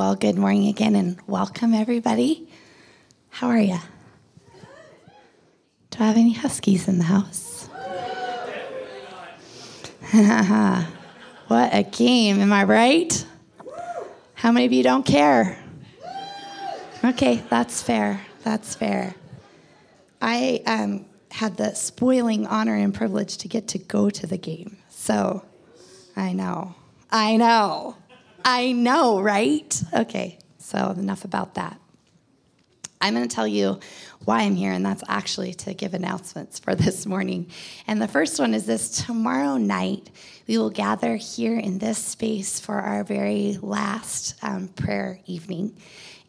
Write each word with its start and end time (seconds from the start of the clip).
Well, 0.00 0.14
good 0.14 0.38
morning 0.38 0.66
again 0.68 0.96
and 0.96 1.18
welcome, 1.26 1.74
everybody. 1.74 2.48
How 3.28 3.48
are 3.48 3.60
you? 3.60 3.78
Do 5.90 5.98
I 6.00 6.06
have 6.06 6.16
any 6.16 6.32
huskies 6.32 6.88
in 6.88 6.96
the 6.96 7.04
house? 7.04 7.66
what 11.48 11.74
a 11.74 11.82
game, 11.82 12.40
am 12.40 12.50
I 12.50 12.64
right? 12.64 13.26
How 14.32 14.50
many 14.50 14.64
of 14.64 14.72
you 14.72 14.82
don't 14.82 15.04
care? 15.04 15.62
Okay, 17.04 17.42
that's 17.50 17.82
fair. 17.82 18.22
That's 18.42 18.74
fair. 18.74 19.14
I 20.22 20.62
um, 20.64 21.04
had 21.30 21.58
the 21.58 21.74
spoiling 21.74 22.46
honor 22.46 22.74
and 22.74 22.94
privilege 22.94 23.36
to 23.36 23.48
get 23.48 23.68
to 23.68 23.78
go 23.78 24.08
to 24.08 24.26
the 24.26 24.38
game. 24.38 24.78
So 24.88 25.44
I 26.16 26.32
know. 26.32 26.74
I 27.10 27.36
know. 27.36 27.96
I 28.44 28.72
know, 28.72 29.20
right? 29.20 29.82
Okay, 29.92 30.38
so 30.58 30.90
enough 30.90 31.24
about 31.24 31.54
that. 31.54 31.78
I'm 33.02 33.14
going 33.14 33.26
to 33.26 33.34
tell 33.34 33.48
you 33.48 33.80
why 34.26 34.42
I'm 34.42 34.54
here, 34.54 34.72
and 34.72 34.84
that's 34.84 35.02
actually 35.08 35.54
to 35.54 35.72
give 35.72 35.94
announcements 35.94 36.58
for 36.58 36.74
this 36.74 37.06
morning. 37.06 37.50
And 37.86 38.00
the 38.00 38.08
first 38.08 38.38
one 38.38 38.52
is 38.52 38.66
this 38.66 38.90
tomorrow 38.90 39.56
night, 39.56 40.10
we 40.46 40.58
will 40.58 40.70
gather 40.70 41.16
here 41.16 41.58
in 41.58 41.78
this 41.78 41.98
space 41.98 42.60
for 42.60 42.74
our 42.74 43.02
very 43.02 43.58
last 43.62 44.34
um, 44.42 44.68
prayer 44.68 45.20
evening. 45.26 45.74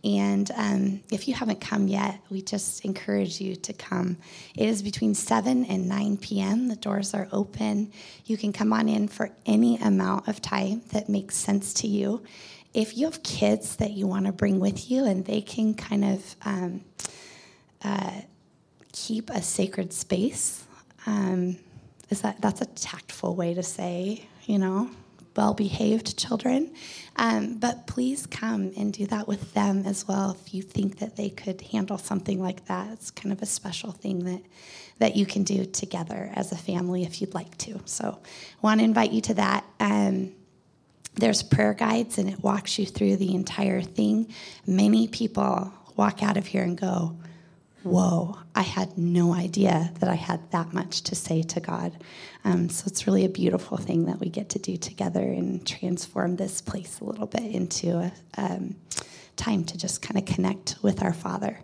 And 0.04 0.50
um, 0.56 1.02
if 1.12 1.28
you 1.28 1.36
haven't 1.36 1.62
come 1.62 1.88
yet, 1.88 2.20
we 2.30 2.42
just 2.42 2.84
encourage 2.86 3.40
you 3.40 3.56
to 3.58 3.74
come. 3.74 4.18
It 4.56 4.68
is 4.68 4.82
between 4.82 5.14
7 5.14 5.66
and 5.66 5.88
9 5.88 6.18
p.m. 6.18 6.70
The 6.70 6.76
doors 6.76 7.14
are 7.14 7.28
open. 7.32 7.92
You 8.26 8.36
can 8.36 8.52
come 8.52 8.74
on 8.74 8.90
in 8.90 9.08
for 9.08 9.30
any 9.46 9.78
amount 9.78 10.28
of 10.28 10.42
time 10.42 10.82
that 10.92 11.08
makes 11.08 11.36
sense 11.36 11.74
to 11.76 11.88
you. 11.88 12.24
If 12.74 12.98
you 12.98 13.06
have 13.06 13.22
kids 13.22 13.76
that 13.76 13.92
you 13.92 14.08
want 14.08 14.26
to 14.26 14.32
bring 14.32 14.60
with 14.60 14.90
you 14.90 15.06
and 15.06 15.26
they 15.26 15.42
can 15.42 15.76
kind 15.76 16.06
of 16.06 16.36
um, 16.46 16.82
uh, 17.84 18.22
keep 18.94 19.30
a 19.30 19.42
sacred 19.42 19.94
space, 19.94 20.66
um, 21.06 21.58
is 22.10 22.22
that 22.22 22.42
that's 22.42 22.62
a 22.62 22.66
tactful 22.66 23.36
way 23.36 23.54
to 23.54 23.64
say, 23.64 24.28
you 24.46 24.58
know, 24.58 24.90
well 25.36 25.54
behaved 25.54 26.18
children. 26.18 26.74
Um, 27.16 27.58
but 27.58 27.88
please 27.88 28.26
come 28.26 28.72
and 28.78 28.94
do 28.94 29.06
that 29.08 29.28
with 29.28 29.54
them 29.54 29.84
as 29.86 30.08
well 30.08 30.38
if 30.40 30.54
you 30.54 30.62
think 30.62 31.00
that 31.00 31.16
they 31.18 31.30
could 31.30 31.62
handle 31.62 31.98
something 31.98 32.42
like 32.42 32.66
that. 32.66 32.92
It's 32.94 33.12
kind 33.12 33.32
of 33.32 33.42
a 33.42 33.46
special 33.46 33.92
thing 33.92 34.26
that, 34.26 34.42
that 35.00 35.16
you 35.16 35.26
can 35.26 35.44
do 35.44 35.66
together 35.66 36.32
as 36.36 36.52
a 36.52 36.58
family 36.58 37.04
if 37.04 37.22
you'd 37.22 37.34
like 37.34 37.58
to. 37.60 37.82
So 37.86 38.20
I 38.24 38.58
want 38.62 38.80
to 38.80 38.86
invite 38.86 39.12
you 39.12 39.22
to 39.22 39.34
that. 39.36 39.66
Um, 39.80 40.34
there's 41.16 41.44
prayer 41.44 41.74
guides 41.74 42.18
and 42.18 42.30
it 42.30 42.42
walks 42.42 42.80
you 42.80 42.86
through 42.86 43.18
the 43.18 43.36
entire 43.36 43.82
thing. 43.82 44.34
Many 44.66 45.08
people 45.08 45.74
walk 45.98 46.24
out 46.24 46.38
of 46.38 46.48
here 46.48 46.64
and 46.64 46.78
go, 46.78 47.18
whoa, 47.84 48.38
I 48.56 48.62
had 48.62 48.98
no 48.98 49.34
idea 49.34 49.92
that 50.00 50.10
I 50.10 50.16
had 50.16 50.52
that 50.52 50.74
much 50.74 51.02
to 51.04 51.16
say 51.16 51.42
to 51.44 51.60
God. 51.60 51.94
Um, 52.44 52.70
so 52.70 52.86
it's 52.88 53.08
really 53.08 53.26
a 53.26 53.30
beautiful 53.30 53.78
thing 53.78 54.06
that 54.06 54.20
we 54.20 54.30
get 54.30 54.50
to 54.50 54.60
do 54.60 54.78
together 54.78 55.22
and 55.22 55.66
transform 55.66 56.36
this 56.36 56.62
place 56.62 57.00
a 57.00 57.06
little 57.06 57.28
bit 57.28 57.44
into 57.44 57.98
a 57.98 58.12
um, 58.38 58.76
time 59.36 59.64
to 59.66 59.78
just 59.78 60.02
kind 60.02 60.18
of 60.18 60.26
connect 60.26 60.76
with 60.82 61.04
our 61.04 61.14
Father. 61.14 61.60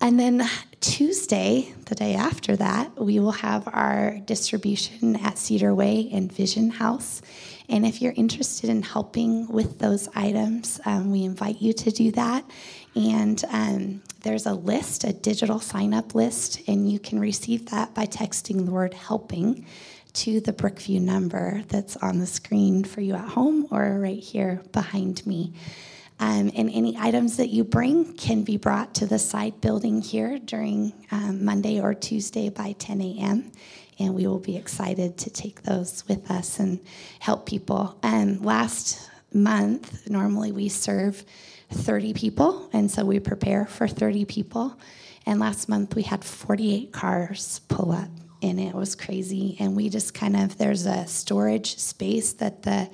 And 0.00 0.20
then 0.20 0.46
Tuesday, 0.80 1.72
the 1.86 1.94
day 1.94 2.14
after 2.14 2.54
that, 2.56 3.00
we 3.00 3.18
will 3.18 3.32
have 3.32 3.66
our 3.66 4.18
distribution 4.18 5.16
at 5.16 5.38
Cedar 5.38 5.74
Way 5.74 6.10
and 6.12 6.30
Vision 6.30 6.70
House. 6.70 7.22
And 7.68 7.86
if 7.86 8.02
you're 8.02 8.12
interested 8.14 8.68
in 8.68 8.82
helping 8.82 9.48
with 9.48 9.78
those 9.78 10.08
items, 10.14 10.80
um, 10.84 11.10
we 11.10 11.24
invite 11.24 11.62
you 11.62 11.72
to 11.72 11.90
do 11.90 12.12
that. 12.12 12.44
And 12.96 13.44
um, 13.50 14.02
there's 14.22 14.46
a 14.46 14.54
list, 14.54 15.04
a 15.04 15.12
digital 15.12 15.60
sign 15.60 15.92
up 15.92 16.14
list, 16.14 16.66
and 16.66 16.90
you 16.90 16.98
can 16.98 17.20
receive 17.20 17.70
that 17.70 17.94
by 17.94 18.06
texting 18.06 18.64
the 18.64 18.72
word 18.72 18.94
helping 18.94 19.66
to 20.14 20.40
the 20.40 20.52
Brookview 20.54 21.02
number 21.02 21.62
that's 21.68 21.98
on 21.98 22.18
the 22.18 22.26
screen 22.26 22.84
for 22.84 23.02
you 23.02 23.14
at 23.14 23.28
home 23.28 23.68
or 23.70 23.98
right 24.00 24.18
here 24.18 24.62
behind 24.72 25.26
me. 25.26 25.52
Um, 26.18 26.50
and 26.56 26.70
any 26.72 26.96
items 26.98 27.36
that 27.36 27.50
you 27.50 27.64
bring 27.64 28.14
can 28.14 28.42
be 28.42 28.56
brought 28.56 28.94
to 28.94 29.06
the 29.06 29.18
side 29.18 29.60
building 29.60 30.00
here 30.00 30.38
during 30.38 30.94
um, 31.10 31.44
Monday 31.44 31.78
or 31.78 31.92
Tuesday 31.92 32.48
by 32.48 32.72
10 32.78 33.02
a.m. 33.02 33.52
And 33.98 34.14
we 34.14 34.26
will 34.26 34.38
be 34.38 34.56
excited 34.56 35.18
to 35.18 35.30
take 35.30 35.62
those 35.62 36.02
with 36.08 36.30
us 36.30 36.58
and 36.58 36.80
help 37.18 37.44
people. 37.44 37.98
And 38.02 38.42
last 38.42 39.10
month, 39.34 40.08
normally 40.08 40.52
we 40.52 40.70
serve 40.70 41.22
30 41.70 42.14
people, 42.14 42.68
and 42.72 42.90
so 42.90 43.04
we 43.04 43.20
prepare 43.20 43.66
for 43.66 43.88
30 43.88 44.24
people. 44.24 44.78
And 45.26 45.40
last 45.40 45.68
month 45.68 45.94
we 45.96 46.02
had 46.02 46.24
48 46.24 46.92
cars 46.92 47.60
pull 47.68 47.92
up, 47.92 48.10
and 48.42 48.60
it 48.60 48.74
was 48.74 48.94
crazy. 48.94 49.56
And 49.58 49.74
we 49.74 49.88
just 49.88 50.14
kind 50.14 50.36
of, 50.36 50.56
there's 50.58 50.86
a 50.86 51.06
storage 51.06 51.76
space 51.78 52.34
that 52.34 52.62
the 52.62 52.88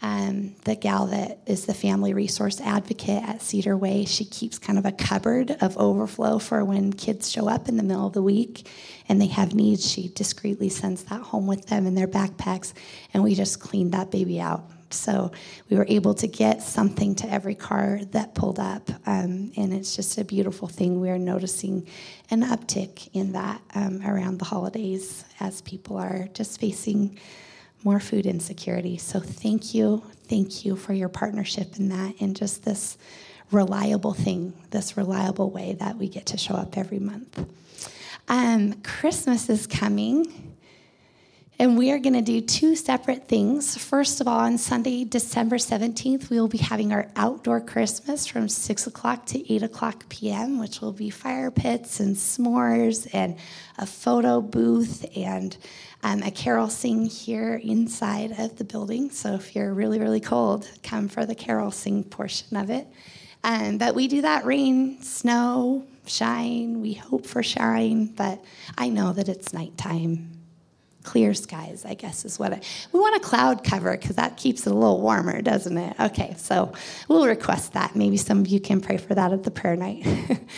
um, 0.00 0.54
the 0.64 0.76
gal 0.76 1.06
that 1.06 1.40
is 1.46 1.66
the 1.66 1.74
family 1.74 2.14
resource 2.14 2.60
advocate 2.60 3.22
at 3.24 3.42
Cedar 3.42 3.76
Way, 3.76 4.04
she 4.04 4.24
keeps 4.24 4.58
kind 4.58 4.78
of 4.78 4.86
a 4.86 4.92
cupboard 4.92 5.56
of 5.60 5.76
overflow 5.76 6.38
for 6.38 6.64
when 6.64 6.92
kids 6.92 7.30
show 7.30 7.48
up 7.48 7.68
in 7.68 7.76
the 7.76 7.82
middle 7.82 8.06
of 8.06 8.12
the 8.12 8.22
week 8.22 8.68
and 9.08 9.20
they 9.20 9.26
have 9.26 9.54
needs. 9.54 9.90
She 9.90 10.08
discreetly 10.08 10.68
sends 10.68 11.02
that 11.04 11.20
home 11.20 11.48
with 11.48 11.66
them 11.66 11.86
in 11.86 11.96
their 11.96 12.06
backpacks, 12.06 12.74
and 13.12 13.24
we 13.24 13.34
just 13.34 13.58
cleaned 13.58 13.92
that 13.92 14.10
baby 14.10 14.40
out 14.40 14.70
so 14.90 15.32
we 15.68 15.76
were 15.76 15.86
able 15.88 16.14
to 16.14 16.26
get 16.26 16.62
something 16.62 17.14
to 17.16 17.30
every 17.30 17.54
car 17.54 18.00
that 18.12 18.34
pulled 18.34 18.58
up. 18.58 18.88
Um, 19.06 19.52
and 19.56 19.72
it's 19.72 19.94
just 19.94 20.18
a 20.18 20.24
beautiful 20.24 20.68
thing. 20.68 21.00
We're 21.00 21.18
noticing 21.18 21.86
an 22.30 22.42
uptick 22.42 23.08
in 23.12 23.32
that 23.32 23.60
um, 23.74 24.02
around 24.04 24.38
the 24.38 24.44
holidays 24.44 25.24
as 25.40 25.60
people 25.62 25.96
are 25.96 26.28
just 26.32 26.60
facing 26.60 27.18
more 27.84 28.00
food 28.00 28.26
insecurity. 28.26 28.98
So 28.98 29.20
thank 29.20 29.74
you. 29.74 30.02
Thank 30.28 30.64
you 30.64 30.76
for 30.76 30.92
your 30.92 31.08
partnership 31.08 31.76
in 31.78 31.88
that 31.90 32.14
and 32.20 32.36
just 32.36 32.64
this 32.64 32.98
reliable 33.50 34.12
thing, 34.12 34.52
this 34.70 34.96
reliable 34.96 35.50
way 35.50 35.74
that 35.74 35.96
we 35.96 36.08
get 36.08 36.26
to 36.26 36.36
show 36.36 36.54
up 36.54 36.76
every 36.76 36.98
month. 36.98 37.46
Um, 38.28 38.74
Christmas 38.82 39.48
is 39.48 39.66
coming. 39.66 40.47
And 41.60 41.76
we 41.76 41.90
are 41.90 41.98
going 41.98 42.14
to 42.14 42.22
do 42.22 42.40
two 42.40 42.76
separate 42.76 43.26
things. 43.26 43.76
First 43.76 44.20
of 44.20 44.28
all, 44.28 44.38
on 44.38 44.58
Sunday, 44.58 45.02
December 45.02 45.56
17th, 45.56 46.30
we 46.30 46.38
will 46.38 46.46
be 46.46 46.58
having 46.58 46.92
our 46.92 47.10
outdoor 47.16 47.60
Christmas 47.60 48.28
from 48.28 48.48
6 48.48 48.86
o'clock 48.86 49.26
to 49.26 49.52
8 49.52 49.64
o'clock 49.64 50.08
p.m., 50.08 50.60
which 50.60 50.80
will 50.80 50.92
be 50.92 51.10
fire 51.10 51.50
pits 51.50 51.98
and 51.98 52.14
s'mores 52.14 53.12
and 53.12 53.36
a 53.76 53.86
photo 53.86 54.40
booth 54.40 55.04
and 55.16 55.56
um, 56.04 56.22
a 56.22 56.30
carol 56.30 56.68
sing 56.68 57.06
here 57.06 57.56
inside 57.56 58.38
of 58.38 58.56
the 58.56 58.64
building. 58.64 59.10
So 59.10 59.34
if 59.34 59.56
you're 59.56 59.74
really, 59.74 59.98
really 59.98 60.20
cold, 60.20 60.70
come 60.84 61.08
for 61.08 61.26
the 61.26 61.34
carol 61.34 61.72
sing 61.72 62.04
portion 62.04 62.56
of 62.56 62.70
it. 62.70 62.86
Um, 63.42 63.78
but 63.78 63.96
we 63.96 64.06
do 64.06 64.22
that 64.22 64.44
rain, 64.44 65.02
snow, 65.02 65.84
shine. 66.06 66.80
We 66.80 66.92
hope 66.92 67.26
for 67.26 67.42
shine, 67.42 68.06
but 68.14 68.44
I 68.76 68.90
know 68.90 69.12
that 69.12 69.28
it's 69.28 69.52
nighttime 69.52 70.37
clear 71.08 71.32
skies, 71.32 71.86
I 71.86 71.94
guess 71.94 72.26
is 72.26 72.38
what 72.38 72.52
I, 72.52 72.60
we 72.92 73.00
want 73.00 73.16
a 73.16 73.20
cloud 73.20 73.64
cover 73.64 73.96
because 73.96 74.16
that 74.16 74.36
keeps 74.36 74.66
it 74.66 74.70
a 74.70 74.74
little 74.74 75.00
warmer, 75.00 75.40
doesn't 75.40 75.78
it? 75.78 75.96
Okay, 75.98 76.34
so 76.36 76.70
we'll 77.08 77.26
request 77.26 77.72
that. 77.72 77.96
Maybe 77.96 78.18
some 78.18 78.40
of 78.40 78.46
you 78.46 78.60
can 78.60 78.82
pray 78.82 78.98
for 78.98 79.14
that 79.14 79.32
at 79.32 79.42
the 79.42 79.50
prayer 79.50 79.74
night. 79.74 80.06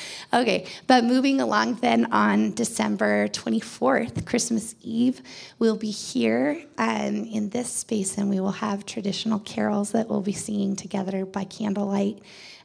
okay, 0.35 0.67
but 0.89 1.05
moving 1.05 1.41
along 1.41 1.77
then 1.77 2.13
on 2.13 2.53
December 2.55 3.29
24th, 3.29 4.27
Christmas 4.27 4.75
Eve, 4.83 5.23
we'll 5.61 5.77
be 5.77 5.93
here 5.93 6.61
um, 6.79 7.25
in 7.27 7.51
this 7.51 7.71
space 7.71 8.19
and 8.19 8.29
we 8.29 8.41
will 8.41 8.51
have 8.51 8.85
traditional 8.85 9.39
carols 9.39 9.93
that 9.93 10.09
we'll 10.09 10.21
be 10.21 10.33
singing 10.33 10.75
together 10.75 11.25
by 11.25 11.45
candlelight. 11.45 12.19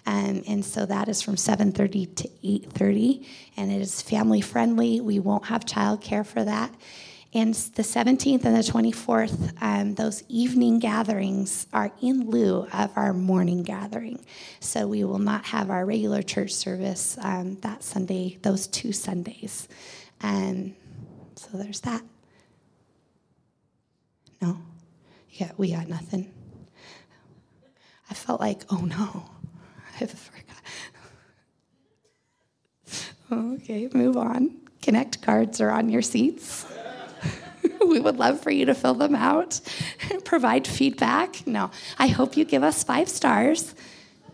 Um, 0.08 0.42
and 0.48 0.66
so 0.66 0.88
that 0.88 1.08
is 1.08 1.22
from 1.22 1.36
7.30 1.36 2.16
to 2.16 2.28
8.30 2.44 3.28
and 3.58 3.72
it 3.72 3.80
is 3.80 4.02
family 4.02 4.42
friendly 4.42 5.02
we 5.02 5.20
won't 5.20 5.46
have 5.46 5.66
childcare 5.66 6.26
for 6.26 6.44
that 6.44 6.72
and 7.36 7.54
the 7.54 7.84
17th 7.84 8.46
and 8.46 8.56
the 8.56 8.62
24th, 8.62 9.52
um, 9.62 9.96
those 9.96 10.24
evening 10.30 10.80
gatherings 10.80 11.68
are 11.74 11.92
in 12.02 12.30
lieu 12.30 12.66
of 12.72 12.98
our 12.98 13.12
morning 13.12 13.62
gathering. 13.62 14.24
So 14.62 14.88
we 14.88 15.04
will 15.04 15.20
not 15.20 15.44
have 15.48 15.70
our 15.70 15.86
regular 15.86 16.22
church 16.22 16.54
service 16.54 17.18
um, 17.22 17.56
that 17.56 17.84
Sunday, 17.84 18.40
those 18.42 18.68
two 18.68 18.94
Sundays. 18.94 19.68
And 20.22 20.68
um, 20.68 20.76
so 21.36 21.58
there's 21.58 21.82
that. 21.82 22.04
No? 24.42 24.58
Yeah, 25.32 25.52
we 25.58 25.74
got 25.74 25.90
nothing. 25.90 26.32
I 28.10 28.14
felt 28.14 28.40
like, 28.40 28.62
oh 28.70 28.86
no, 28.86 29.30
I 30.00 30.06
forgot. 30.06 30.56
okay, 33.60 33.90
move 33.94 34.16
on. 34.16 34.62
Connect 34.82 35.22
cards 35.22 35.60
are 35.60 35.72
on 35.72 35.90
your 35.90 36.02
seats. 36.02 36.66
We 37.88 38.00
would 38.00 38.18
love 38.18 38.42
for 38.42 38.52
you 38.52 38.66
to 38.66 38.74
fill 38.74 38.94
them 38.94 39.16
out, 39.16 39.60
provide 40.26 40.68
feedback. 40.68 41.46
No, 41.48 41.72
I 41.98 42.08
hope 42.08 42.38
you 42.38 42.46
give 42.46 42.64
us 42.64 42.84
five 42.84 43.10
stars. 43.10 43.76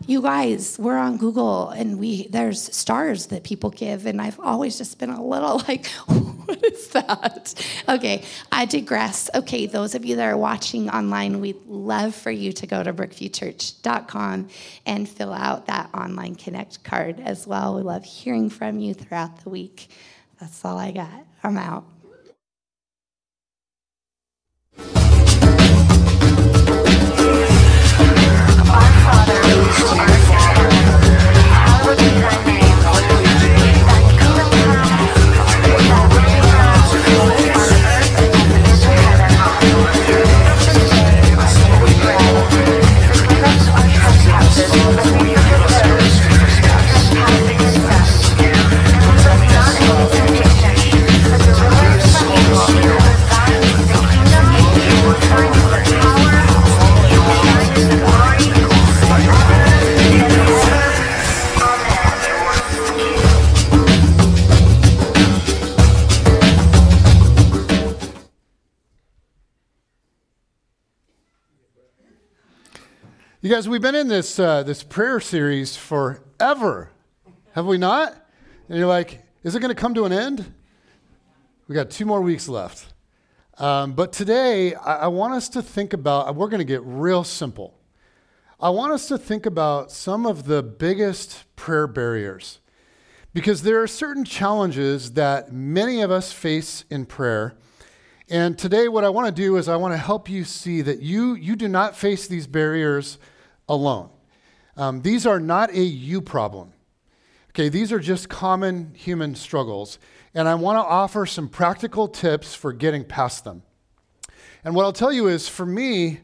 you 0.06 0.20
guys, 0.20 0.78
we're 0.78 0.98
on 0.98 1.16
Google 1.16 1.68
and 1.68 1.98
we 1.98 2.26
there's 2.28 2.74
stars 2.74 3.26
that 3.26 3.44
people 3.44 3.70
give, 3.70 4.06
and 4.06 4.20
I've 4.20 4.40
always 4.40 4.78
just 4.78 4.98
been 4.98 5.10
a 5.10 5.24
little 5.24 5.58
like, 5.68 5.86
what 6.46 6.64
is 6.64 6.88
that? 6.88 7.54
Okay, 7.88 8.24
I 8.50 8.64
digress. 8.64 9.30
Okay, 9.34 9.66
those 9.66 9.94
of 9.94 10.04
you 10.04 10.16
that 10.16 10.28
are 10.28 10.36
watching 10.36 10.90
online, 10.90 11.40
we'd 11.40 11.64
love 11.66 12.14
for 12.14 12.30
you 12.30 12.52
to 12.54 12.66
go 12.66 12.82
to 12.82 12.92
brookviewchurch.com 12.92 14.48
and 14.86 15.08
fill 15.08 15.32
out 15.32 15.66
that 15.66 15.90
online 15.94 16.34
connect 16.34 16.82
card 16.82 17.20
as 17.20 17.46
well. 17.46 17.76
We 17.76 17.82
love 17.82 18.04
hearing 18.04 18.50
from 18.50 18.78
you 18.78 18.94
throughout 18.94 19.44
the 19.44 19.50
week. 19.50 19.88
That's 20.40 20.64
all 20.64 20.78
I 20.78 20.90
got. 20.90 21.26
I'm 21.44 21.56
out. 21.56 21.91
You 29.82 30.11
guys, 73.52 73.68
we've 73.68 73.82
been 73.82 73.94
in 73.94 74.08
this, 74.08 74.38
uh, 74.38 74.62
this 74.62 74.82
prayer 74.82 75.20
series 75.20 75.76
forever, 75.76 76.88
have 77.54 77.66
we 77.66 77.76
not? 77.76 78.14
And 78.66 78.78
you're 78.78 78.86
like, 78.86 79.20
is 79.42 79.54
it 79.54 79.60
going 79.60 79.68
to 79.68 79.78
come 79.78 79.92
to 79.92 80.06
an 80.06 80.12
end? 80.12 80.54
We 81.68 81.74
got 81.74 81.90
two 81.90 82.06
more 82.06 82.22
weeks 82.22 82.48
left. 82.48 82.94
Um, 83.58 83.92
but 83.92 84.10
today, 84.10 84.74
I, 84.74 85.00
I 85.00 85.06
want 85.08 85.34
us 85.34 85.50
to 85.50 85.60
think 85.60 85.92
about, 85.92 86.34
we're 86.34 86.48
going 86.48 86.60
to 86.60 86.64
get 86.64 86.80
real 86.82 87.24
simple. 87.24 87.78
I 88.58 88.70
want 88.70 88.94
us 88.94 89.06
to 89.08 89.18
think 89.18 89.44
about 89.44 89.92
some 89.92 90.24
of 90.24 90.46
the 90.46 90.62
biggest 90.62 91.44
prayer 91.54 91.86
barriers 91.86 92.58
because 93.34 93.64
there 93.64 93.82
are 93.82 93.86
certain 93.86 94.24
challenges 94.24 95.12
that 95.12 95.52
many 95.52 96.00
of 96.00 96.10
us 96.10 96.32
face 96.32 96.86
in 96.88 97.04
prayer. 97.04 97.58
And 98.30 98.56
today, 98.56 98.88
what 98.88 99.04
I 99.04 99.10
want 99.10 99.26
to 99.26 99.42
do 99.42 99.58
is 99.58 99.68
I 99.68 99.76
want 99.76 99.92
to 99.92 99.98
help 99.98 100.30
you 100.30 100.42
see 100.44 100.80
that 100.80 101.02
you, 101.02 101.34
you 101.34 101.54
do 101.54 101.68
not 101.68 101.94
face 101.94 102.26
these 102.26 102.46
barriers 102.46 103.18
alone. 103.68 104.10
Um, 104.76 105.02
these 105.02 105.26
are 105.26 105.40
not 105.40 105.70
a 105.70 105.82
you 105.82 106.20
problem. 106.20 106.72
Okay, 107.50 107.68
these 107.68 107.92
are 107.92 108.00
just 108.00 108.28
common 108.28 108.94
human 108.94 109.34
struggles. 109.34 109.98
And 110.34 110.48
I 110.48 110.54
want 110.54 110.76
to 110.76 110.88
offer 110.88 111.26
some 111.26 111.48
practical 111.48 112.08
tips 112.08 112.54
for 112.54 112.72
getting 112.72 113.04
past 113.04 113.44
them. 113.44 113.62
And 114.64 114.74
what 114.74 114.84
I'll 114.84 114.92
tell 114.92 115.12
you 115.12 115.28
is 115.28 115.48
for 115.48 115.66
me, 115.66 116.20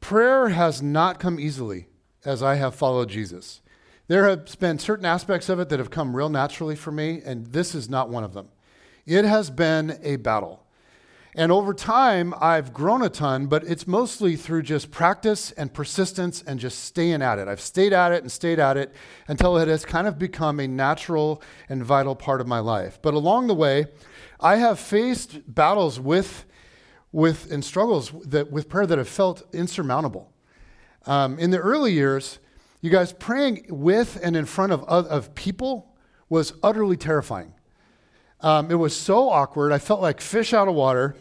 prayer 0.00 0.48
has 0.48 0.80
not 0.80 1.18
come 1.18 1.38
easily 1.38 1.88
as 2.24 2.42
I 2.42 2.54
have 2.54 2.74
followed 2.74 3.10
Jesus. 3.10 3.60
There 4.06 4.28
have 4.28 4.58
been 4.58 4.78
certain 4.78 5.04
aspects 5.04 5.48
of 5.48 5.60
it 5.60 5.68
that 5.68 5.78
have 5.78 5.90
come 5.90 6.16
real 6.16 6.28
naturally 6.28 6.76
for 6.76 6.92
me, 6.92 7.20
and 7.24 7.46
this 7.46 7.74
is 7.74 7.88
not 7.88 8.08
one 8.08 8.24
of 8.24 8.32
them. 8.32 8.48
It 9.06 9.24
has 9.24 9.50
been 9.50 9.98
a 10.02 10.16
battle. 10.16 10.63
And 11.36 11.50
over 11.50 11.74
time, 11.74 12.32
I've 12.40 12.72
grown 12.72 13.02
a 13.02 13.08
ton, 13.08 13.46
but 13.46 13.64
it's 13.64 13.88
mostly 13.88 14.36
through 14.36 14.62
just 14.62 14.92
practice 14.92 15.50
and 15.52 15.74
persistence 15.74 16.44
and 16.46 16.60
just 16.60 16.84
staying 16.84 17.22
at 17.22 17.40
it. 17.40 17.48
I've 17.48 17.60
stayed 17.60 17.92
at 17.92 18.12
it 18.12 18.22
and 18.22 18.30
stayed 18.30 18.60
at 18.60 18.76
it 18.76 18.94
until 19.26 19.56
it 19.58 19.66
has 19.66 19.84
kind 19.84 20.06
of 20.06 20.16
become 20.16 20.60
a 20.60 20.68
natural 20.68 21.42
and 21.68 21.84
vital 21.84 22.14
part 22.14 22.40
of 22.40 22.46
my 22.46 22.60
life. 22.60 23.00
But 23.02 23.14
along 23.14 23.48
the 23.48 23.54
way, 23.54 23.86
I 24.38 24.56
have 24.56 24.78
faced 24.78 25.52
battles 25.52 25.98
with, 25.98 26.44
with 27.10 27.50
and 27.50 27.64
struggles 27.64 28.12
that, 28.26 28.52
with 28.52 28.68
prayer 28.68 28.86
that 28.86 28.98
have 28.98 29.08
felt 29.08 29.42
insurmountable. 29.52 30.32
Um, 31.04 31.36
in 31.40 31.50
the 31.50 31.58
early 31.58 31.92
years, 31.92 32.38
you 32.80 32.90
guys 32.90 33.12
praying 33.12 33.66
with 33.70 34.20
and 34.22 34.36
in 34.36 34.44
front 34.44 34.70
of, 34.70 34.84
of 34.84 35.34
people 35.34 35.96
was 36.28 36.52
utterly 36.62 36.96
terrifying. 36.96 37.54
Um, 38.40 38.70
it 38.70 38.74
was 38.74 38.94
so 38.94 39.30
awkward. 39.30 39.72
I 39.72 39.78
felt 39.78 40.00
like 40.00 40.20
fish 40.20 40.52
out 40.52 40.68
of 40.68 40.74
water. 40.74 41.16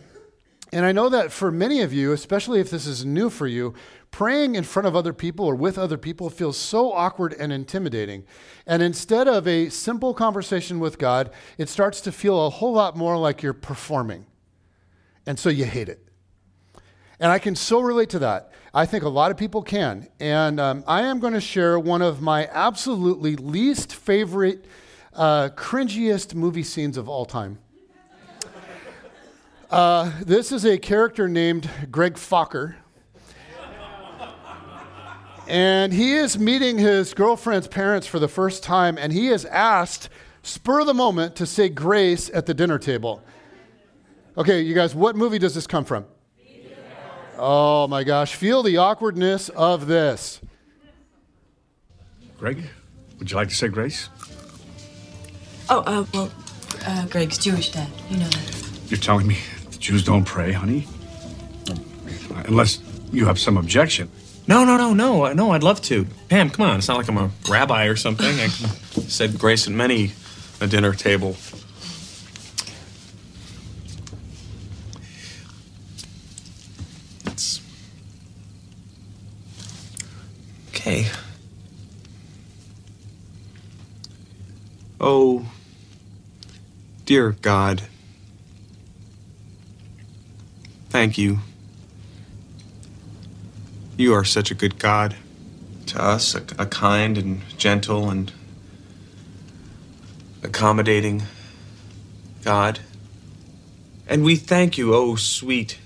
And 0.73 0.87
I 0.87 0.91
know 0.91 1.07
that 1.09 1.31
for 1.31 1.51
many 1.51 1.81
of 1.81 1.93
you, 1.93 2.13
especially 2.13 2.59
if 2.59 2.71
this 2.71 2.87
is 2.87 3.05
new 3.05 3.29
for 3.29 3.45
you, 3.45 3.75
praying 4.09 4.55
in 4.55 4.63
front 4.63 4.87
of 4.87 4.95
other 4.95 5.13
people 5.13 5.45
or 5.45 5.53
with 5.53 5.77
other 5.77 5.99
people 5.99 6.31
feels 6.31 6.57
so 6.57 6.91
awkward 6.91 7.35
and 7.37 7.53
intimidating. 7.53 8.23
And 8.65 8.81
instead 8.81 9.27
of 9.27 9.47
a 9.47 9.69
simple 9.69 10.15
conversation 10.15 10.79
with 10.79 10.97
God, 10.97 11.29
it 11.59 11.69
starts 11.69 12.01
to 12.01 12.11
feel 12.11 12.47
a 12.47 12.49
whole 12.49 12.73
lot 12.73 12.97
more 12.97 13.17
like 13.17 13.43
you're 13.43 13.53
performing. 13.53 14.25
And 15.27 15.37
so 15.37 15.49
you 15.49 15.65
hate 15.65 15.89
it. 15.89 16.07
And 17.19 17.31
I 17.31 17.37
can 17.37 17.55
so 17.55 17.79
relate 17.79 18.09
to 18.09 18.19
that. 18.19 18.51
I 18.73 18.87
think 18.87 19.03
a 19.03 19.09
lot 19.09 19.29
of 19.29 19.37
people 19.37 19.61
can. 19.61 20.07
And 20.19 20.59
um, 20.59 20.83
I 20.87 21.03
am 21.03 21.19
going 21.19 21.33
to 21.33 21.41
share 21.41 21.77
one 21.77 22.01
of 22.01 22.19
my 22.19 22.49
absolutely 22.51 23.35
least 23.35 23.93
favorite, 23.93 24.65
uh, 25.13 25.49
cringiest 25.49 26.33
movie 26.33 26.63
scenes 26.63 26.97
of 26.97 27.07
all 27.07 27.25
time. 27.25 27.59
Uh, 29.73 30.11
this 30.23 30.51
is 30.51 30.65
a 30.65 30.77
character 30.77 31.27
named 31.27 31.67
Greg 31.89 32.13
Focker. 32.13 32.75
And 35.47 35.91
he 35.91 36.13
is 36.13 36.37
meeting 36.37 36.77
his 36.77 37.15
girlfriend's 37.15 37.67
parents 37.67 38.05
for 38.05 38.19
the 38.19 38.27
first 38.27 38.61
time, 38.61 38.99
and 38.99 39.11
he 39.11 39.29
is 39.29 39.45
asked, 39.45 40.09
spur 40.43 40.81
of 40.81 40.85
the 40.85 40.93
moment, 40.93 41.35
to 41.37 41.47
say 41.47 41.69
grace 41.69 42.29
at 42.35 42.45
the 42.45 42.53
dinner 42.53 42.77
table. 42.77 43.23
Okay, 44.37 44.61
you 44.61 44.75
guys, 44.75 44.93
what 44.93 45.15
movie 45.15 45.39
does 45.39 45.55
this 45.55 45.65
come 45.65 45.85
from? 45.85 46.05
Oh 47.39 47.87
my 47.87 48.03
gosh, 48.03 48.35
feel 48.35 48.61
the 48.61 48.77
awkwardness 48.77 49.49
of 49.49 49.87
this. 49.87 50.39
Greg, 52.37 52.69
would 53.17 53.31
you 53.31 53.37
like 53.37 53.49
to 53.49 53.55
say 53.55 53.69
grace? 53.69 54.09
Oh, 55.67 55.79
uh, 55.79 56.05
well, 56.13 56.31
uh, 56.85 57.07
Greg's 57.07 57.39
Jewish 57.39 57.71
dad. 57.71 57.89
You 58.11 58.17
know 58.17 58.29
that. 58.29 58.69
You're 58.89 58.99
telling 58.99 59.25
me 59.25 59.39
Jews 59.83 60.01
don't 60.05 60.23
pray, 60.23 60.53
honey. 60.53 60.87
Unless 62.45 62.79
you 63.11 63.25
have 63.25 63.37
some 63.37 63.57
objection. 63.57 64.09
No, 64.47 64.63
no, 64.63 64.77
no, 64.77 64.93
no, 64.93 65.33
no. 65.33 65.51
I'd 65.51 65.61
love 65.61 65.81
to. 65.81 66.07
Pam, 66.29 66.49
come 66.51 66.65
on. 66.65 66.77
It's 66.77 66.87
not 66.87 66.95
like 66.95 67.09
I'm 67.09 67.17
a 67.17 67.29
rabbi 67.49 67.87
or 67.87 67.97
something. 67.97 68.39
I 68.39 68.47
said 68.47 69.37
grace 69.37 69.67
at 69.67 69.73
many 69.73 70.13
a 70.61 70.67
dinner 70.67 70.93
table. 70.93 71.35
It's 77.25 77.59
okay. 80.69 81.07
Oh, 85.01 85.45
dear 87.03 87.31
God. 87.31 87.83
Thank 90.93 91.17
you. 91.17 91.39
You 93.97 94.13
are 94.13 94.23
such 94.23 94.51
a 94.51 94.53
good 94.53 94.77
God. 94.77 95.15
To 95.87 95.99
us, 95.99 96.35
a, 96.35 96.43
a 96.59 96.67
kind 96.67 97.17
and 97.17 97.41
gentle 97.57 98.11
and 98.11 98.31
accommodating 100.43 101.23
God. 102.43 102.81
And 104.07 104.23
we 104.23 104.35
thank 104.35 104.77
you, 104.77 104.93
O 104.93 104.97
oh 104.97 105.15
sweet, 105.15 105.79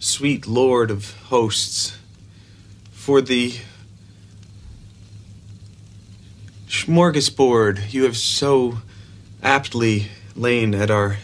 sweet 0.00 0.48
Lord 0.48 0.90
of 0.90 1.16
hosts, 1.28 1.96
for 2.90 3.20
the 3.20 3.54
smorgasbord 6.66 7.92
you 7.92 8.02
have 8.02 8.16
so 8.16 8.78
aptly 9.44 10.08
lain 10.34 10.74
at 10.74 10.90
our 10.90 11.18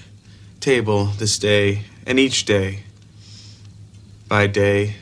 table 0.60 1.06
this 1.06 1.40
day 1.40 1.86
and 2.06 2.20
each 2.20 2.44
day 2.44 2.84
by 4.28 4.46
day, 4.46 4.96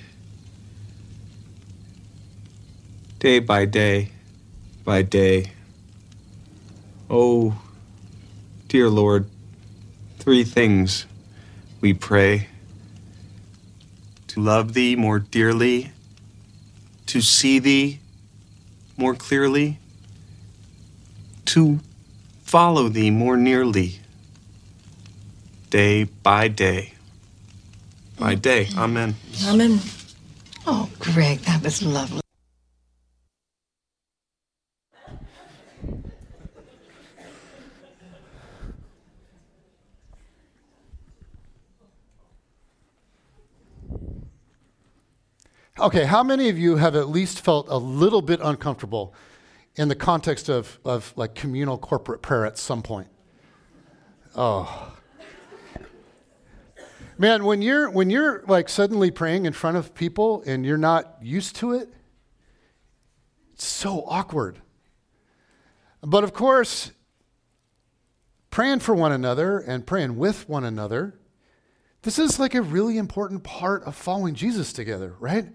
day 3.19 3.39
by 3.39 3.65
day 3.65 4.11
by 4.85 5.01
day. 5.03 5.51
Oh, 7.09 7.59
dear 8.69 8.89
Lord, 8.91 9.29
three 10.19 10.45
things 10.45 11.07
we 11.81 11.95
pray 11.95 12.49
to 14.29 14.41
love 14.41 14.75
Thee 14.75 14.95
more 14.97 15.19
dearly, 15.19 15.93
to 17.07 17.21
see 17.23 17.59
Thee 17.59 18.01
more 18.97 19.15
clearly, 19.15 19.79
to 21.47 21.81
follow 22.43 22.89
thee 22.89 23.11
more 23.11 23.37
nearly, 23.37 24.01
day 25.71 26.05
by 26.05 26.49
day. 26.49 26.94
By 28.25 28.37
mm. 28.37 28.41
day. 28.41 28.69
Amen. 28.79 29.17
Amen. 29.45 29.81
Oh, 30.67 30.89
Greg, 30.99 31.41
that 31.41 31.63
was 31.63 31.83
lovely. 31.83 32.23
Okay, 45.79 46.07
how 46.07 46.23
many 46.23 46.49
of 46.49 46.59
you 46.59 46.77
have 46.77 46.97
at 46.97 47.11
least 47.11 47.45
felt 47.45 47.67
a 47.69 47.77
little 47.77 48.23
bit 48.23 48.41
uncomfortable 48.43 49.13
in 49.77 49.89
the 49.89 49.95
context 49.95 50.49
of, 50.49 50.79
of 50.83 51.13
like 51.15 51.35
communal 51.35 51.77
corporate 51.77 52.23
prayer 52.23 52.47
at 52.47 52.57
some 52.57 52.81
point? 52.81 53.09
Oh. 54.35 54.94
Man, 57.17 57.45
when 57.45 57.63
you're 57.63 57.89
when 57.91 58.11
you're 58.11 58.43
like 58.47 58.69
suddenly 58.69 59.11
praying 59.11 59.47
in 59.47 59.53
front 59.53 59.77
of 59.77 59.95
people 59.95 60.43
and 60.47 60.67
you're 60.67 60.77
not 60.77 61.19
used 61.23 61.57
to 61.57 61.73
it, 61.73 61.89
it's 63.53 63.65
so 63.65 64.05
awkward. 64.09 64.61
But 66.03 66.25
of 66.25 66.33
course, 66.33 66.91
praying 68.51 68.81
for 68.81 68.95
one 68.95 69.13
another 69.13 69.59
and 69.59 69.87
praying 69.87 70.17
with 70.17 70.49
one 70.49 70.65
another, 70.65 71.19
this 72.03 72.19
is 72.19 72.39
like 72.39 72.55
a 72.55 72.63
really 72.63 72.99
important 72.99 73.45
part 73.45 73.85
of 73.85 73.95
following 73.95 74.35
Jesus 74.35 74.73
together, 74.73 75.15
right? 75.19 75.47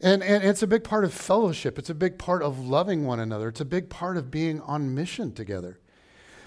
And, 0.00 0.22
and 0.22 0.42
it's 0.42 0.62
a 0.62 0.66
big 0.66 0.84
part 0.84 1.04
of 1.04 1.14
fellowship. 1.14 1.78
It's 1.78 1.88
a 1.88 1.94
big 1.94 2.18
part 2.18 2.42
of 2.42 2.66
loving 2.66 3.04
one 3.04 3.20
another. 3.20 3.48
It's 3.48 3.60
a 3.60 3.64
big 3.64 3.88
part 3.88 4.16
of 4.16 4.30
being 4.30 4.60
on 4.62 4.94
mission 4.94 5.32
together. 5.32 5.78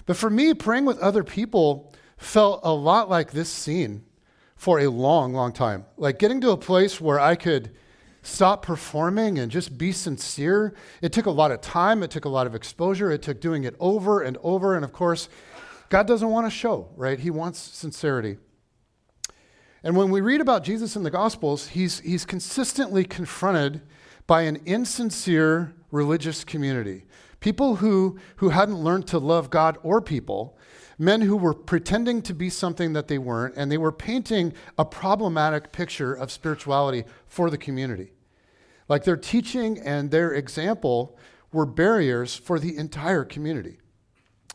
But 0.04 0.16
for 0.16 0.30
me, 0.30 0.54
praying 0.54 0.84
with 0.84 0.98
other 0.98 1.24
people 1.24 1.92
felt 2.18 2.60
a 2.64 2.72
lot 2.72 3.08
like 3.08 3.30
this 3.30 3.48
scene 3.48 4.04
for 4.56 4.80
a 4.80 4.88
long, 4.88 5.32
long 5.32 5.52
time. 5.52 5.86
Like 5.96 6.18
getting 6.18 6.40
to 6.42 6.50
a 6.50 6.56
place 6.56 7.00
where 7.00 7.18
I 7.18 7.36
could 7.36 7.70
stop 8.22 8.62
performing 8.62 9.38
and 9.38 9.50
just 9.50 9.78
be 9.78 9.92
sincere. 9.92 10.74
It 11.00 11.12
took 11.12 11.26
a 11.26 11.30
lot 11.30 11.52
of 11.52 11.60
time, 11.60 12.02
it 12.02 12.10
took 12.10 12.24
a 12.24 12.28
lot 12.28 12.46
of 12.46 12.54
exposure, 12.54 13.10
it 13.10 13.22
took 13.22 13.40
doing 13.40 13.64
it 13.64 13.76
over 13.80 14.20
and 14.20 14.36
over. 14.42 14.74
And 14.74 14.84
of 14.84 14.92
course, 14.92 15.28
God 15.88 16.06
doesn't 16.06 16.28
want 16.28 16.46
to 16.46 16.50
show, 16.50 16.88
right? 16.96 17.18
He 17.18 17.30
wants 17.30 17.58
sincerity. 17.58 18.36
And 19.82 19.96
when 19.96 20.10
we 20.10 20.20
read 20.20 20.40
about 20.40 20.64
Jesus 20.64 20.96
in 20.96 21.04
the 21.04 21.10
Gospels, 21.10 21.68
he's, 21.68 22.00
he's 22.00 22.24
consistently 22.24 23.04
confronted 23.04 23.82
by 24.26 24.42
an 24.42 24.56
insincere 24.66 25.74
religious 25.90 26.44
community. 26.44 27.04
People 27.40 27.76
who, 27.76 28.18
who 28.36 28.48
hadn't 28.48 28.76
learned 28.76 29.06
to 29.06 29.18
love 29.18 29.48
God 29.48 29.78
or 29.82 30.02
people, 30.02 30.58
men 30.98 31.20
who 31.20 31.36
were 31.36 31.54
pretending 31.54 32.20
to 32.22 32.34
be 32.34 32.50
something 32.50 32.92
that 32.92 33.08
they 33.08 33.18
weren't, 33.18 33.54
and 33.56 33.70
they 33.70 33.78
were 33.78 33.92
painting 33.92 34.52
a 34.76 34.84
problematic 34.84 35.70
picture 35.70 36.12
of 36.12 36.32
spirituality 36.32 37.04
for 37.26 37.50
the 37.50 37.58
community. 37.58 38.12
Like 38.88 39.04
their 39.04 39.16
teaching 39.16 39.78
and 39.78 40.10
their 40.10 40.32
example 40.32 41.16
were 41.52 41.66
barriers 41.66 42.34
for 42.34 42.58
the 42.58 42.76
entire 42.76 43.24
community. 43.24 43.78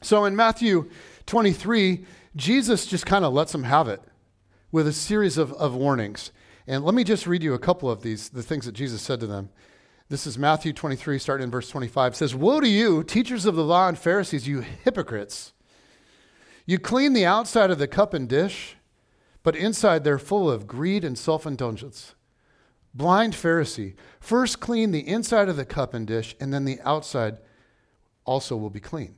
So 0.02 0.26
in 0.26 0.36
Matthew 0.36 0.90
23, 1.28 2.06
Jesus 2.36 2.86
just 2.86 3.06
kind 3.06 3.24
of 3.24 3.34
lets 3.34 3.52
them 3.52 3.64
have 3.64 3.88
it 3.88 4.02
with 4.72 4.88
a 4.88 4.94
series 4.94 5.38
of, 5.38 5.54
of 5.54 5.76
warnings. 5.76 6.32
And 6.68 6.84
let 6.84 6.96
me 6.96 7.04
just 7.04 7.28
read 7.28 7.44
you 7.44 7.54
a 7.54 7.60
couple 7.60 7.90
of 7.90 8.02
these, 8.02 8.30
the 8.30 8.44
things 8.44 8.66
that 8.66 8.74
Jesus 8.74 9.02
said 9.02 9.20
to 9.22 9.28
them. 9.28 9.50
This 10.10 10.28
is 10.28 10.38
Matthew 10.38 10.74
23, 10.74 11.18
starting 11.20 11.46
in 11.46 11.52
verse 11.52 11.70
25. 11.70 12.14
It 12.14 12.16
says, 12.16 12.36
Woe 12.36 12.60
to 12.60 12.68
you, 12.68 13.04
teachers 13.04 13.46
of 13.46 13.56
the 13.56 13.64
law 13.64 13.88
and 13.88 13.98
Pharisees, 13.98 14.48
you 14.48 14.62
hypocrites! 14.62 15.53
You 16.66 16.80
clean 16.80 17.14
the 17.14 17.26
outside 17.26 17.72
of 17.72 17.80
the 17.80 17.88
cup 17.88 18.14
and 18.14 18.28
dish, 18.28 18.78
but 19.44 19.56
inside 19.56 20.04
they're 20.04 20.20
full 20.20 20.50
of 20.50 20.68
greed 20.68 21.04
and 21.04 21.18
self 21.18 21.46
indulgence. 21.46 22.16
Blind 22.94 23.34
Pharisee, 23.34 23.96
first 24.20 24.60
clean 24.60 24.92
the 24.92 25.08
inside 25.08 25.50
of 25.50 25.58
the 25.58 25.66
cup 25.66 25.94
and 25.94 26.06
dish, 26.06 26.36
and 26.40 26.54
then 26.54 26.64
the 26.64 26.80
outside 26.82 27.40
also 28.24 28.56
will 28.56 28.70
be 28.70 28.80
clean. 28.80 29.16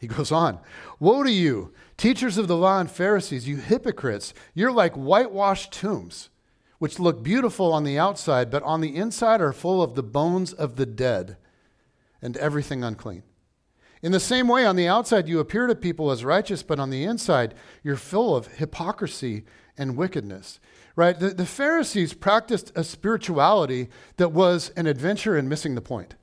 He 0.00 0.06
goes 0.06 0.32
on, 0.32 0.58
Woe 0.98 1.22
to 1.22 1.30
you, 1.30 1.72
teachers 1.96 2.36
of 2.36 2.48
the 2.48 2.56
law 2.56 2.80
and 2.80 2.90
Pharisees, 2.90 3.46
you 3.46 3.56
hypocrites! 3.56 4.34
You're 4.54 4.72
like 4.72 4.94
whitewashed 4.94 5.72
tombs, 5.72 6.30
which 6.78 6.98
look 6.98 7.22
beautiful 7.22 7.72
on 7.72 7.84
the 7.84 7.98
outside, 7.98 8.50
but 8.50 8.62
on 8.64 8.80
the 8.80 8.96
inside 8.96 9.40
are 9.40 9.52
full 9.52 9.82
of 9.82 9.94
the 9.94 10.02
bones 10.02 10.52
of 10.52 10.76
the 10.76 10.86
dead 10.86 11.36
and 12.20 12.36
everything 12.38 12.82
unclean. 12.82 13.22
In 14.04 14.12
the 14.12 14.20
same 14.20 14.48
way, 14.48 14.66
on 14.66 14.76
the 14.76 14.86
outside, 14.86 15.28
you 15.28 15.40
appear 15.40 15.66
to 15.66 15.74
people 15.74 16.10
as 16.10 16.26
righteous, 16.26 16.62
but 16.62 16.78
on 16.78 16.90
the 16.90 17.04
inside, 17.04 17.54
you're 17.82 17.96
full 17.96 18.36
of 18.36 18.48
hypocrisy 18.58 19.44
and 19.78 19.96
wickedness. 19.96 20.60
Right? 20.94 21.18
The, 21.18 21.30
the 21.30 21.46
Pharisees 21.46 22.12
practiced 22.12 22.70
a 22.76 22.84
spirituality 22.84 23.88
that 24.18 24.30
was 24.30 24.72
an 24.76 24.86
adventure 24.86 25.38
in 25.38 25.48
missing 25.48 25.74
the 25.74 25.80
point. 25.80 26.16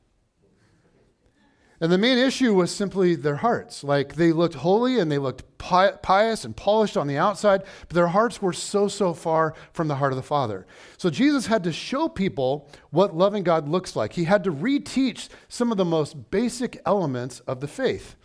And 1.82 1.92
the 1.92 1.98
main 1.98 2.20
issue 2.20 2.54
was 2.54 2.70
simply 2.74 3.16
their 3.16 3.38
hearts. 3.38 3.84
Like 3.84 4.14
they 4.14 4.32
looked 4.32 4.54
holy 4.54 5.00
and 5.00 5.12
they 5.12 5.18
looked 5.18 5.58
pious 5.58 6.46
and 6.46 6.56
polished 6.56 6.96
on 6.96 7.08
the 7.08 7.18
outside, 7.18 7.64
but 7.88 7.96
their 7.96 8.10
hearts 8.10 8.40
were 8.40 8.54
so, 8.54 8.88
so 8.88 9.16
far 9.16 9.56
from 9.74 9.88
the 9.88 9.96
heart 9.96 10.14
of 10.14 10.18
the 10.18 10.24
Father. 10.24 10.68
So 10.98 11.10
Jesus 11.10 11.48
had 11.48 11.64
to 11.64 11.74
show 11.74 12.08
people 12.08 12.70
what 12.92 13.16
loving 13.16 13.42
God 13.42 13.68
looks 13.68 13.96
like. 13.96 14.14
He 14.14 14.26
had 14.26 14.44
to 14.44 14.52
reteach 14.52 15.30
some 15.48 15.72
of 15.72 15.78
the 15.80 15.86
most 15.86 16.30
basic 16.30 16.80
elements 16.86 17.40
of 17.42 17.62
the 17.62 17.68
faith. 17.68 18.16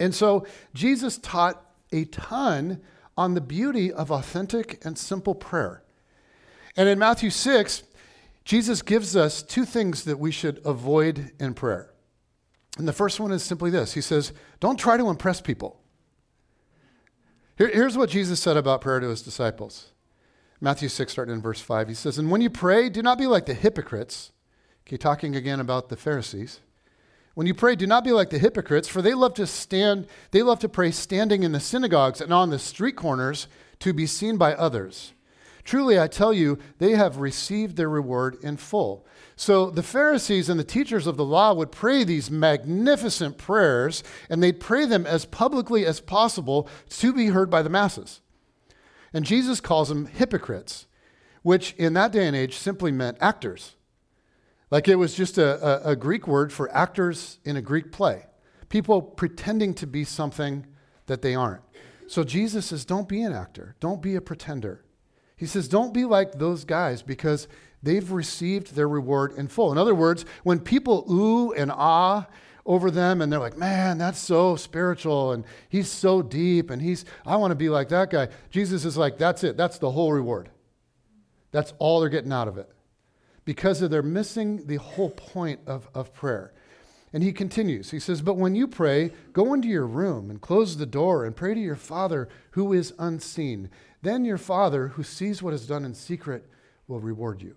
And 0.00 0.12
so 0.12 0.44
Jesus 0.74 1.16
taught 1.16 1.64
a 1.92 2.06
ton 2.06 2.80
on 3.16 3.34
the 3.34 3.40
beauty 3.40 3.92
of 3.92 4.10
authentic 4.10 4.84
and 4.84 4.98
simple 4.98 5.36
prayer. 5.36 5.84
And 6.76 6.88
in 6.88 6.98
Matthew 6.98 7.30
6, 7.30 7.84
Jesus 8.44 8.82
gives 8.82 9.14
us 9.14 9.42
two 9.42 9.64
things 9.64 10.02
that 10.04 10.18
we 10.18 10.32
should 10.32 10.60
avoid 10.64 11.30
in 11.38 11.54
prayer. 11.54 11.92
And 12.78 12.86
the 12.86 12.92
first 12.92 13.18
one 13.20 13.32
is 13.32 13.42
simply 13.42 13.70
this 13.70 13.92
He 13.92 14.00
says, 14.00 14.32
Don't 14.60 14.78
try 14.78 14.96
to 14.96 15.10
impress 15.10 15.40
people. 15.40 15.80
Here, 17.58 17.68
here's 17.68 17.96
what 17.96 18.08
Jesus 18.08 18.40
said 18.40 18.56
about 18.56 18.80
prayer 18.80 19.00
to 19.00 19.08
his 19.08 19.22
disciples 19.22 19.90
Matthew 20.60 20.88
6, 20.88 21.12
starting 21.12 21.34
in 21.34 21.42
verse 21.42 21.60
5. 21.60 21.88
He 21.88 21.94
says, 21.94 22.18
And 22.18 22.30
when 22.30 22.40
you 22.40 22.50
pray, 22.50 22.88
do 22.88 23.02
not 23.02 23.18
be 23.18 23.26
like 23.26 23.46
the 23.46 23.54
hypocrites. 23.54 24.32
Okay, 24.86 24.96
talking 24.96 25.36
again 25.36 25.60
about 25.60 25.90
the 25.90 25.96
Pharisees. 25.96 26.60
When 27.34 27.46
you 27.46 27.54
pray, 27.54 27.76
do 27.76 27.86
not 27.86 28.02
be 28.02 28.10
like 28.10 28.30
the 28.30 28.38
hypocrites, 28.38 28.88
for 28.88 29.00
they 29.00 29.14
love 29.14 29.34
to 29.34 29.46
stand, 29.46 30.08
they 30.32 30.42
love 30.42 30.58
to 30.60 30.68
pray 30.68 30.90
standing 30.90 31.42
in 31.42 31.52
the 31.52 31.60
synagogues 31.60 32.20
and 32.20 32.32
on 32.32 32.50
the 32.50 32.58
street 32.58 32.96
corners 32.96 33.46
to 33.80 33.92
be 33.92 34.06
seen 34.06 34.38
by 34.38 34.54
others. 34.54 35.12
Truly, 35.68 36.00
I 36.00 36.06
tell 36.06 36.32
you, 36.32 36.58
they 36.78 36.92
have 36.92 37.18
received 37.18 37.76
their 37.76 37.90
reward 37.90 38.38
in 38.42 38.56
full. 38.56 39.06
So 39.36 39.68
the 39.68 39.82
Pharisees 39.82 40.48
and 40.48 40.58
the 40.58 40.64
teachers 40.64 41.06
of 41.06 41.18
the 41.18 41.26
law 41.26 41.52
would 41.52 41.72
pray 41.72 42.04
these 42.04 42.30
magnificent 42.30 43.36
prayers, 43.36 44.02
and 44.30 44.42
they'd 44.42 44.60
pray 44.60 44.86
them 44.86 45.04
as 45.06 45.26
publicly 45.26 45.84
as 45.84 46.00
possible 46.00 46.70
to 46.88 47.12
be 47.12 47.26
heard 47.26 47.50
by 47.50 47.60
the 47.60 47.68
masses. 47.68 48.22
And 49.12 49.26
Jesus 49.26 49.60
calls 49.60 49.90
them 49.90 50.06
hypocrites, 50.06 50.86
which 51.42 51.74
in 51.74 51.92
that 51.92 52.12
day 52.12 52.26
and 52.26 52.34
age 52.34 52.56
simply 52.56 52.90
meant 52.90 53.18
actors. 53.20 53.76
Like 54.70 54.88
it 54.88 54.96
was 54.96 55.12
just 55.12 55.36
a, 55.36 55.86
a, 55.86 55.90
a 55.90 55.96
Greek 55.96 56.26
word 56.26 56.50
for 56.50 56.74
actors 56.74 57.40
in 57.44 57.58
a 57.58 57.60
Greek 57.60 57.92
play, 57.92 58.24
people 58.70 59.02
pretending 59.02 59.74
to 59.74 59.86
be 59.86 60.04
something 60.04 60.66
that 61.08 61.20
they 61.20 61.34
aren't. 61.34 61.60
So 62.06 62.24
Jesus 62.24 62.64
says, 62.64 62.86
don't 62.86 63.06
be 63.06 63.20
an 63.20 63.34
actor, 63.34 63.76
don't 63.80 64.00
be 64.00 64.16
a 64.16 64.22
pretender. 64.22 64.82
He 65.38 65.46
says, 65.46 65.68
don't 65.68 65.94
be 65.94 66.04
like 66.04 66.32
those 66.32 66.64
guys 66.64 67.00
because 67.00 67.48
they've 67.82 68.10
received 68.10 68.74
their 68.74 68.88
reward 68.88 69.32
in 69.32 69.48
full. 69.48 69.72
In 69.72 69.78
other 69.78 69.94
words, 69.94 70.24
when 70.42 70.58
people 70.58 71.06
ooh 71.10 71.52
and 71.52 71.70
ah 71.72 72.26
over 72.66 72.90
them 72.90 73.22
and 73.22 73.32
they're 73.32 73.40
like, 73.40 73.56
man, 73.56 73.96
that's 73.96 74.18
so 74.18 74.56
spiritual 74.56 75.32
and 75.32 75.44
he's 75.68 75.90
so 75.90 76.20
deep 76.20 76.70
and 76.70 76.82
he's, 76.82 77.04
I 77.24 77.36
want 77.36 77.52
to 77.52 77.56
be 77.56 77.70
like 77.70 77.88
that 77.88 78.10
guy. 78.10 78.28
Jesus 78.50 78.84
is 78.84 78.96
like, 78.98 79.16
that's 79.16 79.42
it. 79.44 79.56
That's 79.56 79.78
the 79.78 79.90
whole 79.90 80.12
reward. 80.12 80.50
That's 81.50 81.72
all 81.78 82.00
they're 82.00 82.10
getting 82.10 82.32
out 82.32 82.48
of 82.48 82.58
it 82.58 82.68
because 83.44 83.80
they're 83.80 84.02
missing 84.02 84.66
the 84.66 84.76
whole 84.76 85.08
point 85.08 85.60
of, 85.66 85.88
of 85.94 86.12
prayer. 86.12 86.52
And 87.12 87.22
he 87.22 87.32
continues. 87.32 87.90
He 87.90 88.00
says, 88.00 88.20
But 88.20 88.36
when 88.36 88.54
you 88.54 88.68
pray, 88.68 89.12
go 89.32 89.54
into 89.54 89.68
your 89.68 89.86
room 89.86 90.30
and 90.30 90.40
close 90.40 90.76
the 90.76 90.86
door 90.86 91.24
and 91.24 91.34
pray 91.34 91.54
to 91.54 91.60
your 91.60 91.76
Father 91.76 92.28
who 92.50 92.72
is 92.72 92.92
unseen. 92.98 93.70
Then 94.02 94.24
your 94.24 94.38
Father, 94.38 94.88
who 94.88 95.02
sees 95.02 95.42
what 95.42 95.54
is 95.54 95.66
done 95.66 95.84
in 95.84 95.94
secret, 95.94 96.46
will 96.86 97.00
reward 97.00 97.42
you. 97.42 97.56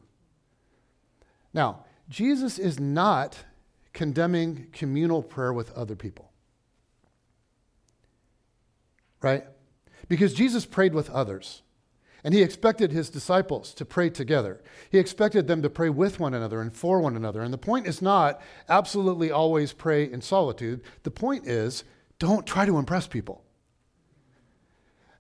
Now, 1.54 1.86
Jesus 2.10 2.58
is 2.58 2.80
not 2.80 3.38
condemning 3.94 4.68
communal 4.72 5.22
prayer 5.22 5.52
with 5.52 5.72
other 5.74 5.96
people. 5.96 6.32
Right? 9.22 9.46
Because 10.08 10.34
Jesus 10.34 10.66
prayed 10.66 10.94
with 10.94 11.10
others. 11.10 11.62
And 12.24 12.34
he 12.34 12.44
expected 12.44 12.92
his 12.92 13.10
disciples 13.10 13.74
to 13.74 13.86
pray 13.86 14.10
together. 14.10 14.62
He 14.92 15.00
expected 15.00 15.48
them 15.48 15.62
to 15.64 15.70
pray 15.70 15.90
with 15.90 16.20
one 16.20 16.34
another 16.34 16.62
and 16.62 16.74
for 16.74 17.00
one 17.00 17.16
another. 17.16 17.42
And 17.42 17.54
the 17.54 17.58
point 17.58 17.88
is 17.88 18.02
not 18.02 18.42
absolutely 18.70 19.32
always 19.32 19.74
pray 19.74 20.12
in 20.12 20.22
solitude. 20.22 20.82
The 21.04 21.12
point 21.12 21.48
is 21.48 21.84
don't 22.20 22.46
try 22.46 22.66
to 22.66 22.78
impress 22.78 23.08
people. 23.08 23.44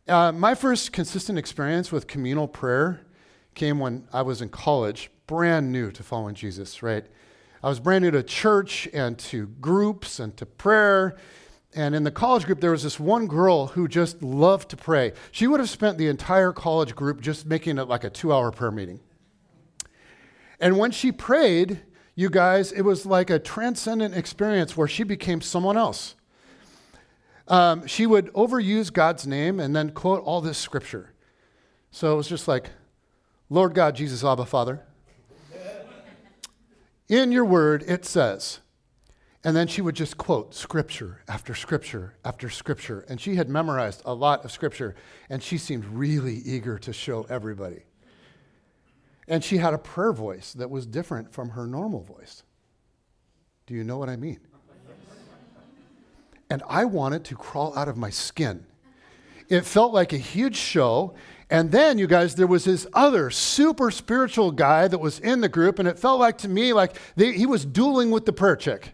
Uh, 0.07 0.31
my 0.31 0.53
first 0.53 0.91
consistent 0.91 1.39
experience 1.39 1.91
with 1.91 2.05
communal 2.07 2.47
prayer 2.47 3.01
came 3.55 3.79
when 3.79 4.07
I 4.13 4.21
was 4.21 4.41
in 4.41 4.49
college, 4.49 5.09
brand 5.25 5.71
new 5.71 5.91
to 5.91 6.03
following 6.03 6.35
Jesus, 6.35 6.83
right? 6.83 7.05
I 7.63 7.69
was 7.69 7.79
brand 7.79 8.03
new 8.03 8.11
to 8.11 8.23
church 8.23 8.87
and 8.93 9.17
to 9.19 9.47
groups 9.47 10.19
and 10.19 10.35
to 10.37 10.45
prayer. 10.45 11.17
And 11.73 11.95
in 11.95 12.03
the 12.03 12.11
college 12.11 12.45
group, 12.45 12.59
there 12.59 12.71
was 12.71 12.83
this 12.83 12.99
one 12.99 13.27
girl 13.27 13.67
who 13.67 13.87
just 13.87 14.21
loved 14.21 14.69
to 14.69 14.77
pray. 14.77 15.13
She 15.31 15.47
would 15.47 15.59
have 15.59 15.69
spent 15.69 15.97
the 15.97 16.07
entire 16.07 16.51
college 16.51 16.95
group 16.95 17.21
just 17.21 17.45
making 17.45 17.77
it 17.77 17.87
like 17.87 18.03
a 18.03 18.09
two 18.09 18.33
hour 18.33 18.51
prayer 18.51 18.71
meeting. 18.71 18.99
And 20.59 20.77
when 20.77 20.91
she 20.91 21.11
prayed, 21.11 21.81
you 22.13 22.29
guys, 22.29 22.71
it 22.71 22.81
was 22.81 23.05
like 23.05 23.29
a 23.29 23.39
transcendent 23.39 24.15
experience 24.15 24.75
where 24.75 24.87
she 24.87 25.03
became 25.03 25.41
someone 25.41 25.77
else. 25.77 26.15
Um, 27.47 27.87
she 27.87 28.05
would 28.05 28.31
overuse 28.33 28.91
God's 28.91 29.25
name 29.25 29.59
and 29.59 29.75
then 29.75 29.91
quote 29.91 30.23
all 30.23 30.41
this 30.41 30.57
scripture. 30.57 31.13
So 31.89 32.13
it 32.13 32.15
was 32.15 32.27
just 32.27 32.47
like, 32.47 32.69
Lord 33.49 33.73
God, 33.73 33.95
Jesus, 33.95 34.23
Abba, 34.23 34.45
Father. 34.45 34.81
In 37.09 37.33
your 37.33 37.43
word, 37.43 37.83
it 37.87 38.05
says, 38.05 38.60
and 39.43 39.55
then 39.55 39.67
she 39.67 39.81
would 39.81 39.95
just 39.95 40.17
quote 40.17 40.53
scripture 40.53 41.21
after 41.27 41.55
scripture 41.55 42.13
after 42.23 42.49
scripture. 42.49 43.05
And 43.09 43.19
she 43.19 43.35
had 43.35 43.49
memorized 43.49 44.03
a 44.05 44.13
lot 44.13 44.45
of 44.45 44.51
scripture, 44.51 44.95
and 45.29 45.41
she 45.41 45.57
seemed 45.57 45.85
really 45.85 46.35
eager 46.35 46.77
to 46.79 46.93
show 46.93 47.25
everybody. 47.29 47.83
And 49.27 49.43
she 49.43 49.57
had 49.57 49.73
a 49.73 49.77
prayer 49.77 50.13
voice 50.13 50.53
that 50.53 50.69
was 50.69 50.85
different 50.85 51.33
from 51.33 51.49
her 51.51 51.65
normal 51.65 52.01
voice. 52.01 52.43
Do 53.65 53.73
you 53.73 53.83
know 53.83 53.97
what 53.97 54.09
I 54.09 54.15
mean? 54.15 54.39
And 56.49 56.61
I 56.67 56.85
wanted 56.85 57.23
to 57.25 57.35
crawl 57.35 57.75
out 57.77 57.87
of 57.87 57.95
my 57.97 58.09
skin. 58.09 58.65
It 59.47 59.65
felt 59.65 59.93
like 59.93 60.13
a 60.13 60.17
huge 60.17 60.57
show. 60.57 61.15
And 61.49 61.71
then, 61.71 61.97
you 61.97 62.07
guys, 62.07 62.35
there 62.35 62.47
was 62.47 62.65
this 62.65 62.85
other 62.93 63.29
super 63.29 63.89
spiritual 63.89 64.51
guy 64.51 64.87
that 64.87 64.99
was 64.99 65.19
in 65.19 65.41
the 65.41 65.49
group, 65.49 65.79
and 65.79 65.87
it 65.87 65.97
felt 65.97 66.19
like 66.19 66.37
to 66.39 66.49
me 66.49 66.73
like 66.73 66.95
they, 67.15 67.31
he 67.33 67.45
was 67.45 67.65
dueling 67.65 68.11
with 68.11 68.25
the 68.25 68.33
prayer 68.33 68.55
chick. 68.55 68.93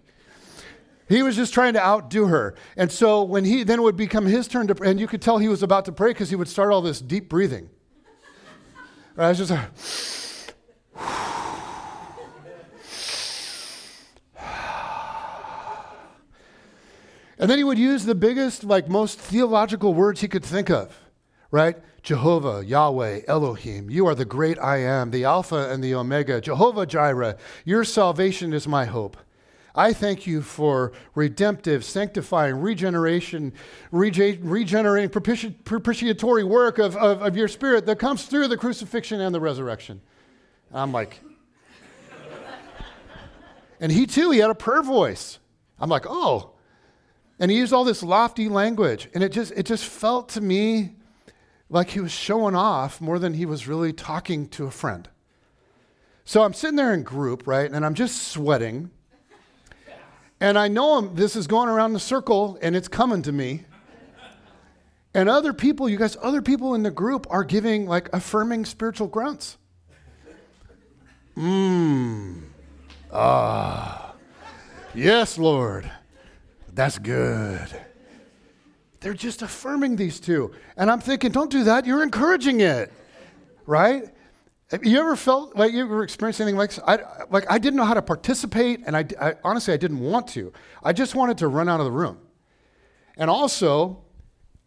He 1.08 1.24
was 1.24 1.36
just 1.36 1.54
trying 1.54 1.74
to 1.74 1.84
outdo 1.84 2.28
her. 2.28 2.54
And 2.76 2.92
so 2.92 3.24
when 3.24 3.46
he 3.46 3.64
then 3.64 3.82
would 3.84 3.96
become 3.96 4.26
his 4.26 4.48
turn 4.48 4.66
to 4.68 4.76
and 4.84 5.00
you 5.00 5.08
could 5.08 5.22
tell 5.22 5.38
he 5.38 5.48
was 5.48 5.64
about 5.64 5.86
to 5.86 5.94
pray 5.94 6.12
because 6.12 6.30
he 6.30 6.36
would 6.36 6.50
start 6.50 6.74
all 6.74 6.82
this 6.82 7.00
deep 7.00 7.30
breathing. 7.30 7.70
Right? 9.16 9.28
I 9.28 9.30
was 9.30 9.38
just 9.38 9.52
like, 9.52 9.70
and 17.40 17.50
then 17.50 17.58
he 17.58 17.64
would 17.64 17.80
use 17.80 18.04
the 18.04 18.16
biggest, 18.16 18.66
like 18.66 18.90
most 18.90 19.18
theological 19.18 19.94
words 19.94 20.20
he 20.22 20.28
could 20.28 20.44
think 20.44 20.70
of, 20.70 21.00
right? 21.52 21.78
Jehovah, 22.04 22.66
Yahweh, 22.66 23.22
Elohim, 23.28 23.90
you 23.90 24.06
are 24.08 24.16
the 24.16 24.26
great 24.26 24.60
I 24.60 24.78
am, 24.78 25.12
the 25.12 25.26
Alpha 25.26 25.70
and 25.70 25.84
the 25.84 25.94
Omega. 25.96 26.40
Jehovah 26.40 26.86
Jireh, 26.86 27.36
your 27.66 27.84
salvation 27.84 28.54
is 28.54 28.66
my 28.68 28.86
hope. 28.86 29.18
I 29.78 29.94
thank 29.94 30.26
you 30.26 30.42
for 30.42 30.92
redemptive, 31.14 31.86
sanctifying, 31.86 32.60
regeneration, 32.60 33.54
rege- 33.92 34.40
regenerating, 34.42 35.12
propiti- 35.12 35.54
propitiatory 35.64 36.44
work 36.44 36.80
of, 36.80 36.98
of, 36.98 37.22
of 37.22 37.38
your 37.38 37.48
spirit 37.48 37.86
that 37.86 38.00
comes 38.00 38.26
through 38.26 38.48
the 38.48 38.58
crucifixion 38.58 39.22
and 39.22 39.36
the 39.36 39.40
resurrection. 39.40 40.02
And 40.72 40.80
I'm 40.80 40.92
like, 40.92 41.20
and 43.80 43.92
he 43.92 44.08
too, 44.08 44.32
he 44.32 44.40
had 44.40 44.50
a 44.50 44.56
prayer 44.56 44.82
voice. 44.82 45.38
I'm 45.80 45.90
like, 45.90 46.06
oh. 46.08 46.54
And 47.40 47.52
he 47.52 47.58
used 47.58 47.72
all 47.72 47.84
this 47.84 48.02
lofty 48.02 48.50
language. 48.50 49.10
And 49.14 49.24
it 49.24 49.32
just, 49.32 49.52
it 49.56 49.68
just 49.68 49.86
felt 49.86 50.30
to 50.30 50.42
me 50.42 50.96
like 51.70 51.92
he 51.92 52.00
was 52.00 52.12
showing 52.12 52.56
off 52.56 53.00
more 53.00 53.20
than 53.20 53.36
he 53.36 53.46
was 53.46 53.68
really 53.68 53.94
talking 53.94 54.48
to 54.50 54.66
a 54.66 54.72
friend. 54.72 55.08
So 56.26 56.42
I'm 56.42 56.54
sitting 56.54 56.78
there 56.78 56.96
in 56.96 57.04
group, 57.04 57.46
right? 57.46 57.70
And 57.72 57.86
I'm 57.86 57.94
just 57.94 58.30
sweating. 58.30 58.90
And 60.40 60.58
I 60.58 60.68
know 60.68 60.98
I'm, 60.98 61.16
this 61.16 61.36
is 61.36 61.48
going 61.48 61.70
around 61.70 61.94
the 61.94 62.00
circle 62.00 62.58
and 62.62 62.76
it's 62.76 62.88
coming 62.88 63.22
to 63.24 63.32
me. 63.32 63.66
And 65.14 65.30
other 65.30 65.52
people, 65.52 65.90
you 65.90 65.98
guys, 65.98 66.16
other 66.22 66.42
people 66.42 66.76
in 66.76 66.84
the 66.84 66.92
group 66.92 67.26
are 67.30 67.44
giving 67.44 67.88
like 67.88 68.10
affirming 68.14 68.66
spiritual 68.66 69.08
grunts. 69.08 69.58
Mmm. 71.36 72.44
Ah. 73.12 74.14
Yes, 74.94 75.38
Lord. 75.38 75.90
That's 76.74 77.00
good. 77.00 77.68
They're 79.00 79.14
just 79.14 79.42
affirming 79.42 79.96
these 79.96 80.20
two. 80.20 80.54
And 80.76 80.92
I'm 80.92 81.00
thinking, 81.00 81.32
don't 81.32 81.50
do 81.50 81.64
that. 81.64 81.86
You're 81.86 82.04
encouraging 82.04 82.62
it. 82.62 82.92
Right? 83.66 84.10
Have 84.70 84.86
you 84.86 85.00
ever 85.00 85.16
felt 85.16 85.56
like 85.56 85.72
you 85.72 85.82
ever 85.82 86.04
experienced 86.04 86.42
anything 86.42 86.58
like 86.58 86.72
this? 86.72 86.80
I, 86.86 87.00
like 87.30 87.50
I 87.50 87.58
didn't 87.58 87.78
know 87.78 87.86
how 87.86 87.94
to 87.94 88.02
participate, 88.02 88.82
and 88.86 88.98
I, 88.98 89.06
I, 89.20 89.36
honestly 89.44 89.74
I 89.74 89.78
didn't 89.78 90.00
want 90.00 90.28
to. 90.30 90.52
I 90.84 90.92
just 90.92 91.16
wanted 91.16 91.38
to 91.38 91.48
run 91.48 91.70
out 91.70 91.80
of 91.80 91.86
the 91.86 91.92
room. 91.92 92.20
And 93.18 93.30
also, 93.30 94.04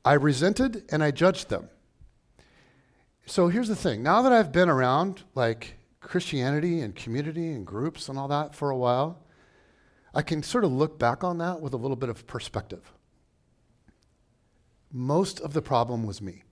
I 0.04 0.14
resented 0.14 0.84
and 0.90 1.04
I 1.04 1.10
judged 1.10 1.50
them. 1.50 1.68
So 3.26 3.48
here's 3.48 3.68
the 3.68 3.76
thing: 3.76 4.02
now 4.02 4.22
that 4.22 4.32
I've 4.32 4.52
been 4.52 4.70
around 4.70 5.22
like 5.34 5.76
Christianity 6.00 6.80
and 6.80 6.94
community 6.94 7.52
and 7.52 7.66
groups 7.66 8.08
and 8.08 8.18
all 8.18 8.28
that 8.28 8.54
for 8.54 8.70
a 8.70 8.76
while, 8.76 9.22
I 10.14 10.22
can 10.22 10.42
sort 10.42 10.64
of 10.64 10.72
look 10.72 10.98
back 10.98 11.22
on 11.22 11.36
that 11.38 11.60
with 11.60 11.74
a 11.74 11.76
little 11.76 11.96
bit 11.96 12.08
of 12.08 12.26
perspective. 12.26 12.90
Most 14.90 15.40
of 15.40 15.52
the 15.52 15.62
problem 15.62 16.06
was 16.06 16.22
me. 16.22 16.42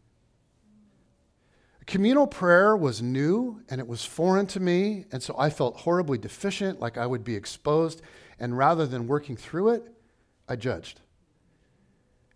Communal 1.89 2.27
prayer 2.27 2.77
was 2.77 3.01
new 3.01 3.63
and 3.71 3.81
it 3.81 3.89
was 3.89 4.05
foreign 4.05 4.47
to 4.49 4.61
me, 4.61 5.07
and 5.11 5.23
so 5.23 5.35
I 5.39 5.49
felt 5.49 5.79
horribly 5.79 6.19
deficient, 6.19 6.81
like 6.81 6.99
I 6.99 7.07
would 7.07 7.25
be 7.25 7.35
exposed, 7.35 8.03
and 8.39 8.59
rather 8.59 8.87
than 8.87 9.07
working 9.07 9.39
through 9.39 9.71
it, 9.71 9.91
I 10.47 10.57
judged. 10.57 11.01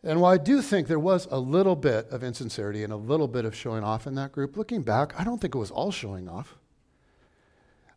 And 0.02 0.22
while 0.22 0.32
I 0.32 0.38
do 0.38 0.62
think 0.62 0.88
there 0.88 0.98
was 0.98 1.28
a 1.30 1.38
little 1.38 1.76
bit 1.76 2.08
of 2.08 2.24
insincerity 2.24 2.82
and 2.82 2.94
a 2.94 2.96
little 2.96 3.28
bit 3.28 3.44
of 3.44 3.54
showing 3.54 3.84
off 3.84 4.06
in 4.06 4.14
that 4.14 4.32
group, 4.32 4.56
looking 4.56 4.80
back, 4.80 5.12
I 5.20 5.22
don't 5.22 5.38
think 5.38 5.54
it 5.54 5.58
was 5.58 5.70
all 5.70 5.90
showing 5.92 6.30
off. 6.30 6.56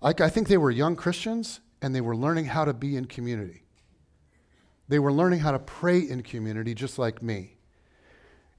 Like, 0.02 0.20
I 0.20 0.28
think 0.28 0.50
they 0.50 0.58
were 0.58 0.72
young 0.72 0.98
Christians 0.98 1.62
and 1.82 1.96
they 1.96 2.02
were 2.02 2.18
learning 2.18 2.48
how 2.48 2.66
to 2.66 2.74
be 2.74 2.98
in 2.98 3.06
community. 3.06 3.64
They 4.90 5.00
were 5.00 5.14
learning 5.14 5.40
how 5.40 5.54
to 5.54 5.60
pray 5.60 6.00
in 6.00 6.22
community 6.22 6.74
just 6.74 7.00
like 7.00 7.24
me. 7.24 7.55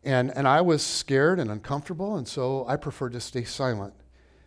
And, 0.07 0.35
and 0.37 0.47
I 0.47 0.61
was 0.61 0.85
scared 0.85 1.41
and 1.41 1.51
uncomfortable, 1.51 2.17
and 2.17 2.29
so 2.29 2.65
I 2.69 2.77
preferred 2.77 3.13
to 3.15 3.21
stay 3.21 3.43
silent. 3.43 3.93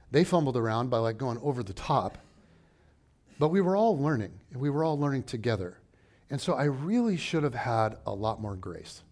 They 0.10 0.24
fumbled 0.24 0.56
around 0.56 0.89
by 0.89 1.00
like 1.00 1.17
going 1.17 1.38
over 1.39 1.62
the 1.62 1.74
top. 1.74 2.17
But 3.38 3.50
we 3.50 3.60
were 3.60 3.76
all 3.76 4.00
learning, 4.00 4.32
and 4.52 4.62
we 4.62 4.69
were 4.69 4.86
all 4.86 4.98
learning 4.98 5.24
together. 5.24 5.78
And 6.30 6.39
so 6.39 6.54
I 6.54 6.63
really 6.63 7.17
should 7.17 7.43
have 7.43 7.56
had 7.56 7.98
a 8.06 8.13
lot 8.13 8.41
more 8.41 8.56
grace. 8.56 9.04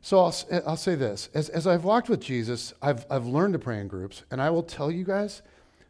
So 0.00 0.18
I'll, 0.20 0.34
eh, 0.50 0.60
I'll 0.66 0.78
say 0.78 0.94
this 0.94 1.28
as, 1.34 1.50
as 1.50 1.66
I've 1.66 1.84
walked 1.84 2.08
with 2.08 2.20
Jesus, 2.20 2.72
I've, 2.80 3.04
I've 3.10 3.26
learned 3.26 3.52
to 3.52 3.58
pray 3.58 3.78
in 3.80 3.88
groups, 3.88 4.22
and 4.30 4.40
I 4.40 4.48
will 4.48 4.62
tell 4.62 4.90
you 4.90 5.04
guys 5.04 5.42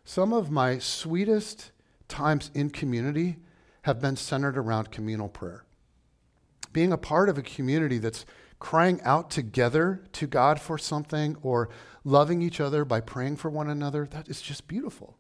some 0.05 0.33
of 0.33 0.51
my 0.51 0.79
sweetest 0.79 1.71
times 2.09 2.51
in 2.55 2.71
community 2.71 3.37
have 3.83 4.01
been 4.01 4.17
centered 4.17 4.59
around 4.59 4.91
communal 4.91 5.29
prayer. 5.29 5.65
Being 6.73 6.93
a 6.93 6.99
part 6.99 7.29
of 7.29 7.39
a 7.39 7.43
community 7.43 7.99
that's 7.99 8.27
crying 8.59 9.01
out 9.03 9.31
together 9.31 10.03
to 10.13 10.27
God 10.27 10.61
for 10.61 10.79
something 10.79 11.37
or 11.43 11.69
loving 12.05 12.43
each 12.43 12.61
other 12.61 12.85
by 12.85 13.01
praying 13.01 13.37
for 13.37 13.51
one 13.51 13.69
another, 13.69 14.07
that 14.07 14.29
is 14.29 14.41
just 14.41 14.69
beautiful. 14.69 15.17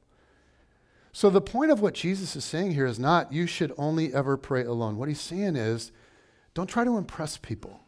So, 1.12 1.30
the 1.30 1.40
point 1.40 1.70
of 1.70 1.80
what 1.80 1.94
Jesus 1.94 2.36
is 2.36 2.44
saying 2.44 2.72
here 2.72 2.86
is 2.86 2.98
not 2.98 3.32
you 3.32 3.46
should 3.46 3.72
only 3.78 4.12
ever 4.12 4.36
pray 4.36 4.64
alone. 4.64 4.98
What 4.98 5.08
he's 5.08 5.20
saying 5.20 5.56
is 5.56 5.90
don't 6.52 6.68
try 6.68 6.84
to 6.84 6.98
impress 6.98 7.38
people. 7.38 7.80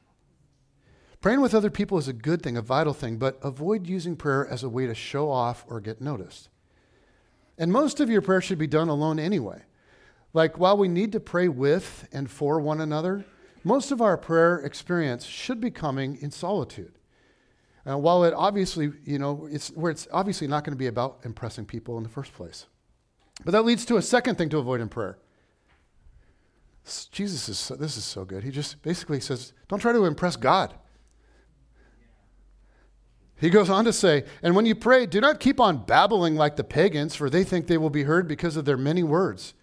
Praying 1.21 1.41
with 1.41 1.55
other 1.55 1.71
people 1.71 1.99
is 1.99 2.09
a 2.09 2.13
good 2.13 2.43
thing, 2.43 2.57
a 2.57 2.63
vital 2.63 2.95
thing, 2.95 3.17
but 3.17 3.39
avoid 3.43 3.87
using 3.87 4.15
prayer 4.15 4.47
as 4.47 4.63
a 4.63 4.69
way 4.69 4.87
to 4.87 4.95
show 4.95 5.31
off 5.31 5.65
or 5.69 5.81
get 5.81 6.01
noticed. 6.01 6.49
And 7.59 7.73
most 7.73 7.99
of 7.99 8.09
your 8.09 8.23
prayer 8.23 8.41
should 8.41 8.59
be 8.59 8.69
done 8.69 8.89
alone 8.89 9.19
anyway. 9.19 9.63
Like, 10.33 10.59
while 10.59 10.77
we 10.77 10.87
need 10.87 11.13
to 11.13 11.21
pray 11.21 11.49
with 11.49 12.07
and 12.13 12.31
for 12.31 12.61
one 12.61 12.81
another, 12.81 13.25
most 13.65 13.91
of 13.91 14.01
our 14.01 14.17
prayer 14.17 14.59
experience 14.59 15.25
should 15.25 15.61
be 15.61 15.71
coming 15.71 16.19
in 16.21 16.31
solitude. 16.31 16.93
Uh, 17.89 17.97
while 17.97 18.25
it 18.25 18.35
obviously, 18.35 18.93
you 19.05 19.19
know, 19.19 19.49
it's 19.51 19.69
where 19.71 19.91
it's 19.91 20.07
obviously 20.13 20.47
not 20.47 20.65
going 20.65 20.75
to 20.75 20.79
be 20.79 20.89
about 20.89 21.21
impressing 21.25 21.65
people 21.65 21.97
in 21.97 22.03
the 22.03 22.09
first 22.09 22.33
place. 22.35 22.67
But 23.45 23.53
that 23.53 23.63
leads 23.65 23.85
to 23.87 23.97
a 23.97 24.03
second 24.03 24.37
thing 24.37 24.49
to 24.51 24.59
avoid 24.59 24.81
in 24.81 24.89
prayer. 24.89 25.19
Jesus 27.11 27.49
is 27.49 27.59
so, 27.59 27.77
this 27.77 27.97
is 27.97 28.05
so 28.05 28.25
good. 28.25 28.45
He 28.45 28.51
just 28.51 28.83
basically 28.83 29.21
says, 29.21 29.53
don't 29.69 29.79
try 29.79 29.93
to 29.93 30.05
impress 30.05 30.37
God. 30.37 30.75
He 33.41 33.51
goes 33.51 33.71
on 33.71 33.85
to 33.85 33.93
say, 33.93 34.25
And 34.43 34.57
when 34.57 34.67
you 34.67 34.75
pray, 34.75 35.07
do 35.07 35.21
not 35.21 35.39
keep 35.39 35.61
on 35.61 35.85
babbling 35.85 36.35
like 36.35 36.57
the 36.57 36.65
pagans, 36.65 37.15
for 37.15 37.31
they 37.31 37.45
think 37.45 37.67
they 37.67 37.79
will 37.79 37.91
be 37.91 38.03
heard 38.03 38.27
because 38.27 38.57
of 38.57 38.65
their 38.65 38.77
many 38.77 39.03
words. 39.03 39.55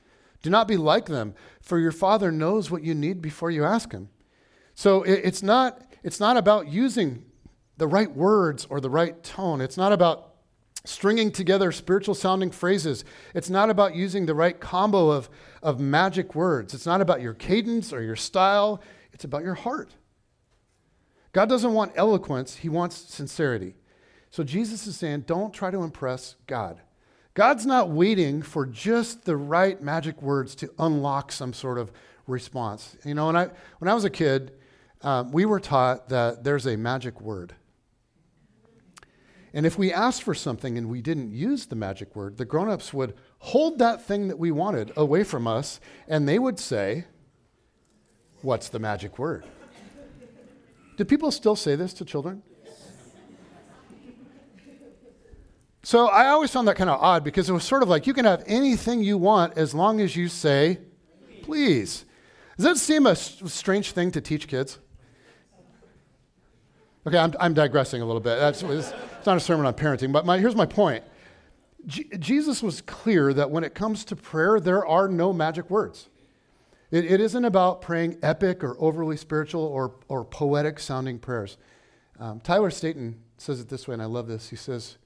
Do 0.45 0.51
not 0.51 0.67
be 0.67 0.77
like 0.77 1.07
them, 1.07 1.33
for 1.59 1.79
your 1.79 1.91
Father 1.91 2.31
knows 2.31 2.69
what 2.69 2.83
you 2.83 2.93
need 2.93 3.19
before 3.19 3.49
you 3.49 3.63
ask 3.65 3.91
Him. 3.91 4.09
So 4.75 5.01
it's, 5.01 5.41
not, 5.41 5.81
it's 6.03 6.19
not 6.19 6.37
about 6.37 6.67
using 6.67 7.25
the 7.77 7.87
right 7.87 8.15
words 8.15 8.67
or 8.69 8.79
the 8.79 8.91
right 8.91 9.23
tone. 9.23 9.59
It's 9.59 9.75
not 9.75 9.91
about 9.91 10.35
stringing 10.83 11.31
together 11.31 11.71
spiritual 11.71 12.13
sounding 12.13 12.51
phrases. 12.51 13.03
It's 13.33 13.49
not 13.49 13.71
about 13.71 13.95
using 13.95 14.27
the 14.27 14.35
right 14.35 14.59
combo 14.59 15.09
of, 15.09 15.31
of 15.63 15.79
magic 15.79 16.35
words. 16.35 16.75
It's 16.75 16.85
not 16.85 17.01
about 17.01 17.21
your 17.21 17.33
cadence 17.33 17.91
or 17.91 18.03
your 18.03 18.15
style. 18.15 18.83
It's 19.13 19.23
about 19.23 19.41
your 19.41 19.55
heart. 19.55 19.95
God 21.31 21.49
doesn't 21.49 21.73
want 21.73 21.91
eloquence, 21.95 22.57
He 22.57 22.69
wants 22.69 22.97
sincerity. 22.97 23.73
So 24.29 24.43
Jesus 24.43 24.85
is 24.85 24.95
saying, 24.95 25.21
don't 25.21 25.55
try 25.55 25.71
to 25.71 25.81
impress 25.81 26.35
God. 26.45 26.81
God's 27.35 27.65
not 27.65 27.89
waiting 27.89 28.41
for 28.41 28.65
just 28.65 29.25
the 29.25 29.35
right 29.35 29.79
magic 29.81 30.21
words 30.21 30.55
to 30.55 30.71
unlock 30.79 31.33
some 31.33 31.51
sort 31.51 31.77
of 31.77 31.91
response. 32.27 32.95
You 33.03 33.13
know, 33.13 33.27
when 33.27 33.35
I, 33.35 33.49
when 33.79 33.89
I 33.89 33.93
was 33.93 34.05
a 34.05 34.09
kid, 34.09 34.53
um, 35.01 35.33
we 35.33 35.45
were 35.45 35.59
taught 35.59 36.07
that 36.09 36.45
there's 36.45 36.65
a 36.65 36.77
magic 36.77 37.19
word. 37.19 37.53
And 39.53 39.65
if 39.65 39.77
we 39.77 39.91
asked 39.91 40.23
for 40.23 40.33
something 40.33 40.77
and 40.77 40.89
we 40.89 41.01
didn't 41.01 41.31
use 41.31 41.65
the 41.65 41.75
magic 41.75 42.15
word, 42.15 42.37
the 42.37 42.45
grown 42.45 42.69
ups 42.69 42.93
would 42.93 43.13
hold 43.39 43.79
that 43.79 44.01
thing 44.01 44.29
that 44.29 44.39
we 44.39 44.51
wanted 44.51 44.93
away 44.95 45.25
from 45.25 45.45
us 45.45 45.81
and 46.07 46.27
they 46.27 46.39
would 46.39 46.57
say, 46.57 47.05
What's 48.41 48.69
the 48.69 48.79
magic 48.79 49.17
word? 49.17 49.45
Do 50.97 51.03
people 51.03 51.31
still 51.31 51.55
say 51.55 51.75
this 51.75 51.93
to 51.95 52.05
children? 52.05 52.43
So 55.85 56.07
I 56.07 56.29
always 56.29 56.49
found 56.49 56.67
that 56.67 56.77
kind 56.77 56.89
of 56.89 56.99
odd 56.99 57.23
because 57.23 57.47
it 57.47 57.53
was 57.53 57.63
sort 57.63 57.83
of 57.83 57.89
like 57.89 58.07
you 58.07 58.13
can 58.15 58.25
have 58.25 58.43
anything 58.47 59.03
you 59.03 59.19
want 59.19 59.55
as 59.55 59.75
long 59.75 60.01
as 60.01 60.15
you 60.15 60.29
say, 60.29 60.79
please. 61.43 62.05
Does 62.57 62.63
that 62.65 62.77
seem 62.77 63.05
a 63.05 63.15
strange 63.15 63.91
thing 63.91 64.09
to 64.09 64.19
teach 64.19 64.47
kids? 64.47 64.79
Okay, 67.05 67.19
I'm, 67.19 67.35
I'm 67.39 67.53
digressing 67.53 68.01
a 68.01 68.05
little 68.05 68.19
bit. 68.19 68.39
That's, 68.39 68.63
it's, 68.63 68.93
not 69.27 69.37
a 69.37 69.39
sermon 69.39 69.67
on 69.67 69.75
parenting, 69.75 70.11
but 70.11 70.25
my, 70.25 70.39
here's 70.39 70.55
my 70.55 70.65
point. 70.65 71.03
Jesus 71.85 72.63
was 72.63 72.81
clear 72.81 73.31
that 73.35 73.51
when 73.51 73.63
it 73.63 73.75
comes 73.75 74.03
to 74.05 74.15
prayer, 74.15 74.59
there 74.59 74.83
are 74.83 75.07
no 75.07 75.31
magic 75.33 75.69
words. 75.69 76.09
It, 76.89 77.05
it 77.05 77.21
isn't 77.21 77.45
about 77.45 77.83
praying 77.83 78.17
epic 78.23 78.63
or 78.63 78.75
overly 78.79 79.17
spiritual 79.17 79.61
or, 79.61 79.93
or 80.07 80.25
poetic 80.25 80.79
sounding 80.79 81.19
prayers. 81.19 81.57
Um, 82.19 82.39
Tyler 82.39 82.71
Staton 82.71 83.21
says 83.37 83.59
it 83.59 83.69
this 83.69 83.87
way, 83.87 83.93
and 83.93 84.01
I 84.01 84.05
love 84.05 84.27
this. 84.27 84.49
He 84.49 84.55
says, 84.55 84.97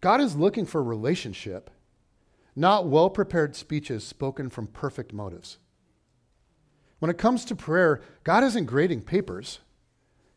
God 0.00 0.20
is 0.20 0.36
looking 0.36 0.64
for 0.64 0.82
relationship, 0.82 1.70
not 2.56 2.86
well 2.86 3.10
prepared 3.10 3.54
speeches 3.54 4.06
spoken 4.06 4.48
from 4.48 4.66
perfect 4.66 5.12
motives. 5.12 5.58
When 6.98 7.10
it 7.10 7.18
comes 7.18 7.44
to 7.46 7.56
prayer, 7.56 8.00
God 8.24 8.44
isn't 8.44 8.66
grading 8.66 9.02
papers. 9.02 9.60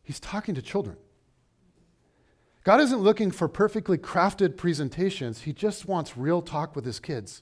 He's 0.01 0.19
talking 0.19 0.55
to 0.55 0.61
children. 0.61 0.97
God 2.63 2.79
isn't 2.79 2.99
looking 2.99 3.31
for 3.31 3.49
perfectly 3.49 3.97
crafted 3.97 4.55
presentations, 4.55 5.41
He 5.41 5.53
just 5.53 5.87
wants 5.87 6.17
real 6.17 6.41
talk 6.41 6.75
with 6.75 6.85
His 6.85 6.99
kids. 6.99 7.41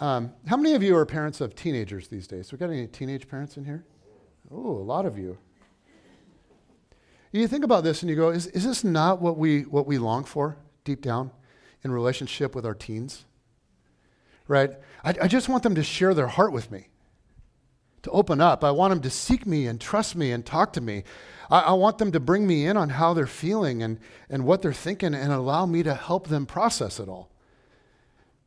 Um, 0.00 0.32
how 0.46 0.56
many 0.56 0.74
of 0.74 0.82
you 0.82 0.96
are 0.96 1.04
parents 1.04 1.40
of 1.40 1.56
teenagers 1.56 2.06
these 2.06 2.28
days? 2.28 2.52
We 2.52 2.58
got 2.58 2.70
any 2.70 2.86
teenage 2.86 3.28
parents 3.28 3.56
in 3.56 3.64
here? 3.64 3.84
Oh, 4.50 4.70
a 4.70 4.82
lot 4.82 5.06
of 5.06 5.18
you. 5.18 5.38
You 7.32 7.48
think 7.48 7.64
about 7.64 7.82
this 7.84 8.02
and 8.02 8.08
you 8.08 8.16
go, 8.16 8.30
is, 8.30 8.46
is 8.46 8.64
this 8.64 8.84
not 8.84 9.20
what 9.20 9.36
we, 9.36 9.62
what 9.62 9.86
we 9.86 9.98
long 9.98 10.24
for 10.24 10.56
deep 10.88 11.02
down 11.02 11.30
in 11.84 11.92
relationship 11.92 12.54
with 12.54 12.64
our 12.64 12.74
teens? 12.74 13.26
Right? 14.48 14.70
I, 15.04 15.14
I 15.22 15.28
just 15.28 15.48
want 15.48 15.62
them 15.62 15.74
to 15.74 15.82
share 15.82 16.14
their 16.14 16.28
heart 16.28 16.50
with 16.50 16.70
me 16.70 16.88
to 18.02 18.10
open 18.10 18.40
up. 18.40 18.64
I 18.64 18.70
want 18.70 18.92
them 18.92 19.02
to 19.02 19.10
seek 19.10 19.46
me 19.46 19.66
and 19.66 19.78
trust 19.78 20.16
me 20.16 20.32
and 20.32 20.44
talk 20.46 20.72
to 20.72 20.80
me. 20.80 21.04
I, 21.50 21.60
I, 21.60 21.72
want 21.72 21.98
them 21.98 22.10
to 22.12 22.20
bring 22.20 22.46
me 22.46 22.64
in 22.64 22.76
on 22.76 22.88
how 22.90 23.12
they're 23.12 23.26
feeling 23.26 23.82
and, 23.82 24.00
and 24.30 24.46
what 24.46 24.62
they're 24.62 24.72
thinking 24.72 25.14
and 25.14 25.30
allow 25.30 25.66
me 25.66 25.82
to 25.82 25.94
help 25.94 26.28
them 26.28 26.46
process 26.46 26.98
it 26.98 27.08
all. 27.08 27.30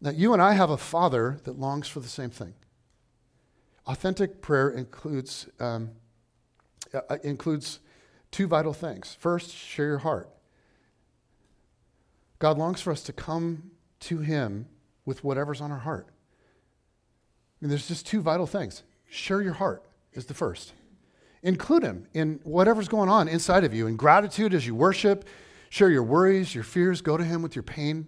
Now, 0.01 0.10
you 0.10 0.34
and 0.34 0.41
I 0.41 0.54
have 0.54 0.71
a 0.71 0.77
father 0.77 1.39
that 1.43 1.60
longs 1.60 1.88
for 1.88 1.99
the 1.99 2.08
same 2.08 2.32
thing. 2.32 2.56
Authentic 3.86 4.41
prayer 4.41 4.69
includes, 4.71 5.47
um, 5.60 5.91
uh, 6.93 7.17
includes 7.23 7.80
two 8.32 8.47
vital 8.47 8.73
things. 8.73 9.15
First, 9.19 9.54
share 9.54 9.86
your 9.86 9.99
heart. 9.99 10.30
God 12.41 12.58
longs 12.58 12.82
for 12.82 12.91
us 12.91 13.04
to 13.04 13.13
come 13.13 13.69
to 14.01 14.17
Him 14.17 14.65
with 15.06 15.23
whatever's 15.23 15.62
on 15.62 15.71
our 15.71 15.80
heart. 15.80 16.08
I 16.10 17.56
mean, 17.62 17.69
there's 17.69 17.88
just 17.88 18.08
two 18.08 18.19
vital 18.19 18.47
things 18.47 18.84
Share 19.08 19.41
your 19.41 19.54
heart 19.54 19.84
is 20.13 20.25
the 20.25 20.34
first. 20.34 20.73
Include 21.43 21.84
him 21.84 22.08
in 22.13 22.39
whatever's 22.43 22.88
going 22.88 23.10
on 23.10 23.27
inside 23.27 23.63
of 23.63 23.73
you. 23.73 23.88
In 23.88 23.95
gratitude 23.95 24.54
as 24.54 24.65
you 24.65 24.75
worship, 24.75 25.25
share 25.69 25.89
your 25.89 26.04
worries, 26.04 26.54
your 26.54 26.63
fears, 26.63 27.01
go 27.01 27.17
to 27.17 27.23
him 27.23 27.41
with 27.41 27.56
your 27.56 27.63
pain. 27.63 28.08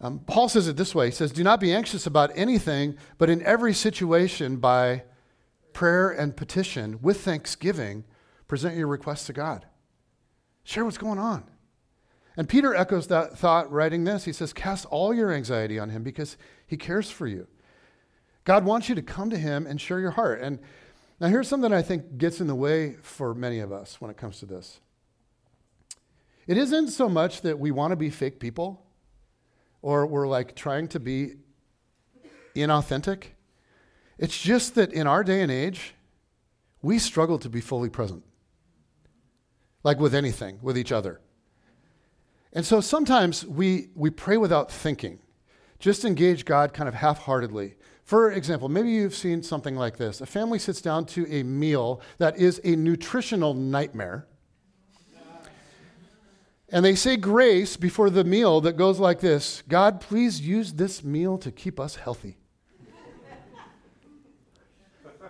Um, 0.00 0.20
Paul 0.20 0.48
says 0.48 0.66
it 0.66 0.76
this 0.76 0.94
way 0.94 1.06
He 1.06 1.12
says, 1.12 1.32
Do 1.32 1.44
not 1.44 1.60
be 1.60 1.72
anxious 1.72 2.06
about 2.06 2.30
anything, 2.34 2.96
but 3.18 3.30
in 3.30 3.42
every 3.42 3.72
situation, 3.72 4.56
by 4.56 5.04
prayer 5.72 6.10
and 6.10 6.36
petition, 6.36 6.98
with 7.00 7.20
thanksgiving, 7.20 8.04
present 8.48 8.76
your 8.76 8.88
requests 8.88 9.26
to 9.26 9.32
God. 9.32 9.66
Share 10.64 10.84
what's 10.84 10.98
going 10.98 11.18
on. 11.18 11.44
And 12.36 12.48
Peter 12.48 12.74
echoes 12.74 13.06
that 13.06 13.38
thought 13.38 13.70
writing 13.72 14.04
this. 14.04 14.24
He 14.24 14.32
says, 14.32 14.52
Cast 14.52 14.84
all 14.86 15.14
your 15.14 15.32
anxiety 15.32 15.78
on 15.78 15.90
him 15.90 16.02
because 16.02 16.36
he 16.66 16.76
cares 16.76 17.10
for 17.10 17.26
you. 17.26 17.46
God 18.46 18.64
wants 18.64 18.88
you 18.88 18.94
to 18.94 19.02
come 19.02 19.28
to 19.30 19.36
Him 19.36 19.66
and 19.66 19.78
share 19.78 20.00
your 20.00 20.12
heart. 20.12 20.40
And 20.40 20.60
now, 21.20 21.28
here's 21.28 21.48
something 21.48 21.72
I 21.72 21.82
think 21.82 22.16
gets 22.16 22.40
in 22.40 22.46
the 22.46 22.54
way 22.54 22.96
for 23.02 23.34
many 23.34 23.58
of 23.58 23.72
us 23.72 24.00
when 24.00 24.10
it 24.10 24.16
comes 24.16 24.38
to 24.40 24.46
this. 24.46 24.80
It 26.46 26.56
isn't 26.56 26.88
so 26.88 27.08
much 27.08 27.40
that 27.40 27.58
we 27.58 27.70
want 27.70 27.90
to 27.92 27.96
be 27.96 28.10
fake 28.10 28.38
people 28.38 28.86
or 29.82 30.06
we're 30.06 30.28
like 30.28 30.54
trying 30.54 30.88
to 30.88 31.00
be 31.00 31.36
inauthentic. 32.54 33.24
It's 34.18 34.40
just 34.40 34.74
that 34.76 34.92
in 34.92 35.06
our 35.06 35.24
day 35.24 35.42
and 35.42 35.50
age, 35.50 35.94
we 36.82 36.98
struggle 36.98 37.38
to 37.40 37.48
be 37.48 37.60
fully 37.60 37.88
present, 37.88 38.22
like 39.82 39.98
with 39.98 40.14
anything, 40.14 40.58
with 40.62 40.78
each 40.78 40.92
other. 40.92 41.20
And 42.56 42.64
so 42.64 42.80
sometimes 42.80 43.44
we, 43.44 43.90
we 43.94 44.08
pray 44.08 44.38
without 44.38 44.72
thinking, 44.72 45.18
just 45.78 46.06
engage 46.06 46.46
God 46.46 46.72
kind 46.72 46.88
of 46.88 46.94
half 46.94 47.18
heartedly. 47.18 47.74
For 48.02 48.32
example, 48.32 48.70
maybe 48.70 48.88
you've 48.88 49.14
seen 49.14 49.42
something 49.42 49.76
like 49.76 49.98
this 49.98 50.22
a 50.22 50.26
family 50.26 50.58
sits 50.58 50.80
down 50.80 51.04
to 51.08 51.30
a 51.30 51.42
meal 51.42 52.00
that 52.16 52.38
is 52.38 52.58
a 52.64 52.74
nutritional 52.74 53.52
nightmare. 53.52 54.26
And 56.70 56.82
they 56.82 56.94
say 56.94 57.18
grace 57.18 57.76
before 57.76 58.08
the 58.08 58.24
meal 58.24 58.62
that 58.62 58.78
goes 58.78 58.98
like 58.98 59.20
this 59.20 59.62
God, 59.68 60.00
please 60.00 60.40
use 60.40 60.72
this 60.72 61.04
meal 61.04 61.36
to 61.36 61.52
keep 61.52 61.78
us 61.78 61.96
healthy. 61.96 62.38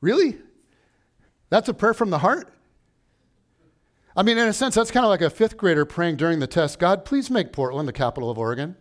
really? 0.00 0.38
That's 1.50 1.68
a 1.68 1.74
prayer 1.74 1.92
from 1.92 2.08
the 2.08 2.20
heart? 2.20 2.55
I 4.16 4.22
mean, 4.22 4.38
in 4.38 4.48
a 4.48 4.52
sense, 4.54 4.74
that's 4.74 4.90
kind 4.90 5.04
of 5.04 5.10
like 5.10 5.20
a 5.20 5.28
fifth 5.28 5.58
grader 5.58 5.84
praying 5.84 6.16
during 6.16 6.38
the 6.38 6.46
test 6.46 6.78
God, 6.78 7.04
please 7.04 7.30
make 7.30 7.52
Portland 7.52 7.86
the 7.86 7.92
capital 7.92 8.30
of 8.30 8.38
Oregon. 8.38 8.76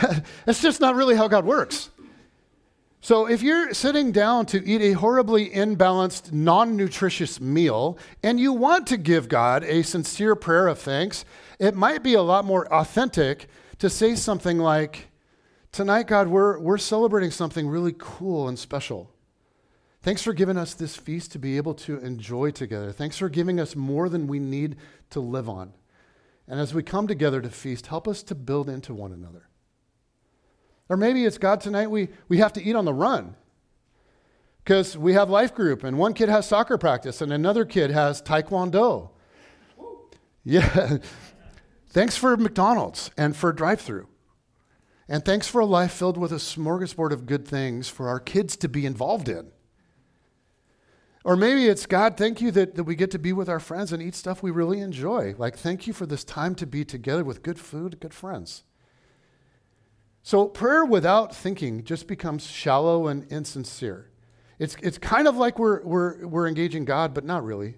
That's 0.44 0.62
just 0.62 0.80
not 0.80 0.94
really 0.94 1.16
how 1.16 1.26
God 1.26 1.44
works. 1.44 1.90
So, 3.00 3.26
if 3.26 3.42
you're 3.42 3.74
sitting 3.74 4.12
down 4.12 4.46
to 4.46 4.64
eat 4.64 4.80
a 4.80 4.92
horribly 4.92 5.50
imbalanced, 5.50 6.32
non 6.32 6.76
nutritious 6.76 7.40
meal, 7.40 7.98
and 8.22 8.38
you 8.38 8.52
want 8.52 8.86
to 8.88 8.96
give 8.96 9.28
God 9.28 9.64
a 9.64 9.82
sincere 9.82 10.36
prayer 10.36 10.68
of 10.68 10.78
thanks, 10.78 11.24
it 11.58 11.74
might 11.74 12.04
be 12.04 12.14
a 12.14 12.22
lot 12.22 12.44
more 12.44 12.72
authentic 12.72 13.48
to 13.78 13.90
say 13.90 14.14
something 14.14 14.58
like, 14.58 15.08
Tonight, 15.72 16.06
God, 16.06 16.28
we're, 16.28 16.58
we're 16.58 16.78
celebrating 16.78 17.30
something 17.30 17.68
really 17.68 17.94
cool 17.96 18.48
and 18.48 18.58
special. 18.58 19.10
Thanks 20.08 20.22
for 20.22 20.32
giving 20.32 20.56
us 20.56 20.72
this 20.72 20.96
feast 20.96 21.32
to 21.32 21.38
be 21.38 21.58
able 21.58 21.74
to 21.74 21.98
enjoy 21.98 22.50
together. 22.50 22.92
Thanks 22.92 23.18
for 23.18 23.28
giving 23.28 23.60
us 23.60 23.76
more 23.76 24.08
than 24.08 24.26
we 24.26 24.38
need 24.38 24.76
to 25.10 25.20
live 25.20 25.50
on. 25.50 25.74
And 26.46 26.58
as 26.58 26.72
we 26.72 26.82
come 26.82 27.06
together 27.06 27.42
to 27.42 27.50
feast, 27.50 27.88
help 27.88 28.08
us 28.08 28.22
to 28.22 28.34
build 28.34 28.70
into 28.70 28.94
one 28.94 29.12
another. 29.12 29.50
Or 30.88 30.96
maybe 30.96 31.26
it's 31.26 31.36
God 31.36 31.60
tonight, 31.60 31.90
we, 31.90 32.08
we 32.26 32.38
have 32.38 32.54
to 32.54 32.62
eat 32.62 32.74
on 32.74 32.86
the 32.86 32.94
run 32.94 33.36
because 34.64 34.96
we 34.96 35.12
have 35.12 35.28
life 35.28 35.54
group 35.54 35.84
and 35.84 35.98
one 35.98 36.14
kid 36.14 36.30
has 36.30 36.46
soccer 36.46 36.78
practice 36.78 37.20
and 37.20 37.30
another 37.30 37.66
kid 37.66 37.90
has 37.90 38.22
taekwondo. 38.22 39.10
Yeah. 40.42 40.96
Thanks 41.90 42.16
for 42.16 42.34
McDonald's 42.38 43.10
and 43.18 43.36
for 43.36 43.52
drive 43.52 43.82
through. 43.82 44.08
And 45.06 45.22
thanks 45.22 45.48
for 45.48 45.60
a 45.60 45.66
life 45.66 45.92
filled 45.92 46.16
with 46.16 46.32
a 46.32 46.36
smorgasbord 46.36 47.10
of 47.10 47.26
good 47.26 47.46
things 47.46 47.90
for 47.90 48.08
our 48.08 48.18
kids 48.18 48.56
to 48.56 48.70
be 48.70 48.86
involved 48.86 49.28
in. 49.28 49.50
Or 51.28 51.36
maybe 51.36 51.66
it's 51.66 51.84
God, 51.84 52.16
thank 52.16 52.40
you 52.40 52.50
that, 52.52 52.74
that 52.76 52.84
we 52.84 52.94
get 52.94 53.10
to 53.10 53.18
be 53.18 53.34
with 53.34 53.50
our 53.50 53.60
friends 53.60 53.92
and 53.92 54.02
eat 54.02 54.14
stuff 54.14 54.42
we 54.42 54.50
really 54.50 54.80
enjoy. 54.80 55.34
Like, 55.36 55.58
thank 55.58 55.86
you 55.86 55.92
for 55.92 56.06
this 56.06 56.24
time 56.24 56.54
to 56.54 56.66
be 56.66 56.86
together 56.86 57.22
with 57.22 57.42
good 57.42 57.58
food, 57.58 58.00
good 58.00 58.14
friends. 58.14 58.64
So, 60.22 60.46
prayer 60.46 60.86
without 60.86 61.36
thinking 61.36 61.84
just 61.84 62.06
becomes 62.06 62.46
shallow 62.46 63.08
and 63.08 63.30
insincere. 63.30 64.10
It's, 64.58 64.78
it's 64.82 64.96
kind 64.96 65.28
of 65.28 65.36
like 65.36 65.58
we're, 65.58 65.82
we're, 65.82 66.26
we're 66.26 66.48
engaging 66.48 66.86
God, 66.86 67.12
but 67.12 67.26
not 67.26 67.44
really. 67.44 67.74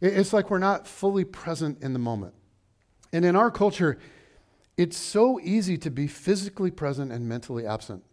It's 0.00 0.32
like 0.32 0.48
we're 0.48 0.58
not 0.58 0.86
fully 0.86 1.24
present 1.24 1.82
in 1.82 1.94
the 1.94 1.98
moment. 1.98 2.34
And 3.12 3.24
in 3.24 3.34
our 3.34 3.50
culture, 3.50 3.98
it's 4.76 4.96
so 4.96 5.40
easy 5.40 5.76
to 5.78 5.90
be 5.90 6.06
physically 6.06 6.70
present 6.70 7.10
and 7.10 7.28
mentally 7.28 7.66
absent. 7.66 8.04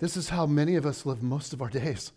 This 0.00 0.18
is 0.18 0.28
how 0.28 0.44
many 0.44 0.76
of 0.76 0.84
us 0.84 1.06
live 1.06 1.22
most 1.22 1.54
of 1.54 1.62
our 1.62 1.70
days. 1.70 2.12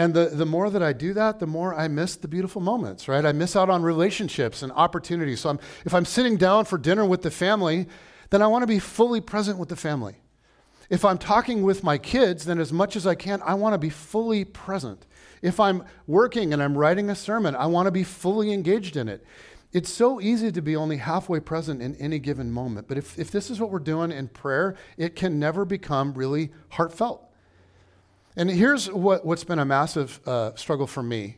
And 0.00 0.14
the, 0.14 0.30
the 0.30 0.46
more 0.46 0.70
that 0.70 0.82
I 0.82 0.94
do 0.94 1.12
that, 1.12 1.40
the 1.40 1.46
more 1.46 1.74
I 1.74 1.86
miss 1.86 2.16
the 2.16 2.26
beautiful 2.26 2.62
moments, 2.62 3.06
right? 3.06 3.22
I 3.22 3.32
miss 3.32 3.54
out 3.54 3.68
on 3.68 3.82
relationships 3.82 4.62
and 4.62 4.72
opportunities. 4.72 5.40
So 5.40 5.50
I'm, 5.50 5.60
if 5.84 5.92
I'm 5.92 6.06
sitting 6.06 6.38
down 6.38 6.64
for 6.64 6.78
dinner 6.78 7.04
with 7.04 7.20
the 7.20 7.30
family, 7.30 7.86
then 8.30 8.40
I 8.40 8.46
want 8.46 8.62
to 8.62 8.66
be 8.66 8.78
fully 8.78 9.20
present 9.20 9.58
with 9.58 9.68
the 9.68 9.76
family. 9.76 10.16
If 10.88 11.04
I'm 11.04 11.18
talking 11.18 11.60
with 11.64 11.84
my 11.84 11.98
kids, 11.98 12.46
then 12.46 12.58
as 12.58 12.72
much 12.72 12.96
as 12.96 13.06
I 13.06 13.14
can, 13.14 13.42
I 13.42 13.52
want 13.52 13.74
to 13.74 13.78
be 13.78 13.90
fully 13.90 14.42
present. 14.42 15.06
If 15.42 15.60
I'm 15.60 15.84
working 16.06 16.54
and 16.54 16.62
I'm 16.62 16.78
writing 16.78 17.10
a 17.10 17.14
sermon, 17.14 17.54
I 17.54 17.66
want 17.66 17.84
to 17.84 17.92
be 17.92 18.02
fully 18.02 18.54
engaged 18.54 18.96
in 18.96 19.06
it. 19.06 19.22
It's 19.70 19.90
so 19.90 20.18
easy 20.18 20.50
to 20.50 20.62
be 20.62 20.76
only 20.76 20.96
halfway 20.96 21.40
present 21.40 21.82
in 21.82 21.94
any 21.96 22.18
given 22.18 22.50
moment. 22.50 22.88
But 22.88 22.96
if, 22.96 23.18
if 23.18 23.30
this 23.30 23.50
is 23.50 23.60
what 23.60 23.70
we're 23.70 23.78
doing 23.80 24.12
in 24.12 24.28
prayer, 24.28 24.76
it 24.96 25.14
can 25.14 25.38
never 25.38 25.66
become 25.66 26.14
really 26.14 26.52
heartfelt. 26.70 27.29
And 28.36 28.48
here's 28.48 28.90
what, 28.90 29.26
what's 29.26 29.44
been 29.44 29.58
a 29.58 29.64
massive 29.64 30.20
uh, 30.26 30.54
struggle 30.54 30.86
for 30.86 31.02
me 31.02 31.36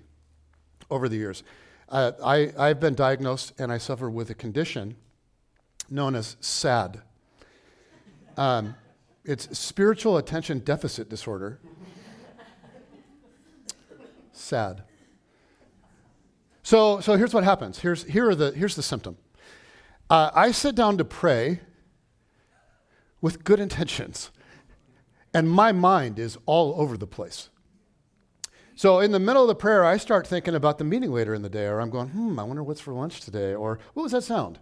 over 0.90 1.08
the 1.08 1.16
years. 1.16 1.42
Uh, 1.88 2.12
I, 2.24 2.52
I've 2.58 2.80
been 2.80 2.94
diagnosed 2.94 3.52
and 3.58 3.72
I 3.72 3.78
suffer 3.78 4.10
with 4.10 4.30
a 4.30 4.34
condition 4.34 4.96
known 5.90 6.14
as 6.14 6.36
SAD. 6.40 7.02
Um, 8.36 8.74
it's 9.24 9.58
spiritual 9.58 10.16
attention 10.16 10.58
deficit 10.60 11.08
disorder. 11.08 11.60
SAD. 14.32 14.82
So, 16.62 17.00
so 17.00 17.16
here's 17.16 17.34
what 17.34 17.44
happens. 17.44 17.78
Here's, 17.78 18.04
here 18.04 18.28
are 18.28 18.34
the, 18.34 18.52
here's 18.52 18.76
the 18.76 18.82
symptom. 18.82 19.16
Uh, 20.08 20.30
I 20.34 20.50
sit 20.52 20.74
down 20.74 20.98
to 20.98 21.04
pray 21.04 21.60
with 23.20 23.44
good 23.44 23.60
intentions 23.60 24.30
and 25.34 25.50
my 25.50 25.72
mind 25.72 26.18
is 26.18 26.38
all 26.46 26.74
over 26.80 26.96
the 26.96 27.06
place. 27.06 27.48
So 28.74 29.00
in 29.00 29.12
the 29.12 29.18
middle 29.18 29.42
of 29.42 29.48
the 29.48 29.54
prayer, 29.54 29.84
I 29.84 29.96
start 29.96 30.26
thinking 30.26 30.54
about 30.54 30.78
the 30.78 30.84
meeting 30.84 31.12
later 31.12 31.34
in 31.34 31.42
the 31.42 31.48
day, 31.48 31.66
or 31.66 31.80
I'm 31.80 31.90
going, 31.90 32.08
hmm, 32.08 32.38
I 32.38 32.42
wonder 32.42 32.62
what's 32.62 32.80
for 32.80 32.92
lunch 32.92 33.20
today, 33.20 33.54
or 33.54 33.78
what 33.94 34.02
was 34.02 34.12
that 34.12 34.24
sound? 34.24 34.58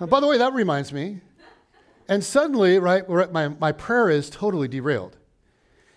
by 0.08 0.20
the 0.20 0.26
way, 0.26 0.38
that 0.38 0.52
reminds 0.52 0.92
me. 0.92 1.20
And 2.08 2.24
suddenly, 2.24 2.78
right, 2.78 3.08
my, 3.32 3.48
my 3.48 3.72
prayer 3.72 4.08
is 4.10 4.30
totally 4.30 4.68
derailed. 4.68 5.16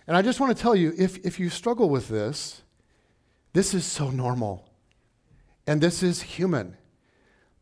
And 0.08 0.18
I 0.18 0.22
just 0.22 0.40
want 0.40 0.56
to 0.56 0.62
tell 0.62 0.76
you 0.76 0.94
if, 0.98 1.24
if 1.26 1.40
you 1.40 1.50
struggle 1.50 1.90
with 1.90 2.08
this, 2.08 2.64
this 3.54 3.74
is 3.74 3.86
so 3.86 4.10
normal. 4.10 4.68
And 5.68 5.82
this 5.82 6.02
is 6.02 6.22
human. 6.24 6.78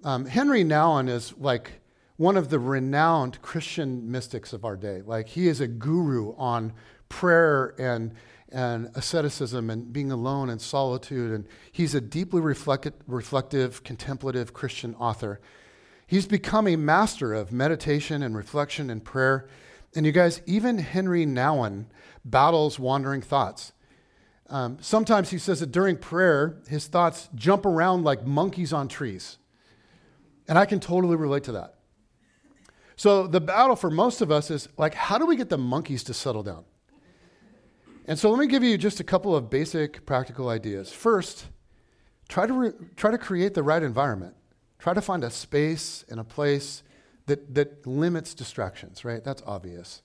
Um, 0.03 0.25
Henry 0.25 0.63
Nouwen 0.63 1.09
is 1.09 1.33
like 1.37 1.81
one 2.17 2.35
of 2.35 2.49
the 2.49 2.59
renowned 2.59 3.41
Christian 3.41 4.11
mystics 4.11 4.51
of 4.51 4.65
our 4.65 4.75
day. 4.75 5.01
Like, 5.05 5.29
he 5.29 5.47
is 5.47 5.61
a 5.61 5.67
guru 5.67 6.35
on 6.35 6.73
prayer 7.09 7.75
and, 7.79 8.13
and 8.49 8.89
asceticism 8.95 9.69
and 9.69 9.93
being 9.93 10.11
alone 10.11 10.49
and 10.49 10.59
solitude. 10.59 11.31
And 11.31 11.47
he's 11.71 11.95
a 11.95 12.01
deeply 12.01 12.41
reflective, 12.41 13.83
contemplative 13.83 14.53
Christian 14.53 14.95
author. 14.95 15.39
He's 16.07 16.25
become 16.25 16.67
a 16.67 16.75
master 16.75 17.33
of 17.33 17.51
meditation 17.51 18.23
and 18.23 18.35
reflection 18.35 18.89
and 18.89 19.03
prayer. 19.03 19.47
And 19.95 20.05
you 20.05 20.11
guys, 20.11 20.41
even 20.45 20.79
Henry 20.79 21.25
Nouwen 21.25 21.85
battles 22.25 22.79
wandering 22.79 23.21
thoughts. 23.21 23.73
Um, 24.49 24.77
sometimes 24.79 25.29
he 25.29 25.37
says 25.37 25.59
that 25.59 25.71
during 25.71 25.97
prayer, 25.97 26.61
his 26.67 26.87
thoughts 26.87 27.29
jump 27.35 27.65
around 27.65 28.05
like 28.05 28.25
monkeys 28.25 28.73
on 28.73 28.87
trees. 28.87 29.37
And 30.47 30.57
I 30.57 30.65
can 30.65 30.79
totally 30.79 31.17
relate 31.17 31.43
to 31.43 31.51
that. 31.53 31.76
So 32.97 33.27
the 33.27 33.39
battle 33.39 33.75
for 33.75 33.91
most 33.91 34.21
of 34.21 34.31
us 34.31 34.49
is 34.49 34.67
like, 34.75 34.95
how 34.95 35.19
do 35.19 35.25
we 35.27 35.35
get 35.35 35.49
the 35.49 35.57
monkeys 35.57 36.03
to 36.05 36.13
settle 36.15 36.41
down? 36.41 36.65
And 38.07 38.17
so 38.17 38.31
let 38.31 38.39
me 38.39 38.47
give 38.47 38.63
you 38.63 38.75
just 38.77 38.99
a 38.99 39.03
couple 39.03 39.35
of 39.35 39.49
basic 39.49 40.05
practical 40.05 40.49
ideas. 40.49 40.91
First, 40.91 41.45
try 42.27 42.47
to, 42.47 42.53
re- 42.53 42.73
try 42.95 43.11
to 43.11 43.17
create 43.17 43.53
the 43.53 43.61
right 43.61 43.83
environment. 43.83 44.35
Try 44.79 44.95
to 44.95 45.01
find 45.01 45.23
a 45.23 45.29
space 45.29 46.05
and 46.09 46.19
a 46.19 46.23
place 46.23 46.81
that, 47.27 47.53
that 47.53 47.85
limits 47.85 48.33
distractions, 48.33 49.05
right? 49.05 49.23
That's 49.23 49.43
obvious. 49.45 50.01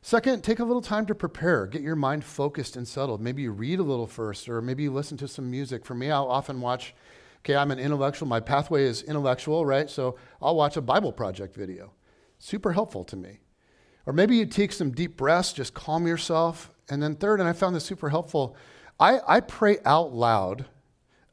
Second, 0.00 0.44
take 0.44 0.60
a 0.60 0.64
little 0.64 0.82
time 0.82 1.06
to 1.06 1.14
prepare. 1.14 1.66
Get 1.66 1.82
your 1.82 1.96
mind 1.96 2.24
focused 2.24 2.76
and 2.76 2.86
settled. 2.86 3.20
Maybe 3.20 3.42
you 3.42 3.50
read 3.50 3.80
a 3.80 3.84
little 3.84 4.06
first, 4.06 4.48
or 4.48 4.62
maybe 4.62 4.84
you 4.84 4.92
listen 4.92 5.16
to 5.18 5.28
some 5.28 5.50
music. 5.50 5.84
For 5.84 5.94
me, 5.94 6.10
I'll 6.10 6.28
often 6.28 6.60
watch, 6.60 6.94
okay, 7.38 7.56
I'm 7.56 7.70
an 7.70 7.78
intellectual. 7.80 8.28
My 8.28 8.40
pathway 8.40 8.84
is 8.84 9.02
intellectual, 9.02 9.64
right? 9.66 9.90
So 9.90 10.18
I'll 10.40 10.56
watch 10.56 10.76
a 10.76 10.80
Bible 10.80 11.12
Project 11.12 11.56
video. 11.56 11.92
Super 12.44 12.72
helpful 12.72 13.04
to 13.04 13.14
me. 13.14 13.38
Or 14.04 14.12
maybe 14.12 14.36
you 14.36 14.46
take 14.46 14.72
some 14.72 14.90
deep 14.90 15.16
breaths, 15.16 15.52
just 15.52 15.74
calm 15.74 16.08
yourself. 16.08 16.72
And 16.88 17.00
then, 17.00 17.14
third, 17.14 17.38
and 17.38 17.48
I 17.48 17.52
found 17.52 17.76
this 17.76 17.84
super 17.84 18.10
helpful, 18.10 18.56
I, 18.98 19.20
I 19.28 19.38
pray 19.38 19.78
out 19.84 20.12
loud 20.12 20.64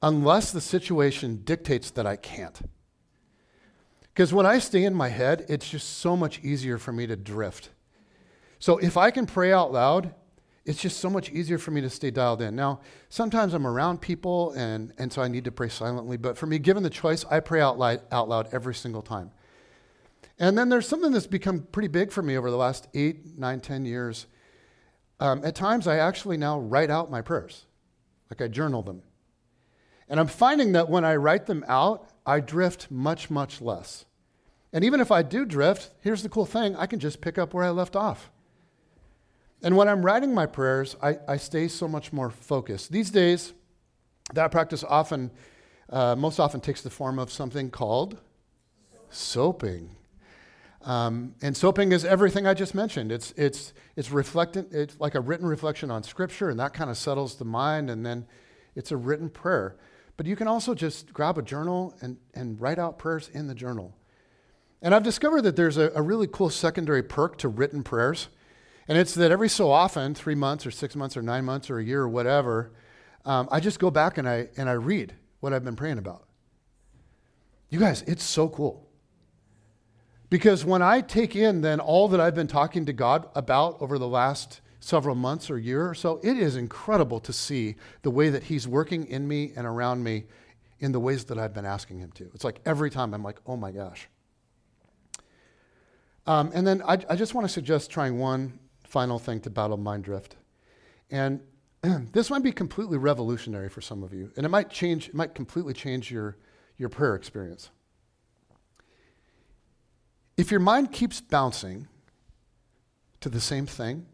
unless 0.04 0.52
the 0.52 0.62
situation 0.62 1.42
dictates 1.44 1.90
that 1.90 2.06
I 2.06 2.16
can't. 2.16 2.62
Because 4.02 4.36
when 4.36 4.46
I 4.46 4.60
stay 4.60 4.84
in 4.84 4.94
my 4.94 5.08
head, 5.08 5.48
it's 5.50 5.68
just 5.68 5.98
so 5.98 6.16
much 6.16 6.44
easier 6.44 6.78
for 6.78 6.92
me 6.92 7.08
to 7.08 7.16
drift. 7.16 7.72
So 8.60 8.78
if 8.78 8.96
I 8.96 9.10
can 9.10 9.26
pray 9.26 9.52
out 9.52 9.74
loud, 9.74 10.14
it's 10.64 10.80
just 10.80 11.00
so 11.00 11.10
much 11.10 11.32
easier 11.32 11.58
for 11.58 11.72
me 11.72 11.82
to 11.82 11.90
stay 11.90 12.12
dialed 12.12 12.44
in. 12.44 12.56
Now, 12.56 12.82
sometimes 13.10 13.56
I'm 13.56 13.66
around 13.66 14.00
people 14.00 14.52
and, 14.52 14.94
and 15.00 15.12
so 15.12 15.24
I 15.24 15.28
need 15.28 15.46
to 15.46 15.52
pray 15.52 15.70
silently, 15.70 16.18
but 16.18 16.38
for 16.38 16.46
me, 16.46 16.60
given 16.60 16.84
the 16.84 16.90
choice, 16.92 17.26
I 17.32 17.40
pray 17.40 17.62
out 17.62 17.80
loud, 17.80 18.02
out 18.12 18.30
loud 18.30 18.50
every 18.52 18.76
single 18.76 19.02
time. 19.02 19.32
And 20.40 20.58
then 20.58 20.70
there's 20.70 20.88
something 20.88 21.12
that's 21.12 21.28
become 21.28 21.68
pretty 21.72 21.90
big 21.90 22.12
for 22.12 22.24
me 22.24 22.38
over 22.38 22.50
the 22.50 22.58
last 22.58 22.88
eight, 22.94 23.38
nine, 23.38 23.60
ten 23.60 23.86
years. 23.86 24.26
Um, 25.20 25.44
at 25.44 25.54
times, 25.54 25.86
I 25.86 25.98
actually 25.98 26.38
now 26.38 26.60
write 26.60 26.90
out 26.90 27.12
my 27.12 27.22
prayers, 27.22 27.66
like 28.30 28.42
I 28.42 28.48
journal 28.48 28.82
them. 28.82 29.02
And 30.08 30.20
I'm 30.20 30.28
finding 30.28 30.72
that 30.72 30.90
when 30.90 31.04
I 31.04 31.18
write 31.18 31.46
them 31.46 31.66
out, 31.68 32.10
I 32.26 32.40
drift 32.40 32.90
much, 32.90 33.30
much 33.30 33.62
less. 33.62 34.06
And 34.72 34.84
even 34.86 35.02
if 35.02 35.12
I 35.12 35.24
do 35.24 35.46
drift, 35.46 35.90
here's 36.02 36.24
the 36.24 36.30
cool 36.30 36.46
thing 36.46 36.76
I 36.76 36.86
can 36.86 37.00
just 37.00 37.22
pick 37.22 37.38
up 37.38 37.54
where 37.54 37.66
I 37.66 37.70
left 37.70 37.96
off. 37.96 38.32
And 39.62 39.76
when 39.76 39.90
I'm 39.90 40.06
writing 40.06 40.34
my 40.34 40.46
prayers, 40.46 40.96
I, 41.02 41.18
I 41.28 41.36
stay 41.38 41.68
so 41.68 41.88
much 41.88 42.14
more 42.14 42.30
focused. 42.30 42.92
These 42.92 43.12
days, 43.12 43.54
that 44.34 44.52
practice 44.52 44.84
often, 44.84 45.32
uh, 45.90 46.16
most 46.16 46.40
often 46.40 46.62
takes 46.62 46.82
the 46.82 46.90
form 46.90 47.20
of 47.20 47.30
something 47.32 47.70
called 47.70 48.20
soaping. 49.10 49.98
Um, 50.82 51.36
and 51.42 51.56
soaping 51.56 51.92
is 51.92 52.06
everything 52.06 52.48
I 52.48 52.54
just 52.54 52.74
mentioned. 52.74 53.12
It's, 53.12 53.32
it's, 53.32 53.74
it's, 53.96 54.10
reflectant, 54.10 54.74
it's 54.74 55.00
like 55.00 55.16
a 55.16 55.20
written 55.20 55.46
reflection 55.46 55.92
on 55.92 56.04
Scripture, 56.04 56.50
and 56.50 56.60
that 56.60 56.74
kind 56.74 56.90
of 56.90 56.98
settles 56.98 57.36
the 57.36 57.46
mind, 57.46 57.90
and 57.90 58.06
then 58.06 58.26
it's 58.76 58.92
a 58.92 58.98
written 58.98 59.30
prayer. 59.30 59.76
But 60.16 60.26
you 60.26 60.36
can 60.36 60.48
also 60.48 60.74
just 60.74 61.14
grab 61.14 61.38
a 61.38 61.42
journal 61.42 61.96
and, 62.02 62.18
and 62.34 62.60
write 62.60 62.80
out 62.80 62.98
prayers 62.98 63.30
in 63.34 63.48
the 63.48 63.56
journal. 63.56 63.96
And 64.82 64.96
I've 64.96 65.04
discovered 65.04 65.42
that 65.42 65.56
there's 65.56 65.78
a, 65.78 65.92
a 65.96 66.02
really 66.02 66.28
cool 66.28 66.50
secondary 66.50 67.04
perk 67.04 67.38
to 67.40 67.50
written 67.50 67.84
prayers. 67.84 68.30
And 68.88 68.98
it's 68.98 69.14
that 69.16 69.32
every 69.32 69.50
so 69.50 69.70
often, 69.70 70.16
three 70.16 70.36
months 70.36 70.66
or 70.66 70.72
six 70.72 70.96
months 70.96 71.16
or 71.16 71.22
nine 71.22 71.46
months 71.46 71.70
or 71.70 71.80
a 71.80 71.84
year 71.84 72.02
or 72.02 72.10
whatever, 72.10 72.72
um, 73.26 73.48
I 73.52 73.60
just 73.60 73.80
go 73.80 73.92
back 73.92 74.18
and 74.18 74.28
I, 74.28 74.48
and 74.58 74.70
I 74.70 74.74
read 74.74 75.14
what 75.42 75.54
I've 75.54 75.64
been 75.64 75.76
praying 75.76 76.00
about. 76.00 76.26
You 77.70 77.80
guys, 77.80 78.02
it's 78.04 78.24
so 78.24 78.50
cool. 78.50 78.89
Because 80.30 80.64
when 80.64 80.82
I 80.82 81.02
take 81.02 81.36
in 81.36 81.62
then 81.62 81.80
all 81.80 82.08
that 82.10 82.20
I've 82.20 82.36
been 82.36 82.48
talking 82.48 82.86
to 82.86 82.94
God 82.94 83.28
about 83.36 83.82
over 83.82 83.98
the 83.98 84.08
last 84.08 84.62
several 84.80 85.16
months 85.16 85.50
or 85.50 85.58
year 85.58 85.90
or 85.90 85.96
so, 85.96 86.20
it 86.24 86.38
is 86.38 86.56
incredible 86.56 87.20
to 87.22 87.34
see 87.34 87.76
the 88.02 88.12
way 88.12 88.30
that 88.30 88.44
He's 88.44 88.68
working 88.68 89.06
in 89.08 89.28
me 89.28 89.52
and 89.56 89.66
around 89.66 90.04
me 90.04 90.26
in 90.80 90.92
the 90.92 91.00
ways 91.00 91.26
that 91.26 91.38
I've 91.38 91.54
been 91.54 91.66
asking 91.66 92.00
Him 92.00 92.12
to. 92.14 92.30
It's 92.34 92.44
like 92.44 92.62
every 92.66 92.90
time 92.90 93.14
I'm 93.14 93.24
like, 93.24 93.40
oh 93.46 93.58
my 93.58 93.72
gosh. 93.72 94.08
Um, 96.28 96.52
and 96.54 96.66
then 96.66 96.82
I, 96.84 97.00
I 97.10 97.16
just 97.16 97.34
want 97.34 97.48
to 97.48 97.54
suggest 97.54 97.90
trying 97.90 98.20
one 98.20 98.60
final 98.84 99.20
thing 99.20 99.40
to 99.42 99.50
battle 99.50 99.78
mind 99.78 100.04
drift. 100.04 100.36
And 101.10 101.42
this 101.82 102.30
might 102.30 102.44
be 102.44 102.52
completely 102.52 102.98
revolutionary 102.98 103.70
for 103.70 103.82
some 103.82 104.04
of 104.04 104.14
you, 104.14 104.32
and 104.38 104.46
it 104.46 104.50
might 104.50 104.70
change, 104.70 105.10
it 105.10 105.16
might 105.16 105.34
completely 105.34 105.74
change 105.74 106.12
your, 106.12 106.38
your 106.78 106.90
prayer 106.90 107.16
experience. 107.16 107.72
If 110.40 110.52
your 110.52 110.62
mind 110.62 110.94
keeps 110.94 111.20
bouncing 111.20 111.90
to 113.20 113.28
the 113.28 113.42
same 113.42 113.66
thing, 113.66 114.06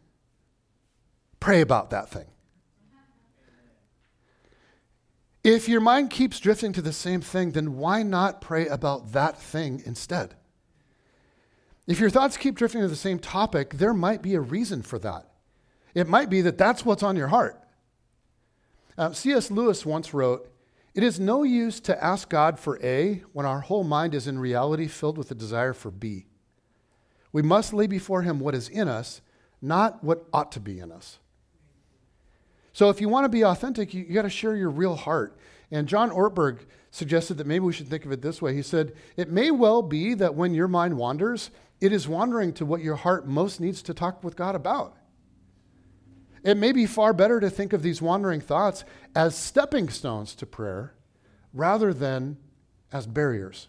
pray 1.40 1.62
about 1.62 1.92
that 1.92 2.10
thing. 2.10 2.26
If 5.44 5.70
your 5.70 5.82
mind 5.82 6.10
keeps 6.10 6.40
drifting 6.40 6.74
to 6.74 6.82
the 6.82 6.92
same 6.92 7.22
thing, 7.22 7.52
then 7.52 7.78
why 7.78 8.02
not 8.02 8.42
pray 8.42 8.68
about 8.68 9.12
that 9.12 9.40
thing 9.40 9.84
instead? 9.86 10.34
If 11.86 12.00
your 12.00 12.10
thoughts 12.10 12.38
keep 12.38 12.56
drifting 12.56 12.82
to 12.82 12.88
the 12.88 12.96
same 12.96 13.20
topic, 13.20 13.76
there 13.76 13.94
might 13.94 14.24
be 14.24 14.34
a 14.34 14.42
reason 14.42 14.82
for 14.82 14.98
that. 14.98 15.30
It 15.94 16.08
might 16.08 16.32
be 16.32 16.42
that 16.42 16.58
that's 16.58 16.84
what's 16.84 17.04
on 17.04 17.16
your 17.16 17.28
heart. 17.28 17.62
Uh, 18.98 19.12
C.S. 19.12 19.52
Lewis 19.52 19.86
once 19.86 20.12
wrote, 20.12 20.50
It 20.96 21.04
is 21.04 21.20
no 21.20 21.44
use 21.44 21.82
to 21.82 22.04
ask 22.04 22.30
God 22.30 22.58
for 22.58 22.80
A 22.82 23.22
when 23.34 23.46
our 23.46 23.60
whole 23.60 23.84
mind 23.84 24.16
is 24.16 24.28
in 24.28 24.40
reality 24.40 24.88
filled 24.88 25.18
with 25.18 25.30
a 25.30 25.36
desire 25.36 25.74
for 25.74 25.92
B. 25.92 26.26
We 27.34 27.42
must 27.42 27.74
lay 27.74 27.86
before 27.86 28.22
Him 28.22 28.40
what 28.40 28.56
is 28.56 28.70
in 28.70 28.88
us, 28.88 29.22
not 29.62 30.02
what 30.02 30.26
ought 30.32 30.54
to 30.54 30.62
be 30.62 30.80
in 30.80 30.94
us. 30.94 31.20
So 32.72 32.90
if 32.90 33.02
you 33.02 33.10
want 33.10 33.26
to 33.26 33.30
be 33.30 33.44
authentic, 33.44 33.94
you, 33.94 34.06
you 34.06 34.14
got 34.14 34.22
to 34.22 34.30
share 34.30 34.56
your 34.56 34.70
real 34.70 34.96
heart. 34.96 35.38
And 35.70 35.86
John 35.86 36.12
Ortberg 36.12 36.60
suggested 36.92 37.38
that 37.38 37.48
maybe 37.48 37.66
we 37.66 37.74
should 37.74 37.90
think 37.90 38.06
of 38.06 38.14
it 38.14 38.22
this 38.22 38.42
way. 38.42 38.54
He 38.54 38.62
said, 38.62 38.94
It 39.18 39.30
may 39.30 39.52
well 39.52 39.82
be 39.82 40.14
that 40.14 40.36
when 40.36 40.54
your 40.54 40.70
mind 40.70 40.96
wanders, 40.96 41.52
it 41.82 41.92
is 41.92 42.08
wandering 42.08 42.54
to 42.54 42.66
what 42.66 42.82
your 42.82 42.96
heart 42.96 43.28
most 43.28 43.60
needs 43.60 43.82
to 43.84 43.94
talk 43.94 44.24
with 44.24 44.38
God 44.38 44.56
about. 44.56 44.96
It 46.46 46.58
may 46.58 46.72
be 46.72 46.86
far 46.86 47.12
better 47.12 47.40
to 47.40 47.50
think 47.50 47.74
of 47.74 47.82
these 47.82 48.04
wandering 48.04 48.40
thoughts 48.40 48.86
as 49.16 49.36
stepping 49.36 49.90
stones 49.90 50.36
to 50.36 50.46
prayer 50.46 50.94
rather 51.54 51.92
than 51.92 52.38
as 52.94 53.08
barriers. 53.08 53.68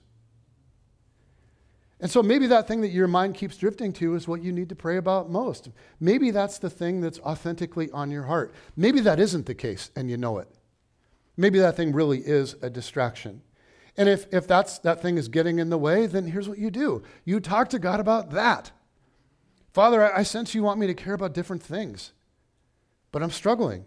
And 1.99 2.11
so 2.11 2.23
maybe 2.23 2.47
that 2.49 2.69
thing 2.69 2.83
that 2.83 2.91
your 2.91 3.09
mind 3.09 3.35
keeps 3.35 3.57
drifting 3.57 3.95
to 3.95 4.15
is 4.15 4.29
what 4.29 4.43
you 4.43 4.53
need 4.53 4.69
to 4.69 4.77
pray 4.77 4.99
about 4.99 5.31
most. 5.31 5.71
Maybe 5.99 6.31
that's 6.31 6.59
the 6.59 6.69
thing 6.69 7.01
that's 7.01 7.19
authentically 7.21 7.91
on 7.93 8.11
your 8.11 8.25
heart. 8.25 8.55
Maybe 8.77 9.01
that 9.01 9.19
isn't 9.19 9.47
the 9.47 9.55
case 9.55 9.91
and 9.97 10.11
you 10.11 10.19
know 10.19 10.37
it. 10.37 10.49
Maybe 11.39 11.59
that 11.59 11.77
thing 11.77 11.93
really 11.93 12.19
is 12.19 12.57
a 12.61 12.69
distraction. 12.69 13.41
And 13.97 14.07
if, 14.07 14.27
if 14.35 14.47
that's, 14.47 14.79
that 14.81 15.01
thing 15.01 15.17
is 15.17 15.29
getting 15.29 15.59
in 15.59 15.71
the 15.71 15.79
way, 15.79 16.05
then 16.05 16.27
here's 16.27 16.49
what 16.49 16.59
you 16.59 16.71
do 16.71 17.03
you 17.25 17.41
talk 17.41 17.71
to 17.71 17.79
God 17.79 18.01
about 18.01 18.33
that. 18.33 18.73
Father, 19.73 20.05
I, 20.05 20.19
I 20.19 20.23
sense 20.25 20.55
you 20.55 20.63
want 20.63 20.79
me 20.79 20.87
to 20.87 20.95
care 20.95 21.15
about 21.15 21.33
different 21.33 21.63
things, 21.63 22.13
but 23.17 23.23
I'm 23.23 23.31
struggling. 23.31 23.87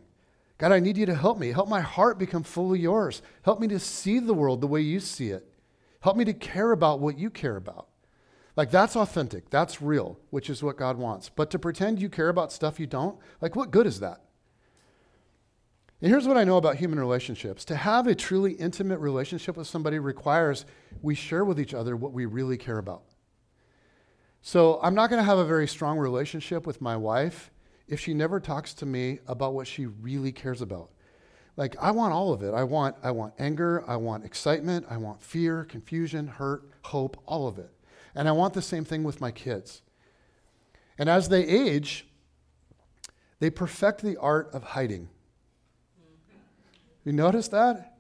God, 0.58 0.72
I 0.72 0.80
need 0.80 0.98
you 0.98 1.06
to 1.06 1.14
help 1.14 1.38
me. 1.38 1.52
Help 1.52 1.70
my 1.70 1.82
heart 1.82 2.18
become 2.18 2.42
fully 2.42 2.80
yours. 2.80 3.22
Help 3.44 3.60
me 3.60 3.68
to 3.68 3.78
see 3.78 4.18
the 4.18 4.34
world 4.34 4.60
the 4.60 4.66
way 4.66 4.82
you 4.82 5.00
see 5.00 5.30
it. 5.30 5.48
Help 6.00 6.18
me 6.18 6.26
to 6.26 6.34
care 6.34 6.72
about 6.72 7.00
what 7.00 7.20
you 7.20 7.30
care 7.30 7.56
about. 7.56 7.90
Like, 8.56 8.72
that's 8.72 8.96
authentic. 8.96 9.52
That's 9.52 9.84
real, 9.84 10.18
which 10.32 10.50
is 10.50 10.64
what 10.64 10.78
God 10.78 10.98
wants. 10.98 11.30
But 11.30 11.52
to 11.52 11.60
pretend 11.60 12.02
you 12.02 12.10
care 12.10 12.30
about 12.30 12.52
stuff 12.52 12.80
you 12.80 12.88
don't, 12.88 13.20
like, 13.40 13.56
what 13.56 13.70
good 13.70 13.86
is 13.86 14.00
that? 14.00 14.24
And 16.02 16.10
here's 16.10 16.28
what 16.28 16.38
I 16.38 16.44
know 16.44 16.58
about 16.58 16.78
human 16.78 17.00
relationships 17.00 17.64
to 17.66 17.76
have 17.76 18.08
a 18.08 18.16
truly 18.16 18.54
intimate 18.54 18.98
relationship 18.98 19.58
with 19.58 19.68
somebody 19.68 20.00
requires 20.00 20.66
we 21.04 21.14
share 21.14 21.46
with 21.46 21.60
each 21.60 21.76
other 21.76 21.96
what 21.96 22.14
we 22.14 22.26
really 22.26 22.58
care 22.58 22.80
about. 22.80 23.04
So, 24.42 24.80
I'm 24.82 24.96
not 24.96 25.12
going 25.12 25.22
to 25.22 25.24
have 25.24 25.38
a 25.38 25.46
very 25.46 25.68
strong 25.68 26.00
relationship 26.00 26.66
with 26.66 26.82
my 26.82 26.98
wife 26.98 27.52
if 27.90 28.00
she 28.00 28.14
never 28.14 28.40
talks 28.40 28.74
to 28.76 28.86
me 28.86 29.20
about 29.28 29.54
what 29.54 29.68
she 29.68 29.88
really 29.88 30.32
cares 30.32 30.62
about. 30.62 30.92
Like 31.58 31.76
I 31.82 31.92
want 31.92 32.14
all 32.14 32.32
of 32.32 32.42
it. 32.42 32.54
I 32.54 32.64
want 32.64 32.96
I 33.04 33.12
want 33.12 33.34
anger, 33.38 33.84
I 33.88 33.98
want 33.98 34.24
excitement, 34.24 34.86
I 34.90 34.98
want 34.98 35.22
fear, 35.22 35.66
confusion, 35.66 36.28
hurt, 36.28 36.70
hope, 36.84 37.22
all 37.26 37.48
of 37.48 37.58
it. 37.58 37.72
And 38.16 38.30
I 38.30 38.32
want 38.32 38.54
the 38.54 38.62
same 38.62 38.86
thing 38.86 39.04
with 39.04 39.20
my 39.20 39.32
kids. 39.32 39.82
And 40.98 41.10
as 41.10 41.30
they 41.30 41.46
age, 41.46 42.08
they 43.40 43.50
perfect 43.50 44.02
the 44.02 44.18
art 44.18 44.50
of 44.54 44.64
hiding. 44.64 45.10
You 47.06 47.14
notice 47.14 47.48
that? 47.50 47.96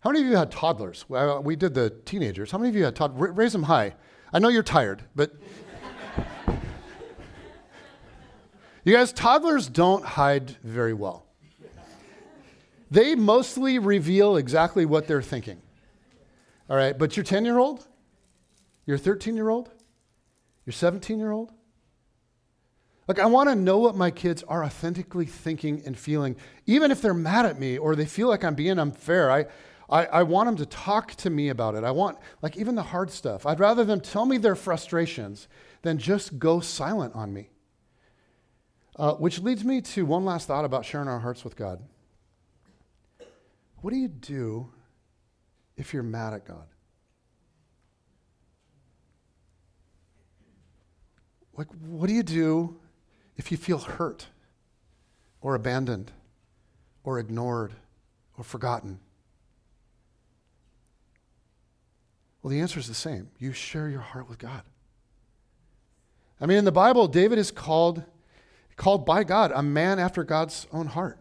How 0.00 0.10
many 0.10 0.24
of 0.24 0.30
you 0.30 0.36
had 0.36 0.50
toddlers? 0.50 1.04
Well, 1.08 1.42
we 1.42 1.56
did 1.56 1.74
the 1.74 1.90
teenagers. 1.90 2.50
How 2.50 2.58
many 2.58 2.70
of 2.70 2.76
you 2.76 2.84
had 2.84 2.96
toddlers? 2.96 3.36
Raise 3.36 3.52
them 3.52 3.64
high. 3.64 3.94
I 4.32 4.38
know 4.38 4.48
you're 4.48 4.62
tired, 4.62 5.04
but. 5.14 5.32
You 8.84 8.94
guys, 8.94 9.12
toddlers 9.12 9.68
don't 9.68 10.04
hide 10.04 10.56
very 10.62 10.94
well. 10.94 11.26
They 12.90 13.14
mostly 13.14 13.78
reveal 13.78 14.36
exactly 14.36 14.84
what 14.84 15.06
they're 15.06 15.22
thinking. 15.22 15.60
All 16.68 16.76
right, 16.76 16.96
but 16.96 17.16
your 17.16 17.24
10 17.24 17.44
year 17.44 17.58
old, 17.58 17.86
your 18.86 18.98
13 18.98 19.36
year 19.36 19.48
old? 19.48 19.70
Your 20.66 20.72
17 20.72 21.18
year 21.18 21.30
old? 21.30 21.52
Like, 23.06 23.18
I 23.18 23.26
want 23.26 23.48
to 23.48 23.56
know 23.56 23.78
what 23.78 23.96
my 23.96 24.10
kids 24.10 24.44
are 24.44 24.64
authentically 24.64 25.26
thinking 25.26 25.82
and 25.84 25.98
feeling, 25.98 26.36
even 26.66 26.92
if 26.92 27.02
they're 27.02 27.12
mad 27.12 27.44
at 27.44 27.58
me 27.58 27.76
or 27.76 27.96
they 27.96 28.04
feel 28.04 28.28
like 28.28 28.44
I'm 28.44 28.54
being 28.54 28.78
unfair. 28.78 29.32
I, 29.32 29.46
I, 29.88 30.06
I, 30.06 30.22
want 30.22 30.46
them 30.46 30.56
to 30.58 30.66
talk 30.66 31.16
to 31.16 31.30
me 31.30 31.48
about 31.48 31.74
it. 31.74 31.82
I 31.82 31.90
want, 31.90 32.18
like, 32.40 32.56
even 32.56 32.76
the 32.76 32.84
hard 32.84 33.10
stuff. 33.10 33.46
I'd 33.46 33.58
rather 33.58 33.82
them 33.82 34.00
tell 34.00 34.26
me 34.26 34.38
their 34.38 34.54
frustrations 34.54 35.48
than 35.82 35.98
just 35.98 36.38
go 36.38 36.60
silent 36.60 37.16
on 37.16 37.32
me. 37.32 37.48
Uh, 39.00 39.14
which 39.14 39.40
leads 39.40 39.64
me 39.64 39.80
to 39.80 40.04
one 40.04 40.26
last 40.26 40.46
thought 40.46 40.66
about 40.66 40.84
sharing 40.84 41.08
our 41.08 41.20
hearts 41.20 41.42
with 41.42 41.56
God. 41.56 41.80
What 43.80 43.94
do 43.94 43.96
you 43.96 44.08
do 44.08 44.68
if 45.78 45.94
you're 45.94 46.02
mad 46.02 46.34
at 46.34 46.46
God? 46.46 46.66
Like, 51.56 51.68
what 51.86 52.08
do 52.08 52.12
you 52.12 52.22
do 52.22 52.76
if 53.38 53.50
you 53.50 53.56
feel 53.56 53.78
hurt 53.78 54.26
or 55.40 55.54
abandoned 55.54 56.12
or 57.02 57.18
ignored 57.18 57.72
or 58.36 58.44
forgotten? 58.44 59.00
Well, 62.42 62.50
the 62.50 62.60
answer 62.60 62.78
is 62.78 62.86
the 62.86 62.92
same. 62.92 63.30
You 63.38 63.54
share 63.54 63.88
your 63.88 64.00
heart 64.00 64.28
with 64.28 64.38
God. 64.38 64.60
I 66.38 66.44
mean, 66.44 66.58
in 66.58 66.66
the 66.66 66.70
Bible, 66.70 67.08
David 67.08 67.38
is 67.38 67.50
called, 67.50 68.04
called 68.80 69.04
by 69.04 69.22
God 69.22 69.52
a 69.54 69.62
man 69.62 69.98
after 69.98 70.24
God's 70.24 70.66
own 70.72 70.86
heart. 70.86 71.18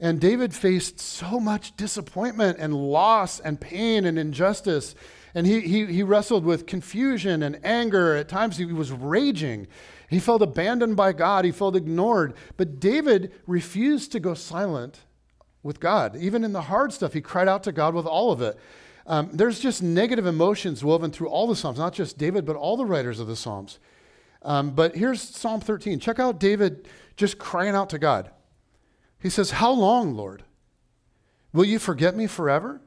And 0.00 0.20
David 0.20 0.54
faced 0.54 1.00
so 1.00 1.40
much 1.40 1.76
disappointment 1.76 2.58
and 2.58 2.74
loss 2.74 3.40
and 3.40 3.60
pain 3.60 4.04
and 4.04 4.18
injustice 4.18 4.94
and 5.34 5.46
he, 5.46 5.60
he, 5.60 5.86
he 5.86 6.02
wrestled 6.02 6.44
with 6.44 6.66
confusion 6.66 7.42
and 7.42 7.60
anger. 7.64 8.16
At 8.16 8.28
times 8.28 8.56
he 8.56 8.64
was 8.64 8.90
raging. 8.90 9.68
He 10.08 10.18
felt 10.18 10.42
abandoned 10.42 10.96
by 10.96 11.12
God. 11.12 11.44
He 11.44 11.52
felt 11.52 11.76
ignored. 11.76 12.34
But 12.56 12.80
David 12.80 13.32
refused 13.46 14.12
to 14.12 14.20
go 14.20 14.34
silent 14.34 15.00
with 15.62 15.80
God. 15.80 16.16
Even 16.16 16.44
in 16.44 16.52
the 16.52 16.62
hard 16.62 16.92
stuff, 16.92 17.12
he 17.12 17.20
cried 17.20 17.48
out 17.48 17.62
to 17.64 17.72
God 17.72 17.94
with 17.94 18.06
all 18.06 18.32
of 18.32 18.40
it. 18.40 18.58
Um, 19.06 19.30
there's 19.32 19.60
just 19.60 19.82
negative 19.82 20.26
emotions 20.26 20.84
woven 20.84 21.10
through 21.10 21.28
all 21.28 21.46
the 21.46 21.56
Psalms, 21.56 21.78
not 21.78 21.94
just 21.94 22.18
David, 22.18 22.44
but 22.44 22.56
all 22.56 22.76
the 22.76 22.84
writers 22.84 23.20
of 23.20 23.26
the 23.26 23.36
Psalms. 23.36 23.78
Um, 24.42 24.70
but 24.70 24.96
here's 24.96 25.20
Psalm 25.20 25.60
13. 25.60 25.98
Check 26.00 26.18
out 26.18 26.40
David 26.40 26.88
just 27.16 27.38
crying 27.38 27.74
out 27.74 27.90
to 27.90 27.98
God. 27.98 28.30
He 29.20 29.30
says, 29.30 29.52
How 29.52 29.72
long, 29.72 30.14
Lord? 30.14 30.44
Will 31.52 31.64
you 31.64 31.78
forget 31.78 32.16
me 32.16 32.26
forever? 32.26 32.80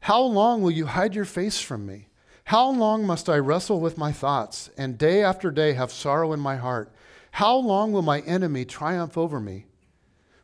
How 0.00 0.20
long 0.22 0.62
will 0.62 0.70
you 0.70 0.86
hide 0.86 1.14
your 1.14 1.24
face 1.24 1.60
from 1.60 1.86
me? 1.86 2.08
How 2.44 2.70
long 2.70 3.06
must 3.06 3.28
I 3.28 3.38
wrestle 3.38 3.80
with 3.80 3.98
my 3.98 4.12
thoughts 4.12 4.70
and 4.76 4.98
day 4.98 5.22
after 5.22 5.50
day 5.50 5.74
have 5.74 5.92
sorrow 5.92 6.32
in 6.32 6.40
my 6.40 6.56
heart? 6.56 6.92
How 7.32 7.56
long 7.56 7.92
will 7.92 8.02
my 8.02 8.20
enemy 8.20 8.64
triumph 8.64 9.16
over 9.16 9.40
me? 9.40 9.66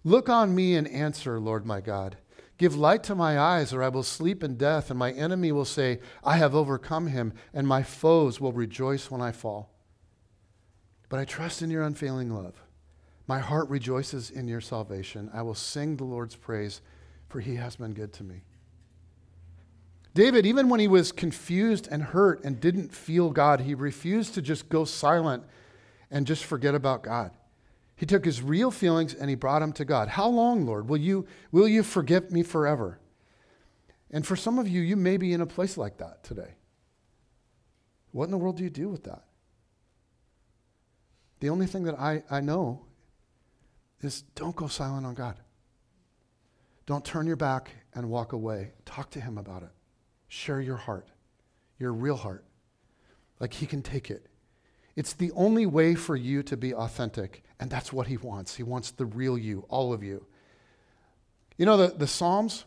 Look 0.05 0.29
on 0.29 0.55
me 0.55 0.77
and 0.77 0.87
answer, 0.89 1.41
Lord 1.41 1.67
my 1.67 1.81
God. 1.81 2.17
Give 2.57 2.77
light 2.77 3.03
to 3.05 3.15
my 3.15 3.39
eyes, 3.39 3.73
or 3.73 3.83
I 3.83 3.89
will 3.89 4.03
sleep 4.03 4.43
in 4.43 4.57
death, 4.57 4.91
and 4.91 4.99
my 4.99 5.13
enemy 5.13 5.53
will 5.53 5.65
say, 5.65 6.01
I 6.25 6.37
have 6.39 6.55
overcome 6.55 7.09
him, 7.09 7.33
and 7.53 7.69
my 7.69 7.83
foes 7.83 8.41
will 8.41 8.53
rejoice 8.53 9.11
when 9.11 9.21
I 9.21 9.33
fall. 9.33 9.71
But 11.09 11.21
I 11.21 11.25
trust 11.25 11.63
in 11.63 11.71
your 11.71 11.83
unfailing 11.83 12.35
love. 12.35 12.63
My 13.27 13.39
heart 13.39 13.69
rejoices 13.69 14.31
in 14.31 14.49
your 14.49 14.61
salvation. 14.61 15.31
I 15.33 15.43
will 15.43 15.55
sing 15.55 15.97
the 15.97 16.05
Lord's 16.05 16.37
praise, 16.37 16.81
for 17.29 17.41
he 17.41 17.57
has 17.57 17.77
been 17.77 17.93
good 17.93 18.13
to 18.15 18.25
me. 18.25 18.43
David, 20.15 20.47
even 20.47 20.69
when 20.69 20.81
he 20.81 20.89
was 20.89 21.13
confused 21.13 21.87
and 21.91 22.03
hurt 22.03 22.43
and 22.43 22.61
didn't 22.61 22.95
feel 22.95 23.31
God, 23.31 23.61
he 23.61 23.75
refused 23.75 24.35
to 24.35 24.43
just 24.43 24.69
go 24.69 24.85
silent 24.85 25.45
and 26.11 26.27
just 26.27 26.45
forget 26.45 26.75
about 26.75 27.03
God. 27.03 27.31
He 27.95 28.07
took 28.07 28.25
his 28.25 28.43
real 28.43 28.71
feelings 28.71 29.13
and 29.15 29.29
he 29.29 29.37
brought 29.37 29.59
them 29.59 29.73
to 29.75 29.85
God. 29.85 30.09
How 30.09 30.29
long, 30.29 30.65
Lord? 30.65 30.89
Will 30.89 30.99
you, 30.99 31.27
will 31.53 31.69
you 31.69 31.83
forgive 31.83 32.31
me 32.31 32.43
forever? 32.43 32.99
And 34.11 34.27
for 34.27 34.37
some 34.37 34.59
of 34.59 34.67
you, 34.67 34.81
you 34.81 34.97
may 34.97 35.19
be 35.19 35.33
in 35.33 35.41
a 35.41 35.47
place 35.47 35.77
like 35.77 35.99
that 35.99 36.25
today. 36.25 36.55
What 38.13 38.25
in 38.25 38.31
the 38.31 38.39
world 38.39 38.57
do 38.57 38.65
you 38.65 38.71
do 38.71 38.89
with 38.89 39.05
that? 39.05 39.25
The 41.41 41.51
only 41.51 41.67
thing 41.67 41.85
that 41.85 41.99
I, 41.99 42.23
I 42.31 42.41
know 42.41 42.85
is 44.01 44.23
don't 44.35 44.57
go 44.57 44.67
silent 44.67 45.07
on 45.07 45.15
God. 45.15 45.37
Don't 46.87 47.05
turn 47.05 47.27
your 47.27 47.37
back 47.37 47.71
and 47.95 48.09
walk 48.09 48.33
away. 48.33 48.73
Talk 48.85 49.11
to 49.11 49.21
Him 49.21 49.39
about 49.39 49.63
it. 49.63 49.71
Share 50.29 50.61
your 50.61 50.77
heart, 50.77 51.09
your 51.79 51.93
real 51.93 52.17
heart. 52.17 52.45
Like 53.41 53.55
he 53.55 53.67
can 53.67 53.83
take 53.83 54.11
it. 54.11 54.27
It's 54.97 55.13
the 55.13 55.31
only 55.33 55.65
way 55.65 55.95
for 55.95 56.17
you 56.17 56.43
to 56.45 56.57
be 56.57 56.75
authentic, 56.75 57.45
and 57.61 57.71
that's 57.71 57.93
what 57.93 58.09
he 58.09 58.17
wants. 58.17 58.57
He 58.57 58.65
wants 58.65 58.91
the 58.91 59.07
real 59.07 59.39
you, 59.39 59.65
all 59.69 59.93
of 59.93 60.03
you. 60.03 60.27
You 61.57 61.67
know, 61.67 61.77
the, 61.77 61.89
the 61.89 62.07
Psalms 62.07 62.65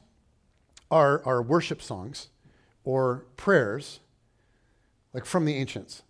are, 0.90 1.22
are 1.26 1.42
worship 1.42 1.82
songs 1.82 2.30
or 2.84 3.26
prayers, 3.36 4.00
like 5.14 5.26
from 5.26 5.46
the 5.46 5.56
ancients. 5.56 6.04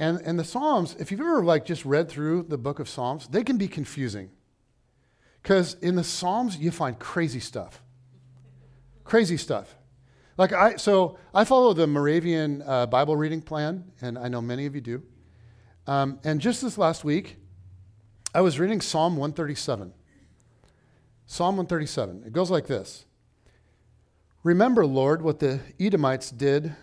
And, 0.00 0.18
and 0.22 0.38
the 0.38 0.44
Psalms, 0.44 0.96
if 0.98 1.10
you've 1.10 1.20
ever 1.20 1.44
like 1.44 1.66
just 1.66 1.84
read 1.84 2.08
through 2.08 2.44
the 2.44 2.56
book 2.56 2.80
of 2.80 2.88
Psalms, 2.88 3.28
they 3.28 3.44
can 3.44 3.58
be 3.58 3.68
confusing. 3.68 4.30
Because 5.42 5.74
in 5.74 5.94
the 5.94 6.02
Psalms, 6.02 6.56
you 6.56 6.70
find 6.70 6.98
crazy 6.98 7.38
stuff. 7.38 7.82
Crazy 9.04 9.36
stuff. 9.36 9.76
Like 10.38 10.54
I, 10.54 10.76
so 10.76 11.18
I 11.34 11.44
follow 11.44 11.74
the 11.74 11.86
Moravian 11.86 12.62
uh, 12.62 12.86
Bible 12.86 13.14
reading 13.14 13.42
plan, 13.42 13.92
and 14.00 14.16
I 14.18 14.28
know 14.28 14.40
many 14.40 14.64
of 14.64 14.74
you 14.74 14.80
do. 14.80 15.02
Um, 15.86 16.18
and 16.24 16.40
just 16.40 16.62
this 16.62 16.78
last 16.78 17.04
week, 17.04 17.36
I 18.34 18.40
was 18.40 18.58
reading 18.58 18.80
Psalm 18.80 19.18
137. 19.18 19.92
Psalm 21.26 21.56
137. 21.58 22.24
It 22.26 22.32
goes 22.32 22.50
like 22.50 22.66
this 22.66 23.04
Remember, 24.44 24.86
Lord, 24.86 25.20
what 25.20 25.40
the 25.40 25.60
Edomites 25.78 26.30
did 26.30 26.74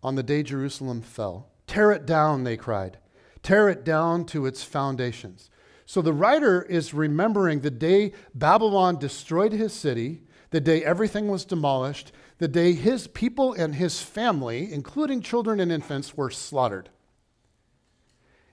on 0.00 0.14
the 0.14 0.22
day 0.22 0.44
Jerusalem 0.44 1.02
fell. 1.02 1.51
Tear 1.72 1.92
it 1.92 2.04
down, 2.04 2.44
they 2.44 2.58
cried. 2.58 2.98
Tear 3.42 3.70
it 3.70 3.82
down 3.82 4.26
to 4.26 4.44
its 4.44 4.62
foundations. 4.62 5.48
So 5.86 6.02
the 6.02 6.12
writer 6.12 6.60
is 6.60 6.92
remembering 6.92 7.60
the 7.60 7.70
day 7.70 8.12
Babylon 8.34 8.98
destroyed 8.98 9.52
his 9.52 9.72
city, 9.72 10.20
the 10.50 10.60
day 10.60 10.84
everything 10.84 11.28
was 11.28 11.46
demolished, 11.46 12.12
the 12.36 12.46
day 12.46 12.74
his 12.74 13.06
people 13.06 13.54
and 13.54 13.74
his 13.74 14.02
family, 14.02 14.70
including 14.70 15.22
children 15.22 15.60
and 15.60 15.72
infants, 15.72 16.14
were 16.14 16.28
slaughtered. 16.28 16.90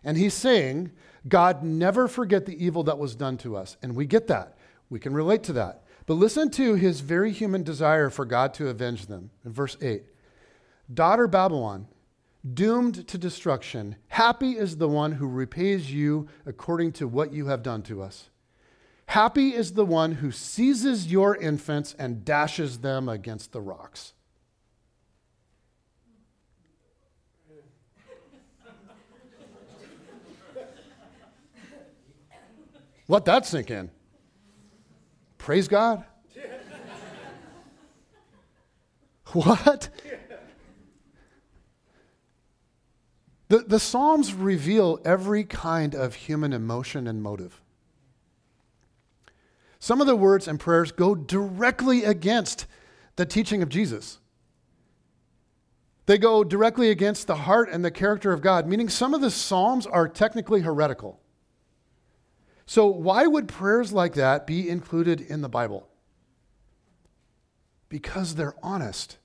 And 0.02 0.16
he's 0.16 0.34
saying, 0.34 0.94
God, 1.28 1.62
never 1.62 2.08
forget 2.08 2.46
the 2.46 2.66
evil 2.66 2.84
that 2.84 3.00
was 3.00 3.16
done 3.16 3.36
to 3.40 3.58
us. 3.58 3.76
And 3.82 3.98
we 3.98 4.06
get 4.06 4.28
that. 4.28 4.58
We 4.90 4.98
can 4.98 5.14
relate 5.14 5.44
to 5.44 5.54
that. 5.54 5.84
But 6.06 6.14
listen 6.14 6.52
to 6.52 6.76
his 6.76 7.02
very 7.02 7.34
human 7.34 7.64
desire 7.64 8.10
for 8.10 8.24
God 8.24 8.54
to 8.54 8.70
avenge 8.70 9.08
them. 9.08 9.32
In 9.44 9.52
verse 9.52 9.76
8 9.82 10.04
Daughter 10.94 11.28
Babylon, 11.28 11.90
doomed 12.54 13.08
to 13.08 13.18
destruction, 13.18 13.96
happy 14.08 14.58
is 14.58 14.78
the 14.78 14.88
one 14.88 15.14
who 15.14 15.28
repays 15.28 15.92
you 15.92 16.28
according 16.46 16.92
to 16.94 17.08
what 17.08 17.34
you 17.34 17.48
have 17.48 17.64
done 17.64 17.82
to 17.84 18.02
us. 18.02 18.30
Happy 19.08 19.56
is 19.56 19.74
the 19.74 19.86
one 19.86 20.14
who 20.14 20.32
seizes 20.32 21.12
your 21.12 21.36
infants 21.36 21.96
and 21.98 22.24
dashes 22.24 22.80
them 22.80 23.10
against 23.10 23.52
the 23.52 23.62
rocks. 23.62 24.14
Let 33.08 33.26
that 33.26 33.48
sink 33.48 33.72
in. 33.72 33.90
Praise 35.40 35.68
God. 35.68 36.06
what? 39.34 39.90
The, 43.50 43.60
the 43.60 43.80
Psalms 43.80 44.34
reveal 44.34 45.00
every 45.04 45.44
kind 45.44 45.96
of 45.96 46.16
human 46.16 46.54
emotion 46.54 47.08
and 47.08 47.22
motive. 47.22 47.62
Some 49.80 50.02
of 50.02 50.08
the 50.08 50.16
words 50.16 50.48
and 50.48 50.60
prayers 50.60 50.92
go 50.92 51.16
directly 51.16 52.04
against 52.04 52.68
the 53.16 53.26
teaching 53.26 53.62
of 53.62 53.70
Jesus. 53.70 54.20
They 56.06 56.18
go 56.18 56.44
directly 56.44 56.90
against 56.90 57.28
the 57.28 57.36
heart 57.36 57.70
and 57.72 57.84
the 57.84 57.92
character 57.92 58.34
of 58.34 58.42
God, 58.42 58.68
meaning 58.68 58.90
some 58.90 59.14
of 59.14 59.22
the 59.22 59.32
Psalms 59.32 59.86
are 59.86 60.08
technically 60.08 60.62
heretical. 60.62 61.20
So, 62.66 62.86
why 62.86 63.26
would 63.26 63.48
prayers 63.48 63.92
like 63.94 64.14
that 64.14 64.46
be 64.46 64.70
included 64.70 65.22
in 65.22 65.42
the 65.42 65.50
Bible? 65.50 65.88
Because 67.90 68.36
they're 68.36 68.56
honest. 68.62 69.18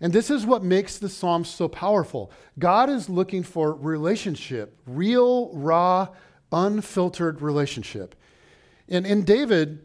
And 0.00 0.12
this 0.12 0.30
is 0.30 0.46
what 0.46 0.62
makes 0.62 0.98
the 0.98 1.08
Psalms 1.08 1.48
so 1.48 1.68
powerful. 1.68 2.32
God 2.58 2.88
is 2.88 3.08
looking 3.08 3.42
for 3.42 3.74
relationship, 3.74 4.78
real, 4.86 5.50
raw, 5.52 6.08
unfiltered 6.50 7.42
relationship. 7.42 8.14
And 8.88 9.06
in 9.06 9.24
David, 9.24 9.80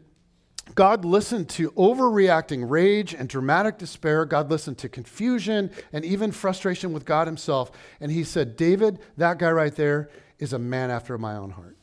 God 0.74 1.04
listened 1.04 1.48
to 1.50 1.70
overreacting 1.72 2.68
rage 2.68 3.14
and 3.14 3.28
dramatic 3.28 3.78
despair. 3.78 4.24
God 4.24 4.50
listened 4.50 4.78
to 4.78 4.88
confusion 4.88 5.70
and 5.92 6.04
even 6.04 6.32
frustration 6.32 6.92
with 6.92 7.04
God 7.04 7.26
himself. 7.26 7.70
And 8.00 8.10
he 8.10 8.24
said, 8.24 8.56
David, 8.56 8.98
that 9.16 9.38
guy 9.38 9.50
right 9.50 9.74
there, 9.74 10.10
is 10.38 10.52
a 10.52 10.58
man 10.58 10.90
after 10.90 11.16
my 11.16 11.36
own 11.36 11.50
heart. 11.50 11.76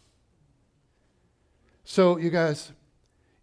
So, 1.83 2.17
you 2.17 2.29
guys, 2.29 2.71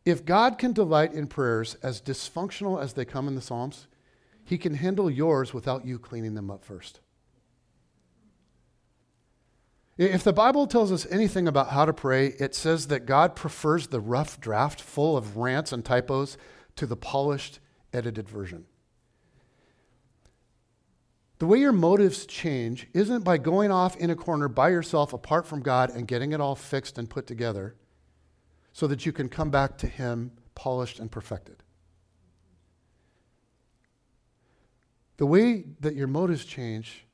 if 0.04 0.24
God 0.24 0.56
can 0.56 0.72
delight 0.72 1.12
in 1.12 1.26
prayers 1.26 1.76
as 1.82 2.00
dysfunctional 2.00 2.80
as 2.80 2.92
they 2.92 3.04
come 3.04 3.28
in 3.28 3.34
the 3.34 3.40
Psalms, 3.40 3.86
he 4.50 4.58
can 4.58 4.74
handle 4.74 5.08
yours 5.08 5.54
without 5.54 5.86
you 5.86 5.96
cleaning 5.96 6.34
them 6.34 6.50
up 6.50 6.64
first. 6.64 6.98
If 9.96 10.24
the 10.24 10.32
Bible 10.32 10.66
tells 10.66 10.90
us 10.90 11.06
anything 11.08 11.46
about 11.46 11.68
how 11.68 11.84
to 11.84 11.92
pray, 11.92 12.34
it 12.40 12.56
says 12.56 12.88
that 12.88 13.06
God 13.06 13.36
prefers 13.36 13.86
the 13.86 14.00
rough 14.00 14.40
draft 14.40 14.80
full 14.80 15.16
of 15.16 15.36
rants 15.36 15.70
and 15.72 15.84
typos 15.84 16.36
to 16.74 16.84
the 16.84 16.96
polished, 16.96 17.60
edited 17.92 18.28
version. 18.28 18.64
The 21.38 21.46
way 21.46 21.58
your 21.58 21.70
motives 21.70 22.26
change 22.26 22.88
isn't 22.92 23.22
by 23.22 23.38
going 23.38 23.70
off 23.70 23.96
in 23.98 24.10
a 24.10 24.16
corner 24.16 24.48
by 24.48 24.70
yourself 24.70 25.12
apart 25.12 25.46
from 25.46 25.62
God 25.62 25.90
and 25.90 26.08
getting 26.08 26.32
it 26.32 26.40
all 26.40 26.56
fixed 26.56 26.98
and 26.98 27.08
put 27.08 27.28
together 27.28 27.76
so 28.72 28.88
that 28.88 29.06
you 29.06 29.12
can 29.12 29.28
come 29.28 29.50
back 29.50 29.78
to 29.78 29.86
Him 29.86 30.32
polished 30.56 30.98
and 30.98 31.08
perfected. 31.08 31.62
The 35.20 35.26
way 35.26 35.64
that 35.80 35.96
your 35.96 36.06
motives 36.06 36.46
change 36.46 37.04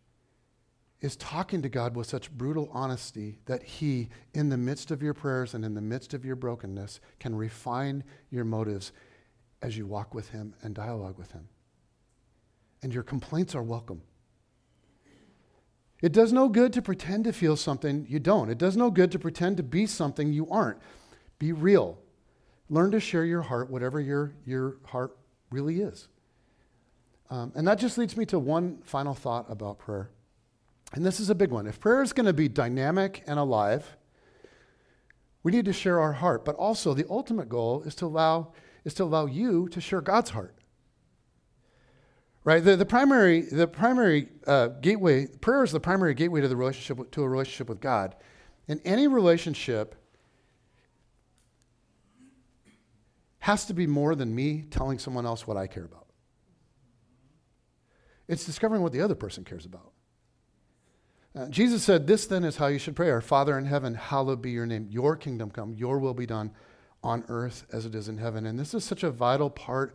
is 1.01 1.17
talking 1.17 1.61
to 1.63 1.69
God 1.69 1.97
with 1.97 2.07
such 2.07 2.31
brutal 2.31 2.71
honesty 2.73 3.41
that 3.47 3.65
He, 3.65 4.11
in 4.33 4.49
the 4.49 4.57
midst 4.57 4.93
of 4.93 5.03
your 5.03 5.13
prayers 5.13 5.55
and 5.55 5.65
in 5.65 5.75
the 5.75 5.81
midst 5.81 6.15
of 6.15 6.25
your 6.25 6.37
brokenness, 6.37 7.01
can 7.19 7.35
refine 7.35 8.05
your 8.31 8.45
motives 8.45 8.93
as 9.61 9.77
you 9.77 9.87
walk 9.87 10.15
with 10.15 10.29
Him 10.29 10.55
and 10.63 10.73
dialogue 10.73 11.19
with 11.19 11.33
Him. 11.33 11.49
And 12.81 12.95
your 12.95 13.03
complaints 13.03 13.57
are 13.57 13.63
welcome. 13.65 14.03
It 16.01 16.13
does 16.13 16.33
no 16.33 16.49
good 16.49 16.73
to 16.75 16.83
pretend 16.83 17.25
to 17.25 17.33
feel 17.33 17.57
something 17.57 18.07
you 18.09 18.21
don't. 18.21 18.51
It 18.51 18.59
does 18.59 18.77
no 18.77 18.89
good 18.89 19.11
to 19.11 19.19
pretend 19.19 19.57
to 19.57 19.65
be 19.65 19.85
something 19.85 20.33
you 20.33 20.49
aren't. 20.49 20.79
Be 21.41 21.51
real. 21.51 21.99
Learn 22.71 22.93
to 22.93 23.01
share 23.01 23.25
your 23.25 23.43
heart, 23.43 23.69
whatever 23.69 24.01
your, 24.01 24.33
your 24.45 24.77
heart 24.85 25.17
really 25.51 25.81
is. 25.81 26.07
Um, 27.31 27.53
and 27.55 27.66
that 27.66 27.79
just 27.79 27.99
leads 27.99 28.16
me 28.16 28.24
to 28.27 28.39
one 28.39 28.79
final 28.83 29.14
thought 29.14 29.47
about 29.51 29.79
prayer. 29.79 30.11
And 30.93 31.05
this 31.05 31.18
is 31.18 31.31
a 31.31 31.35
big 31.35 31.51
one. 31.51 31.66
If 31.66 31.81
prayer 31.81 32.03
is 32.03 32.12
going 32.12 32.27
to 32.27 32.33
be 32.33 32.49
dynamic 32.49 33.24
and 33.27 33.39
alive, 33.39 33.97
we 35.43 35.53
need 35.53 35.64
to 35.64 35.72
share 35.72 36.01
our 36.01 36.12
heart. 36.12 36.45
But 36.45 36.55
also, 36.57 36.95
the 36.95 37.07
ultimate 37.11 37.49
goal 37.49 37.83
is 37.83 37.95
to 37.97 38.07
allow, 38.07 38.53
is 38.85 38.95
to 38.95 39.05
allow 39.05 39.27
you 39.27 39.68
to 39.70 39.81
share 39.81 40.01
God's 40.01 40.31
heart. 40.31 40.55
Right? 42.45 42.62
The, 42.62 42.77
the 42.77 42.87
primary, 42.87 43.41
the 43.41 43.66
primary 43.66 44.29
uh, 44.47 44.68
gateway, 44.68 45.27
prayer 45.27 45.64
is 45.64 45.72
the 45.72 45.81
primary 45.81 46.14
gateway 46.14 46.41
to 46.41 46.49
the 46.49 46.57
relationship 46.57 47.11
to 47.11 47.22
a 47.22 47.29
relationship 47.29 47.68
with 47.68 47.81
God. 47.81 48.14
And 48.68 48.81
any 48.85 49.09
relationship, 49.09 49.97
has 53.47 53.64
to 53.64 53.72
be 53.72 53.87
more 53.87 54.16
than 54.16 54.35
me 54.35 54.64
telling 54.70 54.99
someone 54.99 55.24
else 55.24 55.47
what 55.47 55.57
I 55.57 55.68
care 55.68 55.85
about. 55.85 56.06
It's 58.29 58.45
discovering 58.45 58.83
what 58.83 58.93
the 58.93 59.01
other 59.01 59.14
person 59.14 59.45
cares 59.45 59.64
about. 59.64 59.93
Uh, 61.35 61.49
Jesus 61.49 61.83
said, 61.83 62.07
This 62.07 62.27
then 62.27 62.45
is 62.45 62.57
how 62.57 62.66
you 62.66 62.79
should 62.79 62.97
pray 62.97 63.11
Our 63.11 63.20
Father 63.20 63.59
in 63.59 63.66
heaven, 63.66 63.95
hallowed 63.95 64.41
be 64.41 64.51
your 64.51 64.66
name. 64.66 64.87
Your 64.91 65.16
kingdom 65.16 65.51
come, 65.51 65.74
your 65.74 65.99
will 65.99 66.14
be 66.14 66.27
done 66.27 66.51
on 67.05 67.24
earth 67.29 67.66
as 67.72 67.87
it 67.87 67.95
is 67.95 68.09
in 68.09 68.18
heaven. 68.18 68.47
And 68.47 68.59
this 68.59 68.74
is 68.74 68.85
such 68.85 69.03
a 69.03 69.11
vital 69.11 69.51
part 69.51 69.95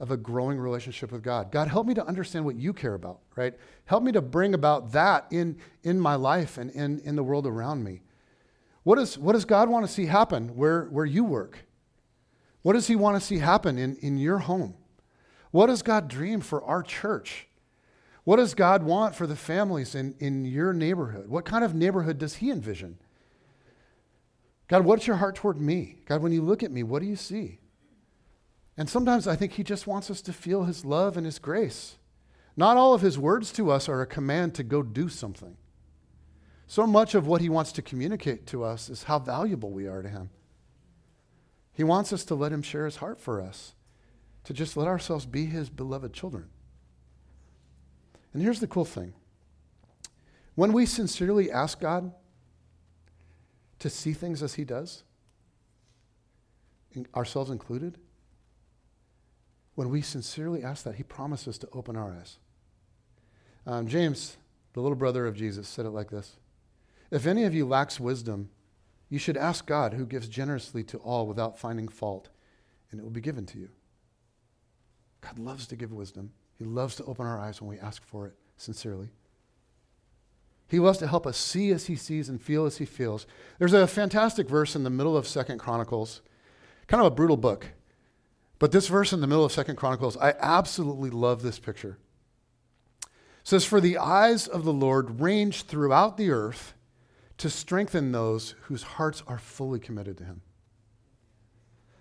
of 0.00 0.10
a 0.10 0.16
growing 0.16 0.58
relationship 0.58 1.12
with 1.12 1.22
God. 1.22 1.52
God, 1.52 1.68
help 1.68 1.86
me 1.86 1.94
to 1.94 2.06
understand 2.06 2.44
what 2.44 2.56
you 2.56 2.72
care 2.72 2.94
about, 2.94 3.20
right? 3.36 3.54
Help 3.84 4.02
me 4.02 4.12
to 4.12 4.22
bring 4.22 4.54
about 4.54 4.92
that 4.92 5.26
in, 5.30 5.58
in 5.82 6.00
my 6.00 6.14
life 6.14 6.58
and 6.58 6.70
in, 6.70 7.00
in 7.00 7.16
the 7.16 7.22
world 7.22 7.46
around 7.46 7.84
me. 7.84 8.00
What, 8.82 8.98
is, 8.98 9.18
what 9.18 9.34
does 9.34 9.44
God 9.44 9.68
want 9.68 9.86
to 9.86 9.92
see 9.92 10.06
happen 10.06 10.56
where, 10.56 10.86
where 10.86 11.04
you 11.04 11.22
work? 11.22 11.66
What 12.62 12.72
does 12.72 12.86
He 12.86 12.96
want 12.96 13.20
to 13.20 13.24
see 13.24 13.38
happen 13.38 13.78
in, 13.78 13.96
in 13.96 14.16
your 14.16 14.38
home? 14.38 14.74
What 15.50 15.66
does 15.66 15.82
God 15.82 16.08
dream 16.08 16.40
for 16.40 16.64
our 16.64 16.82
church? 16.82 17.46
What 18.24 18.36
does 18.36 18.54
God 18.54 18.82
want 18.82 19.14
for 19.14 19.26
the 19.26 19.36
families 19.36 19.94
in, 19.94 20.14
in 20.18 20.44
your 20.44 20.72
neighborhood? 20.72 21.28
What 21.28 21.44
kind 21.44 21.64
of 21.64 21.74
neighborhood 21.74 22.18
does 22.18 22.36
He 22.36 22.50
envision? 22.50 22.98
God, 24.68 24.84
what's 24.84 25.06
your 25.06 25.16
heart 25.16 25.36
toward 25.36 25.60
me? 25.60 26.00
God, 26.04 26.22
when 26.22 26.32
you 26.32 26.42
look 26.42 26.62
at 26.62 26.70
me, 26.70 26.82
what 26.82 27.02
do 27.02 27.08
you 27.08 27.16
see? 27.16 27.58
And 28.76 28.88
sometimes 28.88 29.26
I 29.26 29.36
think 29.36 29.52
He 29.52 29.64
just 29.64 29.86
wants 29.86 30.10
us 30.10 30.20
to 30.22 30.32
feel 30.32 30.64
His 30.64 30.84
love 30.84 31.16
and 31.16 31.26
His 31.26 31.38
grace. 31.38 31.96
Not 32.60 32.76
all 32.76 32.92
of 32.94 33.00
his 33.00 33.18
words 33.18 33.52
to 33.52 33.70
us 33.70 33.88
are 33.88 34.02
a 34.02 34.06
command 34.06 34.54
to 34.56 34.62
go 34.62 34.82
do 34.82 35.08
something. 35.08 35.56
So 36.66 36.86
much 36.86 37.14
of 37.14 37.26
what 37.26 37.40
he 37.40 37.48
wants 37.48 37.72
to 37.72 37.82
communicate 37.82 38.46
to 38.48 38.64
us 38.64 38.88
is 38.88 39.04
how 39.04 39.18
valuable 39.18 39.70
we 39.70 39.86
are 39.86 40.02
to 40.02 40.08
him. 40.10 40.28
He 41.72 41.82
wants 41.82 42.12
us 42.12 42.24
to 42.26 42.34
let 42.34 42.52
him 42.52 42.60
share 42.60 42.84
his 42.84 42.96
heart 42.96 43.18
for 43.18 43.40
us, 43.40 43.74
to 44.44 44.52
just 44.52 44.76
let 44.76 44.86
ourselves 44.86 45.24
be 45.26 45.46
his 45.46 45.70
beloved 45.70 46.12
children. 46.12 46.48
And 48.32 48.42
here's 48.42 48.60
the 48.60 48.66
cool 48.66 48.84
thing 48.84 49.12
when 50.54 50.72
we 50.72 50.86
sincerely 50.86 51.50
ask 51.50 51.80
God 51.80 52.12
to 53.78 53.88
see 53.90 54.12
things 54.12 54.42
as 54.42 54.54
he 54.54 54.64
does, 54.64 55.04
ourselves 57.14 57.50
included, 57.50 57.98
when 59.74 59.88
we 59.88 60.02
sincerely 60.02 60.62
ask 60.62 60.84
that, 60.84 60.96
he 60.96 61.02
promises 61.02 61.56
to 61.58 61.68
open 61.72 61.96
our 61.96 62.12
eyes. 62.12 62.38
Um, 63.66 63.86
James, 63.86 64.36
the 64.74 64.80
little 64.80 64.96
brother 64.96 65.26
of 65.26 65.36
Jesus, 65.36 65.68
said 65.68 65.86
it 65.86 65.90
like 65.90 66.10
this 66.10 66.36
If 67.10 67.26
any 67.26 67.44
of 67.44 67.54
you 67.54 67.66
lacks 67.66 67.98
wisdom, 67.98 68.50
you 69.08 69.18
should 69.18 69.36
ask 69.36 69.66
God, 69.66 69.94
who 69.94 70.04
gives 70.04 70.28
generously 70.28 70.84
to 70.84 70.98
all 70.98 71.26
without 71.26 71.58
finding 71.58 71.88
fault, 71.88 72.28
and 72.90 73.00
it 73.00 73.02
will 73.02 73.10
be 73.10 73.20
given 73.20 73.46
to 73.46 73.58
you. 73.58 73.70
God 75.20 75.38
loves 75.38 75.66
to 75.68 75.76
give 75.76 75.92
wisdom. 75.92 76.32
He 76.60 76.66
loves 76.66 76.94
to 76.96 77.04
open 77.04 77.24
our 77.26 77.40
eyes 77.40 77.62
when 77.62 77.70
we 77.70 77.78
ask 77.78 78.04
for 78.04 78.26
it 78.26 78.34
sincerely. 78.58 79.08
He 80.68 80.78
loves 80.78 80.98
to 80.98 81.06
help 81.06 81.26
us 81.26 81.38
see 81.38 81.70
as 81.70 81.86
he 81.86 81.96
sees 81.96 82.28
and 82.28 82.40
feel 82.40 82.66
as 82.66 82.76
he 82.76 82.84
feels. 82.84 83.26
There's 83.58 83.72
a 83.72 83.86
fantastic 83.86 84.46
verse 84.46 84.76
in 84.76 84.84
the 84.84 84.90
middle 84.90 85.16
of 85.16 85.26
Second 85.26 85.56
Chronicles, 85.56 86.20
kind 86.86 87.00
of 87.00 87.06
a 87.06 87.14
brutal 87.14 87.38
book. 87.38 87.68
But 88.58 88.72
this 88.72 88.88
verse 88.88 89.14
in 89.14 89.22
the 89.22 89.26
middle 89.26 89.44
of 89.44 89.52
Second 89.52 89.76
Chronicles, 89.76 90.18
I 90.18 90.34
absolutely 90.38 91.08
love 91.08 91.40
this 91.40 91.58
picture. 91.58 91.96
It 93.04 93.08
says, 93.42 93.64
For 93.64 93.80
the 93.80 93.96
eyes 93.96 94.46
of 94.46 94.64
the 94.64 94.72
Lord 94.72 95.18
range 95.18 95.62
throughout 95.62 96.18
the 96.18 96.30
earth 96.30 96.74
to 97.38 97.48
strengthen 97.48 98.12
those 98.12 98.54
whose 98.64 98.82
hearts 98.82 99.22
are 99.26 99.38
fully 99.38 99.80
committed 99.80 100.18
to 100.18 100.24
him. 100.24 100.42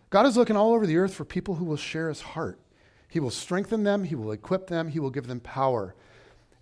God 0.09 0.25
is 0.25 0.35
looking 0.35 0.57
all 0.57 0.73
over 0.73 0.85
the 0.85 0.97
earth 0.97 1.13
for 1.13 1.23
people 1.23 1.55
who 1.55 1.65
will 1.65 1.77
share 1.77 2.09
his 2.09 2.19
heart. 2.19 2.59
He 3.09 3.19
will 3.19 3.31
strengthen 3.31 3.83
them, 3.83 4.03
he 4.03 4.15
will 4.15 4.31
equip 4.31 4.67
them, 4.67 4.89
he 4.89 4.99
will 4.99 5.09
give 5.09 5.27
them 5.27 5.39
power. 5.39 5.95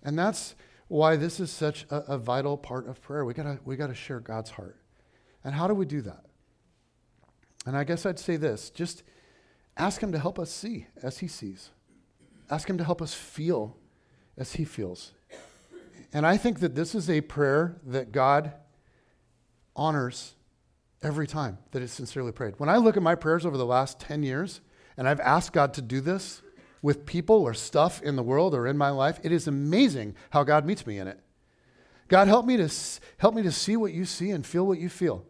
And 0.02 0.18
that's 0.18 0.54
why 0.88 1.16
this 1.16 1.38
is 1.38 1.50
such 1.50 1.84
a, 1.90 1.96
a 2.12 2.18
vital 2.18 2.56
part 2.56 2.88
of 2.88 3.02
prayer. 3.02 3.24
We 3.24 3.34
gotta, 3.34 3.58
we 3.64 3.76
gotta 3.76 3.94
share 3.94 4.20
God's 4.20 4.50
heart. 4.50 4.76
And 5.44 5.54
how 5.54 5.68
do 5.68 5.74
we 5.74 5.84
do 5.84 6.00
that? 6.02 6.24
And 7.66 7.76
I 7.76 7.84
guess 7.84 8.06
I'd 8.06 8.18
say 8.18 8.36
this 8.36 8.70
just 8.70 9.02
Ask 9.78 10.02
Him 10.02 10.10
to 10.10 10.18
help 10.18 10.38
us 10.38 10.50
see 10.50 10.86
as 11.02 11.18
He 11.18 11.28
sees. 11.28 11.70
Ask 12.50 12.68
Him 12.68 12.78
to 12.78 12.84
help 12.84 13.00
us 13.00 13.14
feel 13.14 13.76
as 14.36 14.54
He 14.54 14.64
feels. 14.64 15.12
And 16.12 16.26
I 16.26 16.36
think 16.36 16.60
that 16.60 16.74
this 16.74 16.94
is 16.94 17.08
a 17.08 17.20
prayer 17.20 17.76
that 17.86 18.10
God 18.10 18.52
honors 19.76 20.34
every 21.02 21.28
time 21.28 21.58
that 21.70 21.82
it's 21.82 21.92
sincerely 21.92 22.32
prayed. 22.32 22.54
When 22.58 22.68
I 22.68 22.78
look 22.78 22.96
at 22.96 23.02
my 23.02 23.14
prayers 23.14 23.46
over 23.46 23.56
the 23.56 23.66
last 23.66 24.00
10 24.00 24.24
years, 24.24 24.60
and 24.98 25.08
I've 25.08 25.20
asked 25.20 25.52
God 25.52 25.72
to 25.74 25.82
do 25.82 26.00
this 26.00 26.42
with 26.82 27.06
people 27.06 27.36
or 27.36 27.54
stuff 27.54 28.02
in 28.02 28.16
the 28.16 28.22
world 28.22 28.52
or 28.52 28.66
in 28.66 28.76
my 28.76 28.90
life, 28.90 29.20
it 29.22 29.30
is 29.30 29.46
amazing 29.46 30.16
how 30.30 30.42
God 30.42 30.66
meets 30.66 30.86
me 30.86 30.98
in 30.98 31.06
it. 31.06 31.20
God, 32.08 32.26
help 32.26 32.44
me 32.44 32.56
to, 32.56 32.68
help 33.18 33.34
me 33.34 33.42
to 33.42 33.52
see 33.52 33.76
what 33.76 33.92
you 33.92 34.04
see 34.04 34.30
and 34.30 34.44
feel 34.44 34.66
what 34.66 34.80
you 34.80 34.88
feel. 34.88 35.24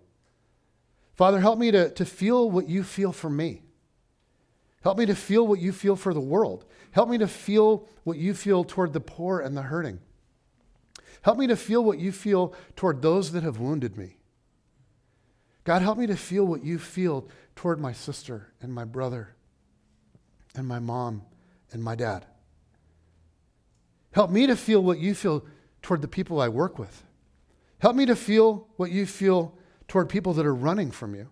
Father, 1.17 1.41
help 1.41 1.59
me 1.59 1.71
to, 1.71 1.91
to 1.91 2.05
feel 2.05 2.51
what 2.51 2.69
you 2.69 2.83
feel 2.83 3.13
for 3.13 3.29
me. 3.29 3.63
Help 4.83 4.97
me 4.97 5.05
to 5.05 5.15
feel 5.15 5.47
what 5.47 5.59
you 5.59 5.73
feel 5.73 5.97
for 5.97 6.15
the 6.15 6.21
world. 6.21 6.65
Help 6.93 7.11
me 7.11 7.19
to 7.19 7.29
feel 7.29 7.89
what 8.05 8.17
you 8.17 8.33
feel 8.33 8.65
toward 8.65 8.95
the 8.95 9.01
poor 9.01 9.41
and 9.41 9.55
the 9.57 9.63
hurting. 9.63 10.01
Help 11.23 11.37
me 11.37 11.47
to 11.47 11.57
feel 11.57 11.85
what 11.85 11.99
you 11.99 12.13
feel 12.13 12.55
toward 12.75 13.03
those 13.03 13.33
that 13.33 13.43
have 13.43 13.59
wounded 13.59 13.99
me. 13.99 14.17
God, 15.65 15.83
help 15.83 15.99
me 15.99 16.07
to 16.07 16.17
feel 16.17 16.47
what 16.47 16.65
you 16.65 16.79
feel 16.79 17.29
toward 17.55 17.79
my 17.81 17.93
sister 17.93 18.55
and 18.63 18.73
my 18.73 18.85
brother 18.85 19.35
and 20.55 20.67
my 20.67 20.79
mom 20.79 21.23
and 21.73 21.83
my 21.83 21.95
dad. 21.95 22.25
Help 24.13 24.31
me 24.31 24.47
to 24.47 24.57
feel 24.57 24.83
what 24.83 24.99
you 24.99 25.15
feel 25.15 25.45
toward 25.83 26.03
the 26.03 26.09
people 26.09 26.41
I 26.41 26.49
work 26.49 26.79
with. 26.79 27.05
Help 27.79 27.95
me 27.95 28.07
to 28.07 28.17
feel 28.17 28.67
what 28.77 28.91
you 28.91 29.07
feel 29.07 29.55
toward 29.87 30.09
people 30.09 30.33
that 30.35 30.47
are 30.47 30.55
running 30.55 30.91
from 30.91 31.15
you. 31.15 31.29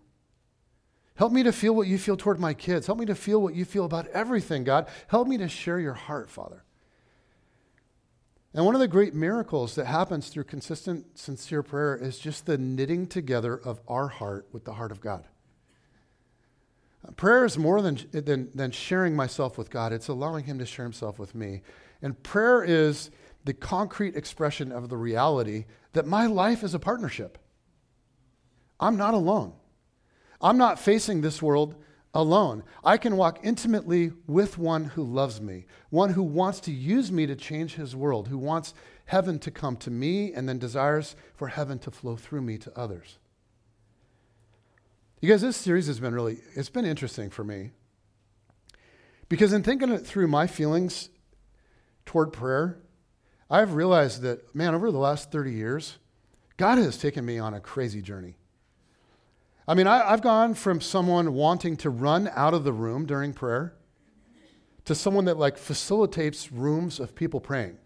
Help 1.16 1.32
me 1.32 1.42
to 1.42 1.52
feel 1.52 1.74
what 1.74 1.88
you 1.88 1.98
feel 1.98 2.16
toward 2.16 2.38
my 2.38 2.54
kids. 2.54 2.86
Help 2.86 2.98
me 2.98 3.06
to 3.06 3.14
feel 3.14 3.40
what 3.40 3.54
you 3.54 3.64
feel 3.64 3.86
about 3.86 4.06
everything, 4.08 4.64
God. 4.64 4.86
Help 5.08 5.26
me 5.26 5.38
to 5.38 5.48
share 5.48 5.80
your 5.80 5.94
heart, 5.94 6.30
Father. 6.30 6.62
And 8.52 8.64
one 8.64 8.74
of 8.74 8.80
the 8.80 8.88
great 8.88 9.14
miracles 9.14 9.74
that 9.74 9.86
happens 9.86 10.28
through 10.28 10.44
consistent, 10.44 11.18
sincere 11.18 11.62
prayer 11.62 11.96
is 11.96 12.18
just 12.18 12.46
the 12.46 12.56
knitting 12.56 13.06
together 13.06 13.54
of 13.54 13.80
our 13.88 14.08
heart 14.08 14.46
with 14.52 14.64
the 14.64 14.74
heart 14.74 14.92
of 14.92 15.00
God. 15.00 15.24
Prayer 17.14 17.44
is 17.44 17.56
more 17.56 17.80
than, 17.80 17.98
than, 18.10 18.50
than 18.54 18.70
sharing 18.70 19.14
myself 19.14 19.56
with 19.56 19.70
God, 19.70 19.92
it's 19.92 20.08
allowing 20.08 20.44
Him 20.44 20.58
to 20.58 20.66
share 20.66 20.84
Himself 20.84 21.18
with 21.18 21.34
me. 21.34 21.62
And 22.02 22.20
prayer 22.22 22.62
is 22.62 23.10
the 23.44 23.54
concrete 23.54 24.16
expression 24.16 24.72
of 24.72 24.88
the 24.88 24.96
reality 24.96 25.66
that 25.92 26.06
my 26.06 26.26
life 26.26 26.64
is 26.64 26.74
a 26.74 26.78
partnership. 26.78 27.38
I'm 28.80 28.96
not 28.96 29.14
alone. 29.14 29.54
I'm 30.40 30.58
not 30.58 30.78
facing 30.78 31.20
this 31.20 31.40
world 31.40 31.76
alone. 32.12 32.62
I 32.84 32.96
can 32.96 33.16
walk 33.16 33.40
intimately 33.42 34.12
with 34.26 34.58
one 34.58 34.84
who 34.84 35.04
loves 35.04 35.40
me, 35.40 35.66
one 35.90 36.10
who 36.10 36.22
wants 36.22 36.60
to 36.60 36.72
use 36.72 37.12
me 37.12 37.26
to 37.26 37.36
change 37.36 37.74
his 37.74 37.94
world, 37.94 38.28
who 38.28 38.38
wants 38.38 38.74
heaven 39.06 39.38
to 39.38 39.50
come 39.50 39.76
to 39.76 39.90
me 39.90 40.32
and 40.32 40.48
then 40.48 40.58
desires 40.58 41.14
for 41.34 41.48
heaven 41.48 41.78
to 41.80 41.90
flow 41.90 42.16
through 42.16 42.42
me 42.42 42.58
to 42.58 42.78
others. 42.78 43.18
You 45.20 45.30
guys, 45.30 45.40
this 45.40 45.56
series 45.56 45.86
has 45.86 45.98
been 45.98 46.14
really, 46.14 46.38
it's 46.54 46.68
been 46.68 46.84
interesting 46.84 47.30
for 47.30 47.42
me. 47.42 47.70
Because 49.30 49.54
in 49.54 49.62
thinking 49.62 49.90
it 49.90 50.06
through 50.06 50.28
my 50.28 50.46
feelings 50.46 51.08
toward 52.04 52.34
prayer, 52.34 52.78
I've 53.50 53.74
realized 53.74 54.20
that, 54.22 54.54
man, 54.54 54.74
over 54.74 54.90
the 54.90 54.98
last 54.98 55.32
30 55.32 55.52
years, 55.52 55.96
God 56.58 56.76
has 56.76 56.98
taken 56.98 57.24
me 57.24 57.38
on 57.38 57.54
a 57.54 57.60
crazy 57.60 58.02
journey. 58.02 58.36
I 59.66 59.74
mean, 59.74 59.86
I, 59.86 60.10
have 60.10 60.20
gone 60.20 60.52
from 60.52 60.82
someone 60.82 61.32
wanting 61.32 61.76
to 61.78 61.90
run 61.90 62.28
out 62.34 62.52
of 62.52 62.64
the 62.64 62.72
room 62.72 63.06
during 63.06 63.32
prayer 63.32 63.72
to 64.84 64.94
someone 64.94 65.24
that 65.24 65.38
like 65.38 65.56
facilitates 65.56 66.52
rooms 66.52 67.00
of 67.00 67.14
people 67.14 67.40
praying. 67.40 67.78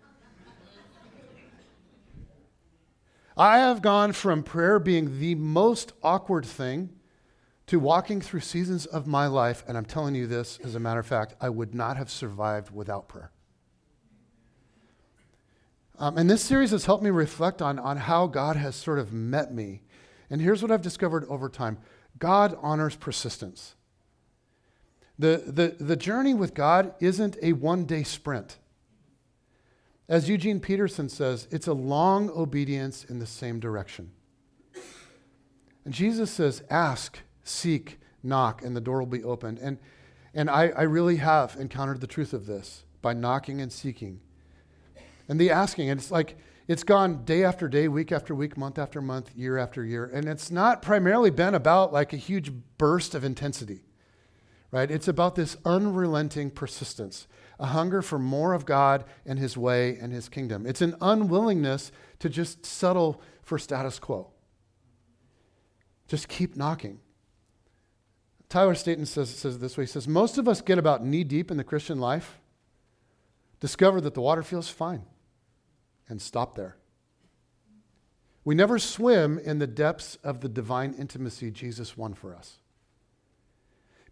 I 3.37 3.59
have 3.59 3.81
gone 3.83 4.13
from 4.13 4.43
prayer 4.43 4.81
being 4.81 5.21
the 5.21 5.37
most 5.37 5.93
awkward 6.03 6.45
thing 6.45 6.91
to 7.71 7.81
walking 7.81 8.21
through 8.21 8.41
seasons 8.41 8.87
of 8.87 9.07
my 9.07 9.27
life, 9.27 9.65
and 9.67 9.77
I'm 9.77 9.85
telling 9.85 10.15
you 10.15 10.27
this 10.27 10.59
as 10.63 10.75
a 10.75 10.81
matter 10.81 11.01
of 11.01 11.07
fact, 11.07 11.35
I 11.41 11.49
would 11.49 11.75
not 11.75 11.97
have 11.97 12.11
survived 12.11 12.71
without 12.71 13.09
prayer. 13.09 13.33
Um, 15.99 16.17
and 16.17 16.31
this 16.31 16.43
series 16.43 16.71
has 16.71 16.85
helped 16.85 17.03
me 17.03 17.11
reflect 17.11 17.61
on, 17.61 17.79
on 17.79 17.97
how 17.97 18.27
God 18.27 18.57
has 18.57 18.77
sort 18.77 18.99
of 18.99 19.13
met 19.13 19.53
me 19.53 19.83
and 20.31 20.41
here's 20.41 20.63
what 20.63 20.71
I've 20.71 20.81
discovered 20.81 21.27
over 21.29 21.49
time 21.49 21.79
God 22.19 22.57
honors 22.63 22.97
persistence. 22.97 23.75
The, 25.19 25.43
the, 25.47 25.85
the 25.85 25.97
journey 25.97 26.33
with 26.33 26.55
God 26.55 26.95
isn't 27.01 27.37
a 27.43 27.53
one 27.53 27.85
day 27.85 28.05
sprint. 28.05 28.57
As 30.09 30.29
Eugene 30.29 30.61
Peterson 30.61 31.09
says, 31.09 31.47
it's 31.51 31.67
a 31.67 31.73
long 31.73 32.31
obedience 32.31 33.05
in 33.05 33.19
the 33.19 33.27
same 33.27 33.61
direction. 33.61 34.13
And 35.85 35.95
Jesus 35.95 36.31
says, 36.31 36.63
ask, 36.71 37.19
seek, 37.45 37.99
knock, 38.23 38.63
and 38.63 38.77
the 38.77 38.81
door 38.81 38.99
will 38.99 39.07
be 39.07 39.25
opened. 39.25 39.59
And, 39.59 39.79
and 40.35 40.49
I, 40.51 40.69
I 40.69 40.83
really 40.83 41.17
have 41.17 41.57
encountered 41.59 42.01
the 42.01 42.07
truth 42.07 42.33
of 42.33 42.47
this 42.47 42.85
by 43.03 43.13
knocking 43.13 43.61
and 43.61 43.73
seeking. 43.73 44.21
And 45.29 45.41
the 45.41 45.51
asking, 45.51 45.91
and 45.91 46.01
it's 46.01 46.11
like, 46.11 46.37
it's 46.71 46.85
gone 46.85 47.25
day 47.25 47.43
after 47.43 47.69
day, 47.69 47.89
week 47.89 48.13
after 48.13 48.33
week, 48.33 48.57
month 48.57 48.79
after 48.79 49.03
month, 49.03 49.33
year 49.35 49.59
after 49.59 49.85
year. 49.85 50.05
And 50.07 50.29
it's 50.29 50.53
not 50.53 50.83
primarily 50.83 51.31
been 51.31 51.55
about 51.55 51.93
like 51.93 52.13
a 52.13 52.17
huge 52.17 52.53
burst 52.79 53.15
of 53.15 53.25
intensity, 53.25 53.81
right? 54.71 54.89
It's 54.89 55.09
about 55.09 55.35
this 55.35 55.57
unrelenting 55.65 56.51
persistence, 56.51 57.27
a 57.59 57.67
hunger 57.67 58.03
for 58.03 58.21
more 58.21 58.55
of 58.55 58.67
God 58.67 59.05
and 59.27 59.37
His 59.37 59.57
way 59.57 59.99
and 60.01 60.13
His 60.13 60.29
kingdom. 60.29 60.65
It's 60.65 60.81
an 60.81 60.95
unwillingness 61.01 61.91
to 62.21 62.29
just 62.29 62.65
settle 62.65 63.21
for 63.43 63.59
status 63.59 63.99
quo. 63.99 64.31
Just 66.07 66.29
keep 66.29 66.57
knocking. 66.57 67.01
Tyler 68.51 68.75
Staton 68.75 69.07
says, 69.07 69.31
says 69.31 69.61
this 69.61 69.79
way 69.79 69.85
He 69.85 69.89
says, 69.89 70.07
Most 70.07 70.37
of 70.37 70.47
us 70.47 70.61
get 70.61 70.77
about 70.77 71.05
knee 71.05 71.25
deep 71.25 71.51
in 71.51 71.57
the 71.57 71.65
Christian 71.65 71.99
life, 71.99 72.41
discover 73.61 74.01
that 74.03 74.13
the 74.13 74.21
water 74.21 74.43
feels 74.43 74.69
fine 74.69 75.05
and 76.09 76.21
stop 76.21 76.57
there. 76.57 76.77
We 78.45 78.55
never 78.55 78.79
swim 78.79 79.39
in 79.39 79.61
the 79.61 79.67
depths 79.69 80.17
of 80.25 80.41
the 80.41 80.49
divine 80.49 80.95
intimacy 80.99 81.51
Jesus 81.53 81.97
won 81.97 82.15
for 82.15 82.35
us. 82.35 82.59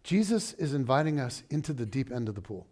Jesus 0.03 0.53
is 0.53 0.73
inviting 0.73 1.19
us 1.19 1.43
into 1.49 1.73
the 1.73 1.85
deep 1.85 2.09
end 2.11 2.29
of 2.29 2.35
the 2.35 2.41
pool. 2.41 2.65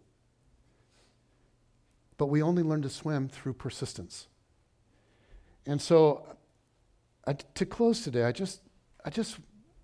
but 2.16 2.26
we 2.26 2.42
only 2.42 2.64
learn 2.64 2.82
to 2.82 2.90
swim 2.90 3.28
through 3.28 3.52
persistence. 3.52 4.26
And 5.66 5.80
so, 5.80 6.36
I, 7.26 7.34
to 7.34 7.64
close 7.64 8.02
today, 8.02 8.24
I 8.24 8.32
just, 8.32 8.60
I 9.04 9.10
just 9.10 9.38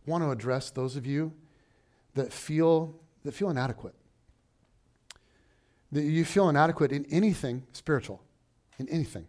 want 0.05 0.25
to 0.25 0.31
address 0.31 0.71
those 0.71 0.97
of 0.97 1.07
you 1.07 1.33
that 2.15 2.33
feel, 2.33 2.95
that 3.25 3.33
feel 3.33 3.51
inadequate. 3.51 3.95
That 5.93 6.03
you 6.03 6.25
feel 6.25 6.49
inadequate 6.49 6.93
in 6.93 7.05
anything 7.11 7.65
spiritual, 7.73 8.23
in 8.79 8.89
anything. 8.89 9.27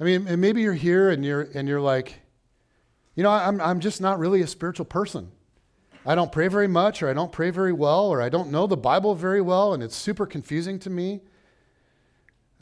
I 0.00 0.04
mean, 0.04 0.26
and 0.26 0.40
maybe 0.40 0.62
you're 0.62 0.72
here 0.72 1.10
and 1.10 1.24
you're, 1.24 1.42
and 1.54 1.68
you're 1.68 1.80
like, 1.80 2.20
you 3.14 3.22
know, 3.22 3.30
I'm, 3.30 3.60
I'm 3.60 3.80
just 3.80 4.00
not 4.00 4.18
really 4.18 4.40
a 4.42 4.46
spiritual 4.46 4.86
person. 4.86 5.30
I 6.04 6.14
don't 6.14 6.32
pray 6.32 6.48
very 6.48 6.66
much, 6.66 7.02
or 7.02 7.08
I 7.08 7.12
don't 7.12 7.30
pray 7.30 7.50
very 7.50 7.72
well, 7.72 8.06
or 8.08 8.20
I 8.20 8.28
don't 8.28 8.50
know 8.50 8.66
the 8.66 8.76
Bible 8.76 9.14
very 9.14 9.40
well, 9.40 9.72
and 9.72 9.82
it's 9.82 9.94
super 9.94 10.26
confusing 10.26 10.78
to 10.80 10.90
me. 10.90 11.20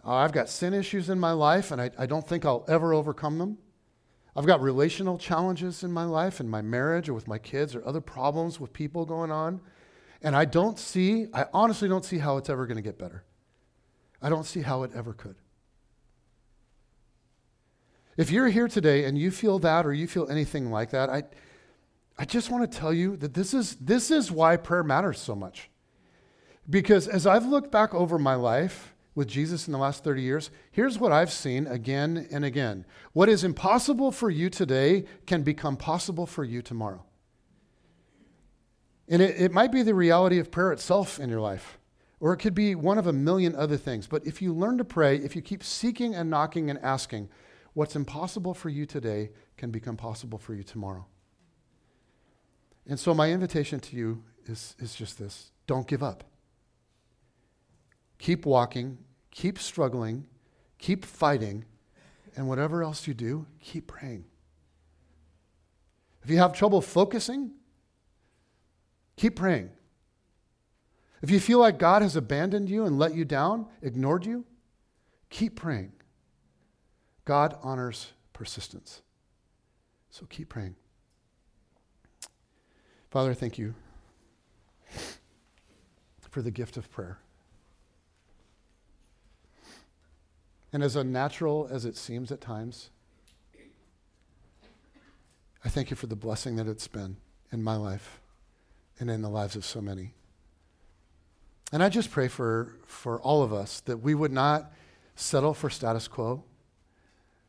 Uh, 0.05 0.15
I've 0.15 0.33
got 0.33 0.49
sin 0.49 0.75
issues 0.75 1.09
in 1.09 1.19
my 1.19 1.33
life, 1.33 1.71
and 1.71 1.81
I, 1.81 1.91
I 1.99 2.07
don't 2.07 2.27
think 2.27 2.45
I'll 2.45 2.65
ever 2.69 2.93
overcome 2.93 3.39
them. 3.39 3.59
I've 4.41 4.47
got 4.47 4.63
relational 4.63 5.19
challenges 5.19 5.85
in 5.85 5.93
my 5.93 6.05
life, 6.05 6.41
in 6.41 6.49
my 6.49 6.63
marriage, 6.63 7.11
or 7.11 7.13
with 7.13 7.29
my 7.29 7.37
kids, 7.37 7.75
or 7.75 7.87
other 7.87 8.01
problems 8.01 8.59
with 8.59 8.73
people 8.73 9.05
going 9.05 9.31
on. 9.31 9.61
And 10.23 10.35
I 10.35 10.47
don't 10.47 10.79
see, 10.79 11.27
I 11.35 11.45
honestly 11.53 11.91
don't 11.91 12.07
see 12.07 12.17
how 12.17 12.39
it's 12.39 12.49
ever 12.49 12.67
going 12.67 12.79
to 12.79 12.83
get 12.83 12.99
better. 12.99 13.23
I 14.23 14.31
don't 14.31 14.45
see 14.45 14.63
how 14.63 14.83
it 14.85 14.93
ever 14.95 15.13
could. 15.13 15.35
If 18.17 18.31
you're 18.31 18.49
here 18.49 18.67
today 18.67 19.05
and 19.05 19.19
you 19.19 19.31
feel 19.31 19.59
that 19.59 19.85
or 19.85 19.93
you 19.93 20.07
feel 20.07 20.27
anything 20.31 20.71
like 20.71 20.89
that, 20.93 21.11
I, 21.11 21.25
I 22.19 22.25
just 22.25 22.51
want 22.51 22.73
to 22.73 22.79
tell 22.79 22.95
you 22.95 23.19
that 23.19 23.35
this 23.35 23.53
is, 23.53 23.77
this 23.77 24.11
is 24.11 24.33
why 24.33 24.57
prayer 24.57 24.83
matters 24.83 25.21
so 25.21 25.35
much. 25.35 25.69
Because 26.71 27.09
as 27.09 27.27
I've 27.27 27.45
looked 27.45 27.71
back 27.71 27.95
over 27.95 28.19
my 28.19 28.37
life 28.37 28.95
with 29.21 29.29
Jesus 29.29 29.69
in 29.69 29.73
the 29.73 29.79
last 29.79 30.03
30 30.03 30.23
years, 30.23 30.51
here's 30.73 30.99
what 30.99 31.13
I've 31.13 31.31
seen 31.31 31.67
again 31.67 32.27
and 32.33 32.43
again. 32.43 32.87
What 33.13 33.29
is 33.29 33.45
impossible 33.45 34.13
for 34.13 34.31
you 34.31 34.49
today 34.49 35.05
can 35.27 35.43
become 35.43 35.77
possible 35.77 36.25
for 36.25 36.43
you 36.43 36.63
tomorrow. 36.63 37.05
And 39.09 39.21
it, 39.21 39.39
it 39.39 39.53
might 39.53 39.73
be 39.73 39.83
the 39.83 39.95
reality 39.95 40.39
of 40.39 40.51
prayer 40.51 40.73
itself 40.73 41.21
in 41.21 41.29
your 41.29 41.43
life, 41.43 41.79
or 42.19 42.33
it 42.33 42.39
could 42.39 42.55
be 42.55 42.75
one 42.75 42.97
of 42.97 43.07
a 43.07 43.13
million 43.13 43.55
other 43.55 43.77
things. 43.77 44.07
But 44.07 44.27
if 44.27 44.41
you 44.41 44.55
learn 44.55 44.79
to 44.79 44.87
pray, 44.87 45.17
if 45.17 45.37
you 45.37 45.43
keep 45.43 45.63
seeking 45.63 46.15
and 46.15 46.31
knocking 46.31 46.71
and 46.71 46.79
asking, 46.79 47.29
what's 47.75 47.97
impossible 47.97 48.55
for 48.55 48.71
you 48.71 48.87
today 48.87 49.33
can 49.59 49.71
become 49.71 49.99
possible 49.99 50.39
for 50.39 50.55
you 50.55 50.63
tomorrow. 50.63 51.05
And 52.87 52.99
so, 52.99 53.13
my 53.13 53.31
invitation 53.31 53.81
to 53.81 53.97
you 53.97 54.25
is, 54.47 54.77
is 54.79 54.95
just 54.95 55.19
this 55.19 55.51
don't 55.67 55.87
give 55.87 56.03
up. 56.03 56.25
Keep 58.17 58.47
walking, 58.47 58.97
keep 59.31 59.59
struggling, 59.59 60.27
keep 60.79 61.05
fighting, 61.05 61.65
and 62.37 62.49
whatever 62.49 62.83
else 62.83 63.07
you 63.07 63.15
do, 63.15 63.47
keep 63.61 63.87
praying. 63.87 64.25
If 66.23 66.31
you 66.31 66.39
have 66.39 66.53
trouble 66.53 66.81
focusing, 66.81 67.53
keep 69.17 69.37
praying. 69.37 69.71
If 71.23 71.31
you 71.31 71.41
feel 71.41 71.59
like 71.59 71.79
God 71.79 72.03
has 72.03 72.17
abandoned 72.17 72.71
you 72.71 72.85
and 72.85 72.99
let 72.99 73.15
you 73.15 73.25
down, 73.25 73.67
ignored 73.83 74.25
you, 74.25 74.45
keep 75.29 75.57
praying. 75.57 75.93
God 77.25 77.57
honors 77.63 78.13
persistence. 78.33 79.03
So 80.11 80.27
keep 80.29 80.49
praying. 80.49 80.77
Father, 83.11 83.35
thank 83.35 83.59
you 83.59 83.75
for 86.31 86.43
the 86.43 86.51
gift 86.51 86.77
of 86.77 86.91
prayer. 86.91 87.19
And 90.73 90.83
as 90.83 90.97
unnatural 90.97 91.69
as 91.71 91.85
it 91.85 91.97
seems 91.97 92.31
at 92.31 92.41
times, 92.41 92.91
I 95.65 95.69
thank 95.69 95.91
you 95.91 95.97
for 95.97 96.07
the 96.07 96.17
blessing 96.17 96.57
that 96.57 96.67
it's 96.67 96.89
been 96.89 97.17
in 97.53 97.63
my 97.63 97.77
life 97.77 98.21
and 98.99 99.11
in 99.11 99.23
the 99.23 99.29
lives 99.29 99.57
of 99.57 99.65
so 99.65 99.81
many. 99.81 100.15
And 101.73 101.83
I 101.83 101.89
just 101.89 102.11
pray 102.11 102.29
for, 102.29 102.77
for 102.85 103.21
all 103.21 103.43
of 103.43 103.53
us 103.53 103.81
that 103.83 103.99
we 103.99 104.15
would 104.15 104.33
not 104.33 104.73
settle 105.15 105.55
for 105.55 105.71
status 105.71 106.09
quo. 106.09 106.45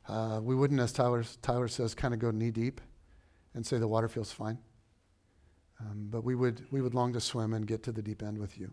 Uh, 0.08 0.40
we 0.44 0.56
wouldn't, 0.56 0.80
as 0.80 0.92
Tyler, 0.92 1.24
Tyler 1.42 1.68
says, 1.68 1.96
kind 1.96 2.14
of 2.14 2.20
go 2.20 2.32
knee 2.32 2.52
deep 2.52 2.82
and 3.54 3.66
say 3.66 3.78
the 3.78 3.88
water 3.88 4.08
feels 4.08 4.32
fine. 4.32 4.58
Um, 5.80 6.08
but 6.10 6.24
we 6.24 6.36
would, 6.36 6.66
we 6.70 6.82
would 6.82 6.94
long 6.94 7.14
to 7.14 7.22
swim 7.22 7.54
and 7.54 7.66
get 7.66 7.84
to 7.84 7.92
the 7.92 8.02
deep 8.02 8.22
end 8.22 8.38
with 8.38 8.60
you. 8.60 8.72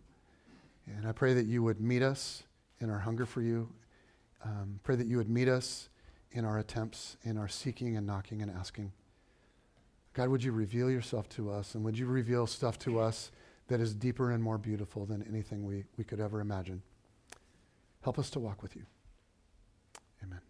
And 0.86 1.06
I 1.06 1.12
pray 1.12 1.34
that 1.34 1.46
you 1.46 1.62
would 1.62 1.80
meet 1.80 2.02
us 2.02 2.42
in 2.80 2.90
our 2.90 2.98
hunger 2.98 3.24
for 3.26 3.40
you. 3.40 3.68
Um, 4.44 4.80
pray 4.82 4.96
that 4.96 5.06
you 5.06 5.16
would 5.16 5.28
meet 5.28 5.48
us 5.48 5.88
in 6.30 6.44
our 6.44 6.58
attempts, 6.58 7.16
in 7.24 7.36
our 7.36 7.48
seeking 7.48 7.96
and 7.96 8.06
knocking 8.06 8.42
and 8.42 8.50
asking. 8.50 8.92
God, 10.14 10.28
would 10.28 10.42
you 10.42 10.52
reveal 10.52 10.90
yourself 10.90 11.28
to 11.30 11.50
us 11.50 11.74
and 11.74 11.84
would 11.84 11.98
you 11.98 12.06
reveal 12.06 12.46
stuff 12.46 12.78
to 12.80 13.00
us 13.00 13.30
that 13.68 13.80
is 13.80 13.94
deeper 13.94 14.30
and 14.30 14.42
more 14.42 14.58
beautiful 14.58 15.06
than 15.06 15.22
anything 15.28 15.64
we, 15.64 15.84
we 15.96 16.04
could 16.04 16.20
ever 16.20 16.40
imagine? 16.40 16.82
Help 18.02 18.18
us 18.18 18.30
to 18.30 18.40
walk 18.40 18.62
with 18.62 18.74
you. 18.76 18.84
Amen. 20.22 20.47